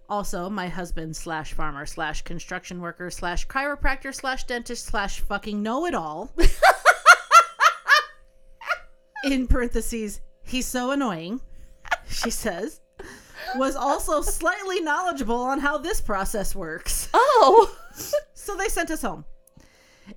Also, 0.09 0.51
my 0.51 0.69
husband 0.69 1.15
slash 1.17 1.53
farmer 1.53 1.87
slash 1.87 2.23
construction 2.23 2.81
worker 2.81 3.11
slash 3.11 3.47
chiropractor 3.47 4.15
slash 4.15 4.45
dentist 4.45 4.87
slash 4.87 5.21
fucking 5.21 5.63
know 5.63 5.87
it 5.87 5.95
all. 5.95 6.31
In 9.25 9.47
parentheses, 9.47 10.21
he's 10.43 10.67
so 10.67 10.91
annoying, 10.91 11.41
she 12.09 12.31
says, 12.31 12.81
was 13.57 13.77
also 13.77 14.21
slightly 14.21 14.81
knowledgeable 14.81 15.37
on 15.37 15.61
how 15.61 15.79
this 15.79 16.01
process 16.01 16.55
works. 16.55 17.09
Oh. 17.15 17.77
So 18.35 18.57
they 18.57 18.69
sent 18.69 18.91
us 18.91 19.03
home. 19.03 19.25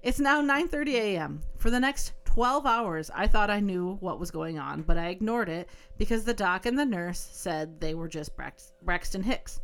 It's 0.02 0.20
now 0.20 0.42
9:30 0.42 0.94
a.m. 0.94 1.42
For 1.58 1.70
the 1.70 1.80
next 1.80 2.14
12 2.26 2.66
hours, 2.66 3.10
I 3.14 3.28
thought 3.28 3.50
I 3.50 3.60
knew 3.60 3.96
what 4.02 4.20
was 4.20 4.30
going 4.32 4.60
on, 4.60 4.82
but 4.82 4.98
I 4.98 5.08
ignored 5.08 5.48
it 5.48 5.70
because 5.98 6.24
the 6.24 6.34
doc 6.34 6.66
and 6.66 6.78
the 6.78 6.86
nurse 6.86 7.20
said 7.32 7.80
they 7.80 7.94
were 7.94 8.10
just 8.10 8.36
Brax- 8.36 8.74
Braxton 8.82 9.24
Hicks. 9.24 9.62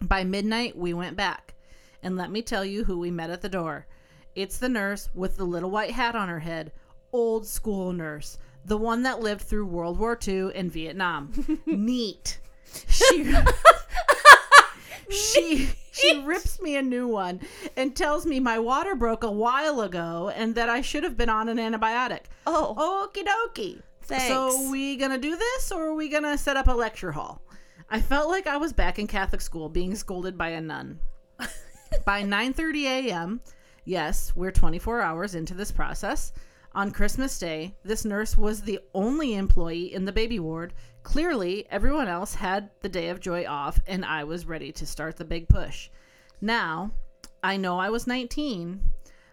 By 0.00 0.22
midnight, 0.22 0.76
we 0.76 0.94
went 0.94 1.16
back. 1.16 1.54
And 2.02 2.16
let 2.16 2.30
me 2.30 2.42
tell 2.42 2.64
you 2.64 2.84
who 2.84 2.98
we 2.98 3.10
met 3.10 3.30
at 3.30 3.42
the 3.42 3.48
door. 3.48 3.86
It's 4.36 4.58
the 4.58 4.68
nurse 4.68 5.08
with 5.14 5.36
the 5.36 5.44
little 5.44 5.70
white 5.70 5.90
hat 5.90 6.14
on 6.14 6.28
her 6.28 6.38
head. 6.38 6.70
Old 7.12 7.46
school 7.46 7.92
nurse. 7.92 8.38
The 8.64 8.76
one 8.76 9.02
that 9.02 9.20
lived 9.20 9.42
through 9.42 9.66
World 9.66 9.98
War 9.98 10.16
II 10.26 10.52
and 10.54 10.70
Vietnam. 10.70 11.32
Neat. 11.66 12.38
She 12.86 13.34
she 15.10 15.70
she 15.92 16.20
rips 16.22 16.60
me 16.60 16.76
a 16.76 16.82
new 16.82 17.08
one 17.08 17.40
and 17.76 17.94
tells 17.94 18.26
me 18.26 18.40
my 18.40 18.58
water 18.58 18.94
broke 18.94 19.24
a 19.24 19.30
while 19.30 19.80
ago 19.80 20.30
and 20.34 20.54
that 20.54 20.68
I 20.68 20.80
should 20.80 21.04
have 21.04 21.16
been 21.16 21.28
on 21.28 21.48
an 21.48 21.58
antibiotic. 21.58 22.22
Oh. 22.46 23.10
Okie 23.14 23.24
dokie. 23.24 23.82
Thanks. 24.02 24.28
So 24.28 24.70
we 24.70 24.96
gonna 24.96 25.18
do 25.18 25.36
this 25.36 25.72
or 25.72 25.88
are 25.88 25.94
we 25.94 26.08
gonna 26.08 26.38
set 26.38 26.56
up 26.56 26.68
a 26.68 26.72
lecture 26.72 27.12
hall? 27.12 27.42
I 27.90 28.00
felt 28.00 28.28
like 28.28 28.46
I 28.46 28.56
was 28.56 28.72
back 28.72 28.98
in 28.98 29.06
Catholic 29.06 29.40
school 29.40 29.68
being 29.68 29.94
scolded 29.94 30.36
by 30.36 30.50
a 30.50 30.60
nun. 30.60 31.00
by 32.04 32.22
9:30 32.22 32.84
a.m., 32.84 33.40
yes, 33.84 34.32
we're 34.36 34.50
24 34.50 35.00
hours 35.00 35.34
into 35.34 35.54
this 35.54 35.72
process. 35.72 36.32
On 36.72 36.90
Christmas 36.90 37.38
Day, 37.38 37.74
this 37.82 38.04
nurse 38.04 38.36
was 38.36 38.60
the 38.60 38.80
only 38.94 39.34
employee 39.34 39.92
in 39.92 40.04
the 40.04 40.12
baby 40.12 40.38
ward. 40.38 40.74
Clearly, 41.02 41.66
everyone 41.70 42.08
else 42.08 42.34
had 42.34 42.70
the 42.80 42.88
day 42.88 43.08
of 43.08 43.20
joy 43.20 43.46
off, 43.46 43.80
and 43.86 44.04
I 44.04 44.24
was 44.24 44.46
ready 44.46 44.70
to 44.72 44.86
start 44.86 45.16
the 45.16 45.24
big 45.24 45.48
push. 45.48 45.88
Now, 46.40 46.92
I 47.42 47.56
know 47.56 47.78
I 47.78 47.90
was 47.90 48.06
19, 48.06 48.80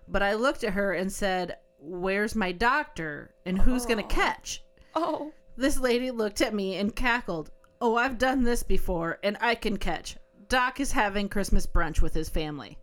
but 0.08 0.24
I 0.24 0.36
looked 0.36 0.64
at 0.64 0.74
her 0.74 0.94
and 0.94 1.12
said, 1.12 1.58
Where's 1.80 2.36
my 2.36 2.52
doctor? 2.52 3.36
And 3.46 3.60
who's 3.60 3.86
going 3.86 3.98
to 3.98 4.16
catch? 4.16 4.64
Oh. 4.96 5.32
This 5.58 5.80
lady 5.80 6.12
looked 6.12 6.42
at 6.42 6.54
me 6.54 6.78
and 6.78 6.96
cackled. 6.96 7.52
Oh, 7.82 7.96
I've 7.96 8.18
done 8.18 8.44
this 8.44 8.64
before, 8.64 9.20
and 9.24 9.38
I 9.42 9.56
can 9.56 9.78
catch. 9.78 10.18
Doc 10.48 10.80
is 10.80 10.94
having 10.94 11.30
Christmas 11.30 11.68
brunch 11.68 12.02
with 12.02 12.14
his 12.14 12.30
family. 12.30 12.78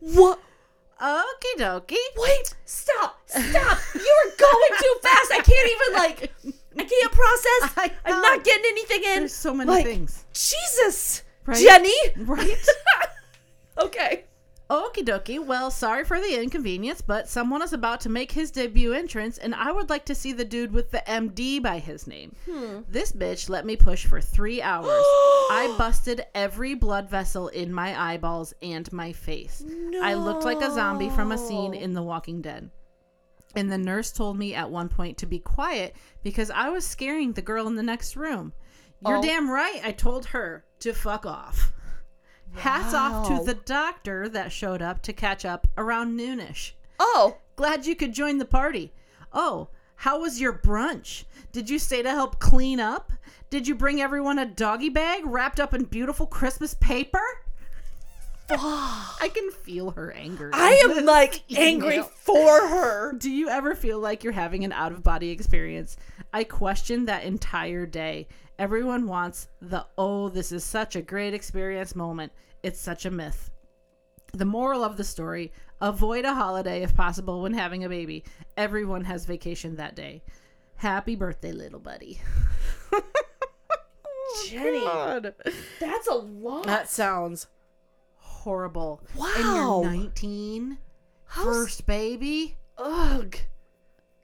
What? 0.00 0.38
Okie 1.00 1.58
dokie. 1.58 1.96
Wait, 2.16 2.54
stop, 2.64 3.20
stop. 3.26 3.78
You 3.94 4.14
are 4.24 4.30
going 4.38 4.72
too 4.80 4.94
fast. 5.02 5.30
I 5.32 5.40
can't 5.42 5.70
even, 5.70 5.94
like, 5.94 6.32
I 6.78 6.84
can't 6.84 7.12
process. 7.12 7.72
I 7.76 7.92
I'm 8.06 8.20
not 8.22 8.44
getting 8.44 8.64
anything 8.66 9.02
in. 9.04 9.18
There's 9.20 9.34
so 9.34 9.52
many 9.52 9.70
Like, 9.70 9.84
things. 9.84 10.24
Jesus. 10.32 11.22
Right? 11.44 11.58
Jenny? 11.58 11.94
Right? 12.18 12.56
Okay. 13.78 14.24
Okie 14.68 15.04
dokie. 15.04 15.44
Well, 15.44 15.70
sorry 15.70 16.04
for 16.04 16.20
the 16.20 16.40
inconvenience, 16.42 17.00
but 17.00 17.28
someone 17.28 17.62
is 17.62 17.72
about 17.72 18.00
to 18.00 18.08
make 18.08 18.32
his 18.32 18.50
debut 18.50 18.92
entrance, 18.92 19.38
and 19.38 19.54
I 19.54 19.70
would 19.70 19.88
like 19.88 20.04
to 20.06 20.14
see 20.14 20.32
the 20.32 20.44
dude 20.44 20.72
with 20.72 20.90
the 20.90 21.02
MD 21.06 21.62
by 21.62 21.78
his 21.78 22.08
name. 22.08 22.34
Hmm. 22.50 22.80
This 22.88 23.12
bitch 23.12 23.48
let 23.48 23.64
me 23.64 23.76
push 23.76 24.06
for 24.06 24.20
three 24.20 24.60
hours. 24.60 24.88
I 24.90 25.72
busted 25.78 26.26
every 26.34 26.74
blood 26.74 27.08
vessel 27.08 27.46
in 27.48 27.72
my 27.72 28.12
eyeballs 28.12 28.54
and 28.60 28.92
my 28.92 29.12
face. 29.12 29.62
No. 29.64 30.02
I 30.02 30.14
looked 30.14 30.44
like 30.44 30.60
a 30.60 30.72
zombie 30.72 31.10
from 31.10 31.30
a 31.30 31.38
scene 31.38 31.72
in 31.72 31.94
The 31.94 32.02
Walking 32.02 32.42
Dead. 32.42 32.68
And 33.54 33.70
the 33.70 33.78
nurse 33.78 34.10
told 34.10 34.36
me 34.36 34.54
at 34.54 34.68
one 34.70 34.88
point 34.88 35.16
to 35.18 35.26
be 35.26 35.38
quiet 35.38 35.94
because 36.24 36.50
I 36.50 36.70
was 36.70 36.84
scaring 36.84 37.32
the 37.32 37.40
girl 37.42 37.68
in 37.68 37.76
the 37.76 37.82
next 37.84 38.16
room. 38.16 38.52
You're 39.06 39.18
Oh. 39.18 39.22
damn 39.22 39.48
right, 39.48 39.80
I 39.84 39.92
told 39.92 40.26
her 40.26 40.64
to 40.80 40.92
fuck 40.92 41.24
off. 41.24 41.72
Hats 42.56 42.94
off 42.94 43.28
to 43.28 43.44
the 43.44 43.54
doctor 43.54 44.28
that 44.28 44.52
showed 44.52 44.82
up 44.82 45.02
to 45.02 45.12
catch 45.12 45.44
up 45.44 45.66
around 45.76 46.18
noonish. 46.18 46.72
Oh. 46.98 47.36
Glad 47.56 47.86
you 47.86 47.94
could 47.94 48.12
join 48.12 48.38
the 48.38 48.44
party. 48.44 48.92
Oh, 49.32 49.68
how 49.96 50.20
was 50.20 50.40
your 50.40 50.52
brunch? 50.52 51.24
Did 51.52 51.70
you 51.70 51.78
stay 51.78 52.02
to 52.02 52.10
help 52.10 52.38
clean 52.38 52.80
up? 52.80 53.12
Did 53.48 53.66
you 53.68 53.74
bring 53.74 54.00
everyone 54.00 54.38
a 54.38 54.46
doggy 54.46 54.88
bag 54.88 55.22
wrapped 55.24 55.60
up 55.60 55.72
in 55.72 55.84
beautiful 55.84 56.26
Christmas 56.26 56.74
paper? 56.74 57.22
I 58.48 59.30
can 59.34 59.50
feel 59.50 59.90
her 59.92 60.12
anger. 60.12 60.50
I 60.52 60.80
am 60.84 61.04
like 61.04 61.42
angry 61.56 62.02
for 62.02 62.68
her. 62.68 63.12
Do 63.12 63.30
you 63.30 63.48
ever 63.48 63.74
feel 63.74 63.98
like 63.98 64.22
you're 64.22 64.32
having 64.32 64.64
an 64.64 64.72
out 64.72 64.92
of 64.92 65.02
body 65.02 65.30
experience? 65.30 65.96
I 66.32 66.44
questioned 66.44 67.08
that 67.08 67.24
entire 67.24 67.86
day. 67.86 68.28
Everyone 68.58 69.06
wants 69.06 69.48
the 69.60 69.86
oh, 69.98 70.28
this 70.28 70.52
is 70.52 70.64
such 70.64 70.96
a 70.96 71.02
great 71.02 71.34
experience 71.34 71.94
moment. 71.94 72.32
It's 72.62 72.80
such 72.80 73.04
a 73.04 73.10
myth. 73.10 73.50
The 74.32 74.44
moral 74.44 74.82
of 74.84 74.96
the 74.96 75.04
story 75.04 75.52
avoid 75.80 76.24
a 76.24 76.34
holiday 76.34 76.82
if 76.82 76.94
possible 76.94 77.42
when 77.42 77.52
having 77.54 77.84
a 77.84 77.88
baby. 77.88 78.24
Everyone 78.56 79.04
has 79.04 79.24
vacation 79.26 79.76
that 79.76 79.94
day. 79.94 80.22
Happy 80.76 81.16
birthday, 81.16 81.52
little 81.52 81.80
buddy. 81.80 82.20
Oh, 84.28 84.46
Jenny, 84.50 84.80
God. 84.80 85.34
that's 85.80 86.08
a 86.08 86.14
lot. 86.14 86.66
That 86.66 86.88
sounds 86.90 87.46
horrible. 88.16 89.00
And 89.14 89.20
Wow. 89.20 89.82
you're 89.82 89.92
19? 89.92 90.78
How's- 91.26 91.46
First 91.46 91.86
baby? 91.86 92.56
Ugh. 92.76 93.36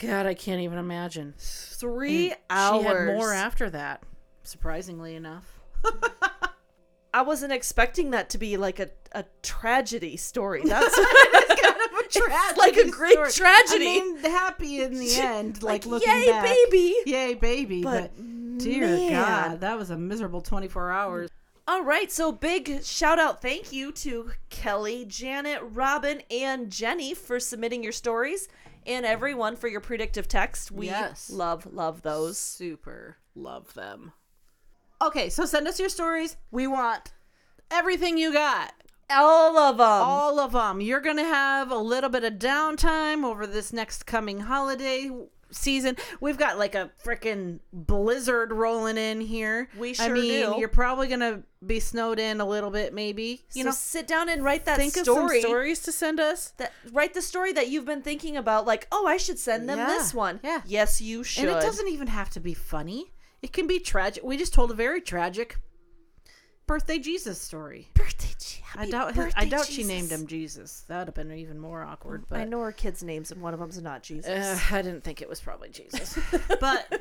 God, 0.02 0.26
I 0.26 0.34
can't 0.34 0.60
even 0.60 0.78
imagine. 0.78 1.34
Three 1.38 2.30
And 2.30 2.38
hours. 2.50 2.82
She 2.82 2.86
had 2.88 3.06
more 3.06 3.32
after 3.32 3.70
that, 3.70 4.02
surprisingly 4.42 5.14
enough. 5.14 5.60
I 7.14 7.22
wasn't 7.22 7.52
expecting 7.52 8.10
that 8.10 8.30
to 8.30 8.38
be 8.38 8.56
like 8.56 8.80
a, 8.80 8.90
a 9.12 9.24
tragedy 9.42 10.16
story. 10.16 10.62
That's 10.66 10.94
kind 10.96 11.76
of 11.76 11.98
a 12.00 12.08
Tragedy 12.12 12.58
like 12.60 12.76
a 12.76 12.90
great 12.90 13.12
story. 13.12 13.30
tragedy. 13.32 13.86
I 13.86 14.00
mean, 14.00 14.16
happy 14.18 14.80
in 14.82 14.94
the 14.98 15.14
end, 15.16 15.62
like, 15.62 15.84
like, 15.84 15.86
looking 15.86 16.08
yay, 16.12 16.26
back. 16.30 16.44
baby. 16.44 16.94
Yay, 17.06 17.34
baby. 17.34 17.82
But, 17.82 18.12
But, 18.16 18.58
dear 18.58 18.86
man. 18.86 19.12
God, 19.12 19.60
that 19.60 19.78
was 19.78 19.90
a 19.90 19.96
miserable 19.96 20.40
24 20.40 20.90
hours. 20.90 21.30
All 21.68 21.84
right, 21.84 22.10
so 22.10 22.32
big 22.32 22.82
shout 22.82 23.20
out 23.20 23.40
thank 23.40 23.72
you 23.72 23.92
to 23.92 24.32
Kelly, 24.50 25.04
Janet, 25.04 25.60
Robin, 25.62 26.22
and 26.30 26.70
Jenny 26.72 27.14
for 27.14 27.38
submitting 27.38 27.84
your 27.84 27.92
stories 27.92 28.48
and 28.86 29.04
everyone 29.06 29.56
for 29.56 29.68
your 29.68 29.80
predictive 29.80 30.28
text. 30.28 30.70
We 30.70 30.86
Yes. 30.86 31.30
love, 31.30 31.66
love 31.72 32.02
those. 32.02 32.38
Super 32.38 33.16
love 33.34 33.74
them. 33.74 34.12
Okay, 35.00 35.28
so 35.30 35.44
send 35.44 35.66
us 35.66 35.80
your 35.80 35.88
stories. 35.88 36.36
We 36.50 36.66
want 36.66 37.12
everything 37.70 38.18
you 38.18 38.32
got. 38.32 38.72
All 39.10 39.58
of 39.58 39.76
them. 39.76 39.86
all 39.86 40.40
of 40.40 40.52
them. 40.52 40.80
You're 40.80 41.00
going 41.00 41.16
to 41.18 41.24
have 41.24 41.70
a 41.70 41.76
little 41.76 42.08
bit 42.08 42.24
of 42.24 42.34
downtime 42.34 43.24
over 43.24 43.46
this 43.46 43.72
next 43.72 44.06
coming 44.06 44.40
holiday 44.40 45.10
season. 45.52 45.96
We've 46.20 46.38
got 46.38 46.58
like 46.58 46.74
a 46.74 46.90
freaking 47.04 47.60
blizzard 47.72 48.52
rolling 48.52 48.96
in 48.96 49.20
here. 49.20 49.68
We 49.78 49.90
I 49.90 49.92
sure 49.92 50.14
mean, 50.14 50.50
do. 50.52 50.56
you're 50.58 50.68
probably 50.68 51.08
going 51.08 51.20
to 51.20 51.42
be 51.64 51.78
snowed 51.80 52.18
in 52.18 52.40
a 52.40 52.44
little 52.44 52.70
bit 52.70 52.92
maybe. 52.92 53.42
You 53.54 53.62
so 53.62 53.68
know, 53.68 53.74
sit 53.74 54.06
down 54.06 54.28
and 54.28 54.42
write 54.42 54.64
that 54.64 54.76
think 54.78 54.96
story. 54.96 55.38
of 55.38 55.42
some 55.42 55.50
stories 55.50 55.80
to 55.82 55.92
send 55.92 56.18
us. 56.20 56.50
That 56.56 56.72
write 56.92 57.14
the 57.14 57.22
story 57.22 57.52
that 57.52 57.68
you've 57.68 57.84
been 57.84 58.02
thinking 58.02 58.36
about. 58.36 58.66
Like, 58.66 58.88
oh, 58.90 59.06
I 59.06 59.16
should 59.16 59.38
send 59.38 59.68
them 59.68 59.78
Yeah, 59.78 59.86
this 59.86 60.12
one. 60.12 60.40
yeah. 60.42 60.62
Yes, 60.66 61.00
you 61.00 61.22
should. 61.24 61.44
And 61.48 61.56
it 61.56 61.60
doesn't 61.60 61.88
even 61.88 62.08
have 62.08 62.30
to 62.30 62.40
be 62.40 62.54
funny. 62.54 63.12
It 63.42 63.52
can 63.52 63.66
be 63.66 63.78
tragic. 63.78 64.22
We 64.24 64.36
just 64.36 64.54
told 64.54 64.70
a 64.70 64.74
very 64.74 65.00
tragic 65.00 65.58
birthday 66.66 66.98
Jesus 66.98 67.40
story. 67.40 67.88
birthday. 67.94 68.32
I 68.76 68.86
doubt. 68.86 69.18
I 69.36 69.44
doubt 69.44 69.66
she 69.66 69.84
named 69.84 70.10
him 70.10 70.26
Jesus. 70.26 70.84
That'd 70.88 71.08
have 71.08 71.14
been 71.14 71.36
even 71.36 71.58
more 71.58 71.82
awkward. 71.82 72.24
But 72.28 72.40
I 72.40 72.44
know 72.44 72.60
her 72.60 72.72
kids' 72.72 73.02
names, 73.02 73.30
and 73.30 73.40
one 73.40 73.54
of 73.54 73.60
them's 73.60 73.80
not 73.80 74.02
Jesus. 74.02 74.28
Uh, 74.30 74.74
I 74.74 74.82
didn't 74.82 75.04
think 75.04 75.20
it 75.20 75.28
was 75.28 75.40
probably 75.40 75.68
Jesus. 75.68 76.18
but 76.60 77.00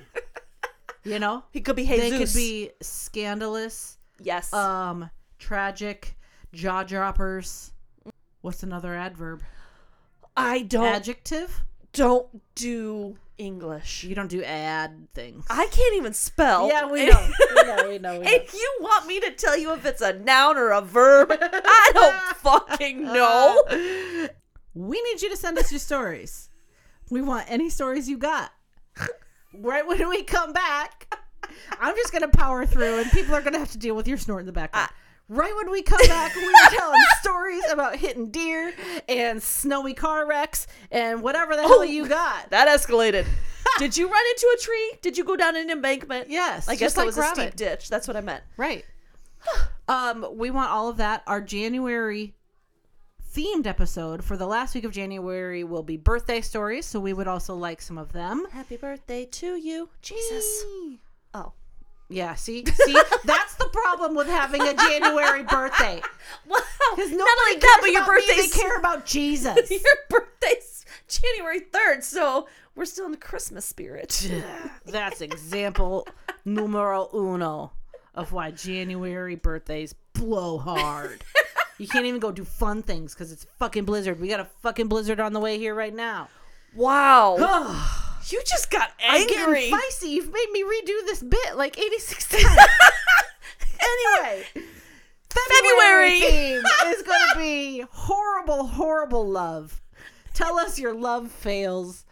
you 1.03 1.19
know, 1.19 1.43
he 1.51 1.61
could 1.61 1.75
be 1.75 1.85
Jesus. 1.85 2.09
they 2.09 2.17
could 2.17 2.33
be 2.33 2.71
scandalous, 2.81 3.97
yes. 4.19 4.53
um, 4.53 5.09
tragic, 5.39 6.15
jaw 6.53 6.83
droppers. 6.83 7.71
What's 8.41 8.63
another 8.63 8.95
adverb? 8.95 9.43
I 10.35 10.61
don't 10.63 10.85
Adjective? 10.85 11.61
don't 11.93 12.27
do 12.55 13.17
English. 13.41 14.03
You 14.03 14.13
don't 14.15 14.29
do 14.29 14.43
ad 14.43 15.07
things. 15.13 15.45
I 15.49 15.65
can't 15.67 15.95
even 15.95 16.13
spell. 16.13 16.67
yeah, 16.67 16.85
we 16.85 17.05
know. 17.09 17.29
we 17.55 17.63
know. 17.63 17.75
We 17.89 17.97
know. 17.97 18.19
We 18.19 18.19
know. 18.19 18.21
And 18.21 18.53
you 18.53 18.77
want 18.79 19.07
me 19.07 19.19
to 19.19 19.31
tell 19.31 19.57
you 19.57 19.73
if 19.73 19.85
it's 19.85 20.01
a 20.01 20.13
noun 20.13 20.57
or 20.57 20.69
a 20.71 20.81
verb? 20.81 21.29
I 21.31 21.91
don't 21.93 22.37
fucking 22.37 23.07
uh, 23.07 23.13
know. 23.13 24.27
We 24.73 25.01
need 25.01 25.21
you 25.21 25.29
to 25.31 25.37
send 25.37 25.57
us 25.57 25.71
your 25.71 25.79
stories. 25.79 26.49
We 27.09 27.21
want 27.21 27.49
any 27.51 27.69
stories 27.69 28.07
you 28.07 28.17
got. 28.17 28.51
Right 29.53 29.85
when 29.85 30.07
we 30.07 30.23
come 30.23 30.53
back, 30.53 31.13
I'm 31.79 31.95
just 31.95 32.13
gonna 32.13 32.29
power 32.29 32.65
through, 32.65 32.99
and 32.99 33.11
people 33.11 33.35
are 33.35 33.41
gonna 33.41 33.59
have 33.59 33.71
to 33.71 33.77
deal 33.77 33.95
with 33.95 34.07
your 34.07 34.17
snort 34.17 34.41
in 34.41 34.45
the 34.45 34.53
background. 34.53 34.91
Right 35.31 35.53
when 35.55 35.71
we 35.71 35.81
come 35.81 35.99
back, 36.07 36.35
we 36.35 36.43
are 36.45 36.69
telling 36.69 37.01
stories 37.21 37.63
about 37.71 37.95
hitting 37.95 38.29
deer 38.29 38.73
and 39.07 39.41
snowy 39.41 39.93
car 39.93 40.27
wrecks 40.27 40.67
and 40.91 41.21
whatever 41.23 41.55
the 41.55 41.61
hell 41.61 41.79
Oh. 41.79 41.83
you 41.83 42.07
got. 42.07 42.49
That 42.49 42.67
escalated. 42.67 43.25
Did 43.77 43.95
you 43.95 44.09
run 44.11 44.23
into 44.31 44.57
a 44.57 44.61
tree? 44.61 44.93
Did 45.01 45.17
you 45.17 45.23
go 45.23 45.35
down 45.37 45.55
an 45.55 45.69
embankment? 45.69 46.29
Yes, 46.29 46.67
I 46.67 46.75
guess 46.75 46.93
that 46.93 47.01
like 47.01 47.05
was 47.07 47.17
a 47.17 47.21
Rabbit. 47.21 47.35
steep 47.41 47.55
ditch. 47.55 47.89
That's 47.89 48.07
what 48.07 48.17
I 48.17 48.21
meant. 48.21 48.43
Right. 48.57 48.83
um, 49.87 50.27
we 50.33 50.51
want 50.51 50.69
all 50.71 50.89
of 50.89 50.97
that. 50.97 51.23
Our 51.27 51.39
January 51.41 52.35
themed 53.33 53.65
episode 53.65 54.25
for 54.25 54.35
the 54.35 54.45
last 54.45 54.75
week 54.75 54.83
of 54.83 54.91
January 54.91 55.63
will 55.63 55.83
be 55.83 55.95
birthday 55.95 56.41
stories, 56.41 56.85
so 56.85 56.99
we 56.99 57.13
would 57.13 57.27
also 57.29 57.55
like 57.55 57.81
some 57.81 57.97
of 57.97 58.11
them. 58.11 58.45
Happy 58.51 58.75
birthday 58.75 59.25
to 59.25 59.55
you, 59.55 59.87
Jesus. 60.01 60.43
Oh. 60.65 60.95
Yeah, 62.11 62.35
see? 62.35 62.65
See? 62.65 62.97
That's 63.23 63.55
the 63.55 63.69
problem 63.71 64.15
with 64.15 64.27
having 64.27 64.61
a 64.61 64.73
January 64.73 65.43
birthday. 65.43 66.01
Wow. 66.47 66.57
Because 66.95 67.11
Not 67.11 67.27
only 67.45 67.59
that, 67.59 67.77
but 67.81 67.91
your 67.91 68.03
about 68.03 68.15
me, 68.15 68.21
birthday's 68.27 68.53
They 68.53 68.59
care 68.59 68.77
about 68.77 69.05
Jesus. 69.05 69.69
your 69.71 69.79
birthday's 70.09 70.85
January 71.07 71.61
3rd, 71.61 72.03
so 72.03 72.47
we're 72.75 72.85
still 72.85 73.05
in 73.05 73.11
the 73.11 73.17
Christmas 73.17 73.65
spirit. 73.65 74.29
That's 74.85 75.21
example 75.21 76.07
numero 76.45 77.09
uno 77.13 77.71
of 78.15 78.31
why 78.31 78.51
January 78.51 79.35
birthdays 79.35 79.93
blow 80.13 80.57
hard. 80.57 81.23
You 81.77 81.87
can't 81.87 82.05
even 82.05 82.19
go 82.19 82.31
do 82.31 82.45
fun 82.45 82.81
things 82.81 83.13
because 83.13 83.31
it's 83.31 83.45
fucking 83.59 83.85
blizzard. 83.85 84.19
We 84.19 84.27
got 84.27 84.39
a 84.39 84.47
fucking 84.61 84.87
blizzard 84.87 85.19
on 85.19 85.33
the 85.33 85.39
way 85.39 85.57
here 85.57 85.75
right 85.75 85.93
now. 85.93 86.29
Wow. 86.75 87.37
I'm 88.21 88.27
You 88.29 88.41
just 88.45 88.69
got 88.71 88.91
angry. 88.99 89.35
I 89.35 89.69
getting 89.69 89.73
feisty. 89.77 90.09
You've 90.11 90.31
made 90.31 90.47
me 90.51 90.63
redo 90.63 91.05
this 91.05 91.21
bit 91.23 91.55
like 91.55 91.77
86 91.79 92.27
times. 92.29 92.45
anyway, 93.79 94.45
February, 95.29 96.19
February. 96.19 96.19
theme 96.21 96.63
is 96.87 97.01
going 97.03 97.19
to 97.33 97.39
be 97.39 97.85
horrible, 97.91 98.67
horrible 98.67 99.27
love. 99.27 99.81
Tell 100.33 100.57
us 100.59 100.79
your 100.79 100.93
love 100.93 101.31
fails. 101.31 102.05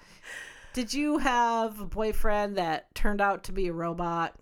Did 0.73 0.93
you 0.93 1.17
have 1.19 1.79
a 1.79 1.85
boyfriend 1.85 2.55
that 2.57 2.93
turned 2.95 3.21
out 3.21 3.43
to 3.45 3.51
be 3.51 3.67
a 3.67 3.73
robot? 3.73 4.35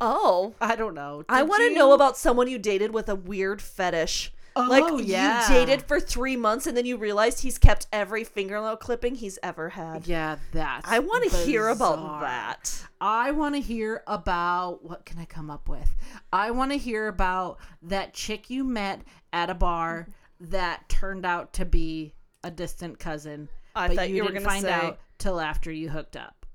Oh. 0.00 0.54
I 0.60 0.76
don't 0.76 0.94
know. 0.94 1.24
I 1.28 1.42
want 1.42 1.60
to 1.60 1.70
you- 1.70 1.74
know 1.74 1.92
about 1.92 2.16
someone 2.16 2.48
you 2.48 2.58
dated 2.58 2.92
with 2.92 3.08
a 3.08 3.14
weird 3.14 3.62
fetish. 3.62 4.32
Like 4.56 4.84
Oh, 4.86 4.98
yeah. 4.98 5.48
you 5.48 5.54
dated 5.54 5.82
for 5.82 6.00
three 6.00 6.36
months 6.36 6.66
and 6.66 6.76
then 6.76 6.86
you 6.86 6.96
realized 6.96 7.40
he's 7.40 7.58
kept 7.58 7.86
every 7.92 8.24
fingernail 8.24 8.76
clipping 8.76 9.14
he's 9.14 9.38
ever 9.42 9.70
had. 9.70 10.06
Yeah, 10.06 10.36
that. 10.52 10.82
I 10.84 10.98
want 10.98 11.30
to 11.30 11.36
hear 11.38 11.68
about 11.68 12.20
that. 12.20 12.86
I 13.00 13.30
want 13.32 13.54
to 13.54 13.60
hear 13.60 14.02
about 14.06 14.84
what 14.84 15.04
can 15.04 15.18
I 15.18 15.24
come 15.24 15.50
up 15.50 15.68
with? 15.68 15.94
I 16.32 16.50
want 16.50 16.72
to 16.72 16.78
hear 16.78 17.08
about 17.08 17.58
that 17.82 18.14
chick 18.14 18.50
you 18.50 18.64
met 18.64 19.02
at 19.32 19.50
a 19.50 19.54
bar 19.54 20.08
mm-hmm. 20.08 20.50
that 20.50 20.88
turned 20.88 21.26
out 21.26 21.52
to 21.54 21.64
be 21.64 22.14
a 22.44 22.50
distant 22.50 22.98
cousin. 22.98 23.48
I 23.74 23.88
but 23.88 23.96
thought 23.96 24.10
you 24.10 24.24
were 24.24 24.32
gonna 24.32 24.44
find 24.44 24.62
say- 24.62 24.72
out 24.72 24.98
till 25.18 25.40
after 25.40 25.70
you 25.70 25.88
hooked 25.88 26.16
up. 26.16 26.46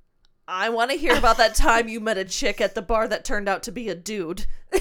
I 0.47 0.69
want 0.69 0.91
to 0.91 0.97
hear 0.97 1.15
about 1.15 1.37
that 1.37 1.55
time 1.55 1.89
you 1.89 1.99
met 1.99 2.17
a 2.17 2.23
chick 2.23 2.61
at 2.61 2.73
the 2.73 2.81
bar 2.81 3.07
that 3.07 3.25
turned 3.25 3.49
out 3.49 3.63
to 3.63 3.71
be 3.71 3.89
a 3.89 3.95
dude. 3.95 4.45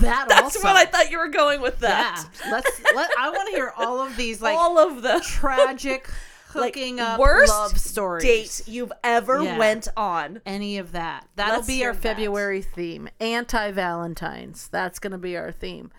That 0.00 0.26
That's 0.28 0.42
also. 0.56 0.62
what 0.62 0.76
I 0.76 0.84
thought 0.84 1.10
you 1.10 1.18
were 1.18 1.28
going 1.28 1.60
with 1.60 1.80
Yeah, 1.82 1.88
that. 1.88 2.26
let's. 2.50 2.80
Let, 2.94 3.10
I 3.18 3.30
want 3.30 3.48
to 3.50 3.56
hear 3.56 3.72
all 3.76 4.00
of 4.00 4.16
these 4.16 4.40
like 4.40 4.56
All 4.56 4.78
of 4.78 5.02
the 5.02 5.20
tragic 5.24 6.08
like 6.54 6.74
hooking 6.74 6.98
up 7.00 7.18
worst 7.20 7.50
love 7.52 7.78
stories. 7.78 8.22
date 8.24 8.62
you've 8.68 8.92
ever 9.04 9.42
Yeah. 9.42 9.56
went 9.58 9.88
on. 9.96 10.40
any 10.46 10.78
of 10.78 10.92
that. 10.92 11.26
That'll 11.36 11.56
Let's 11.56 11.66
be 11.66 11.84
our 11.84 11.92
that. 11.92 12.00
February 12.02 12.62
theme. 12.62 13.08
Anti 13.20 13.70
Valentine's. 13.72 14.68
That's 14.68 14.98
going 14.98 15.12
to 15.12 15.18
be 15.18 15.36
our 15.36 15.52
theme. 15.52 15.90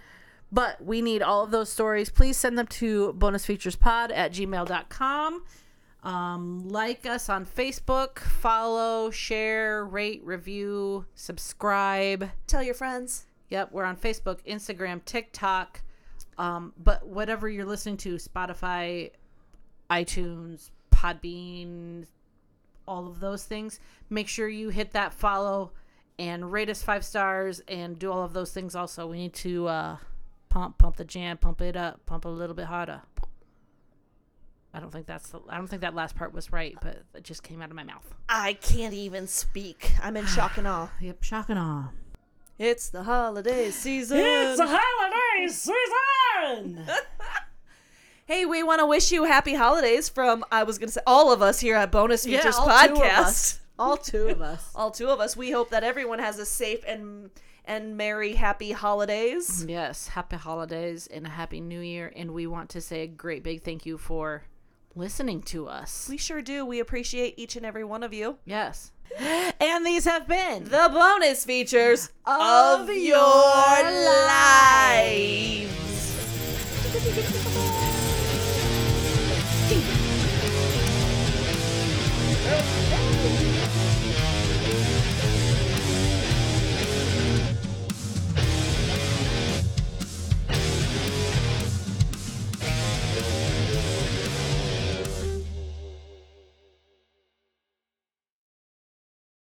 But 0.51 0.83
we 0.83 1.01
need 1.01 1.21
all 1.21 1.45
of 1.45 1.51
those 1.51 1.69
stories. 1.71 2.09
Please 2.09 2.35
send 2.35 2.57
them 2.57 2.67
to 2.67 3.13
bonusfeaturespod 3.17 4.11
at 4.13 4.33
gmail.com. 4.33 5.43
Um, 6.03 6.67
like 6.67 7.05
us 7.05 7.29
on 7.29 7.45
Facebook, 7.45 8.19
follow, 8.19 9.11
share, 9.11 9.85
rate, 9.85 10.21
review, 10.25 11.05
subscribe. 11.15 12.31
Tell 12.47 12.63
your 12.63 12.73
friends. 12.73 13.27
Yep, 13.51 13.73
we're 13.73 13.83
on 13.83 13.97
Facebook, 13.97 14.39
Instagram, 14.47 15.03
TikTok. 15.05 15.81
Um, 16.37 16.73
but 16.77 17.05
whatever 17.05 17.49
you're 17.49 17.65
listening 17.65 17.97
to, 17.97 18.15
Spotify, 18.15 19.11
iTunes, 19.89 20.71
Podbean, 20.89 22.07
all 22.87 23.07
of 23.07 23.19
those 23.19 23.43
things, 23.43 23.79
make 24.09 24.27
sure 24.27 24.47
you 24.47 24.69
hit 24.69 24.91
that 24.91 25.13
follow 25.13 25.73
and 26.17 26.51
rate 26.51 26.69
us 26.69 26.81
five 26.81 27.03
stars 27.03 27.61
and 27.67 27.99
do 27.99 28.11
all 28.11 28.23
of 28.23 28.31
those 28.31 28.51
things 28.51 28.73
also. 28.73 29.05
We 29.05 29.17
need 29.17 29.33
to 29.33 29.67
uh, 29.67 29.97
pump 30.49 30.77
pump 30.77 30.95
the 30.95 31.05
jam, 31.05 31.37
pump 31.37 31.61
it 31.61 31.75
up, 31.75 32.05
pump 32.05 32.23
a 32.25 32.29
little 32.29 32.55
bit 32.55 32.65
harder. 32.65 33.01
I 34.73 34.79
don't 34.79 34.91
think 34.91 35.05
that's 35.05 35.29
the, 35.29 35.41
I 35.49 35.57
don't 35.57 35.67
think 35.67 35.81
that 35.81 35.93
last 35.93 36.15
part 36.15 36.33
was 36.33 36.53
right, 36.53 36.77
but 36.81 37.03
it 37.13 37.23
just 37.23 37.43
came 37.43 37.61
out 37.61 37.69
of 37.69 37.75
my 37.75 37.83
mouth. 37.83 38.13
I 38.29 38.53
can't 38.53 38.93
even 38.93 39.27
speak. 39.27 39.91
I'm 40.01 40.15
in 40.15 40.25
shock 40.25 40.57
and 40.57 40.67
awe. 40.67 40.89
Yep, 41.01 41.23
shock 41.23 41.49
and 41.49 41.59
awe. 41.59 41.89
It's 42.63 42.89
the 42.89 43.01
holiday 43.01 43.71
season. 43.71 44.19
It's 44.19 44.59
the 44.59 44.67
holiday 44.69 45.51
season. 45.51 46.85
hey, 48.27 48.45
we 48.45 48.61
want 48.61 48.81
to 48.81 48.85
wish 48.85 49.11
you 49.11 49.23
happy 49.23 49.55
holidays 49.55 50.09
from 50.09 50.45
I 50.51 50.61
was 50.61 50.77
going 50.77 50.89
to 50.89 50.93
say 50.93 51.01
all 51.07 51.33
of 51.33 51.41
us 51.41 51.59
here 51.59 51.75
at 51.75 51.91
Bonus 51.91 52.23
Yeah, 52.23 52.37
Features 52.37 52.57
all 52.57 52.65
two 52.67 52.93
of 52.93 52.99
Podcast. 52.99 53.17
us. 53.17 53.59
All 53.79 53.97
two 53.97 54.27
of 54.27 54.41
us. 54.43 54.71
All 54.75 54.91
two 54.91 55.07
of 55.07 55.19
us. 55.19 55.35
We 55.35 55.49
hope 55.49 55.71
that 55.71 55.83
everyone 55.83 56.19
has 56.19 56.37
a 56.37 56.45
safe 56.45 56.83
and 56.87 57.31
and 57.65 57.97
merry 57.97 58.33
happy 58.33 58.73
holidays. 58.73 59.65
Yes, 59.67 60.09
happy 60.09 60.35
holidays 60.35 61.07
and 61.07 61.25
a 61.25 61.29
happy 61.29 61.61
new 61.61 61.79
year. 61.79 62.13
And 62.15 62.29
we 62.29 62.45
want 62.45 62.69
to 62.69 62.81
say 62.81 63.01
a 63.01 63.07
great 63.07 63.43
big 63.43 63.63
thank 63.63 63.87
you 63.87 63.97
for 63.97 64.43
listening 64.93 65.41
to 65.43 65.67
us. 65.67 66.07
We 66.07 66.17
sure 66.17 66.43
do. 66.43 66.63
We 66.63 66.79
appreciate 66.79 67.33
each 67.37 67.55
and 67.55 67.65
every 67.65 67.83
one 67.83 68.03
of 68.03 68.13
you. 68.13 68.37
Yes. 68.45 68.91
And 69.59 69.85
these 69.85 70.05
have 70.05 70.27
been 70.27 70.63
The 70.65 70.89
bonus 70.91 71.45
features 71.45 72.09
Of 72.25 72.81
of, 72.81 72.89
your 72.89 72.95
your 72.97 73.91
lives. 74.27 75.51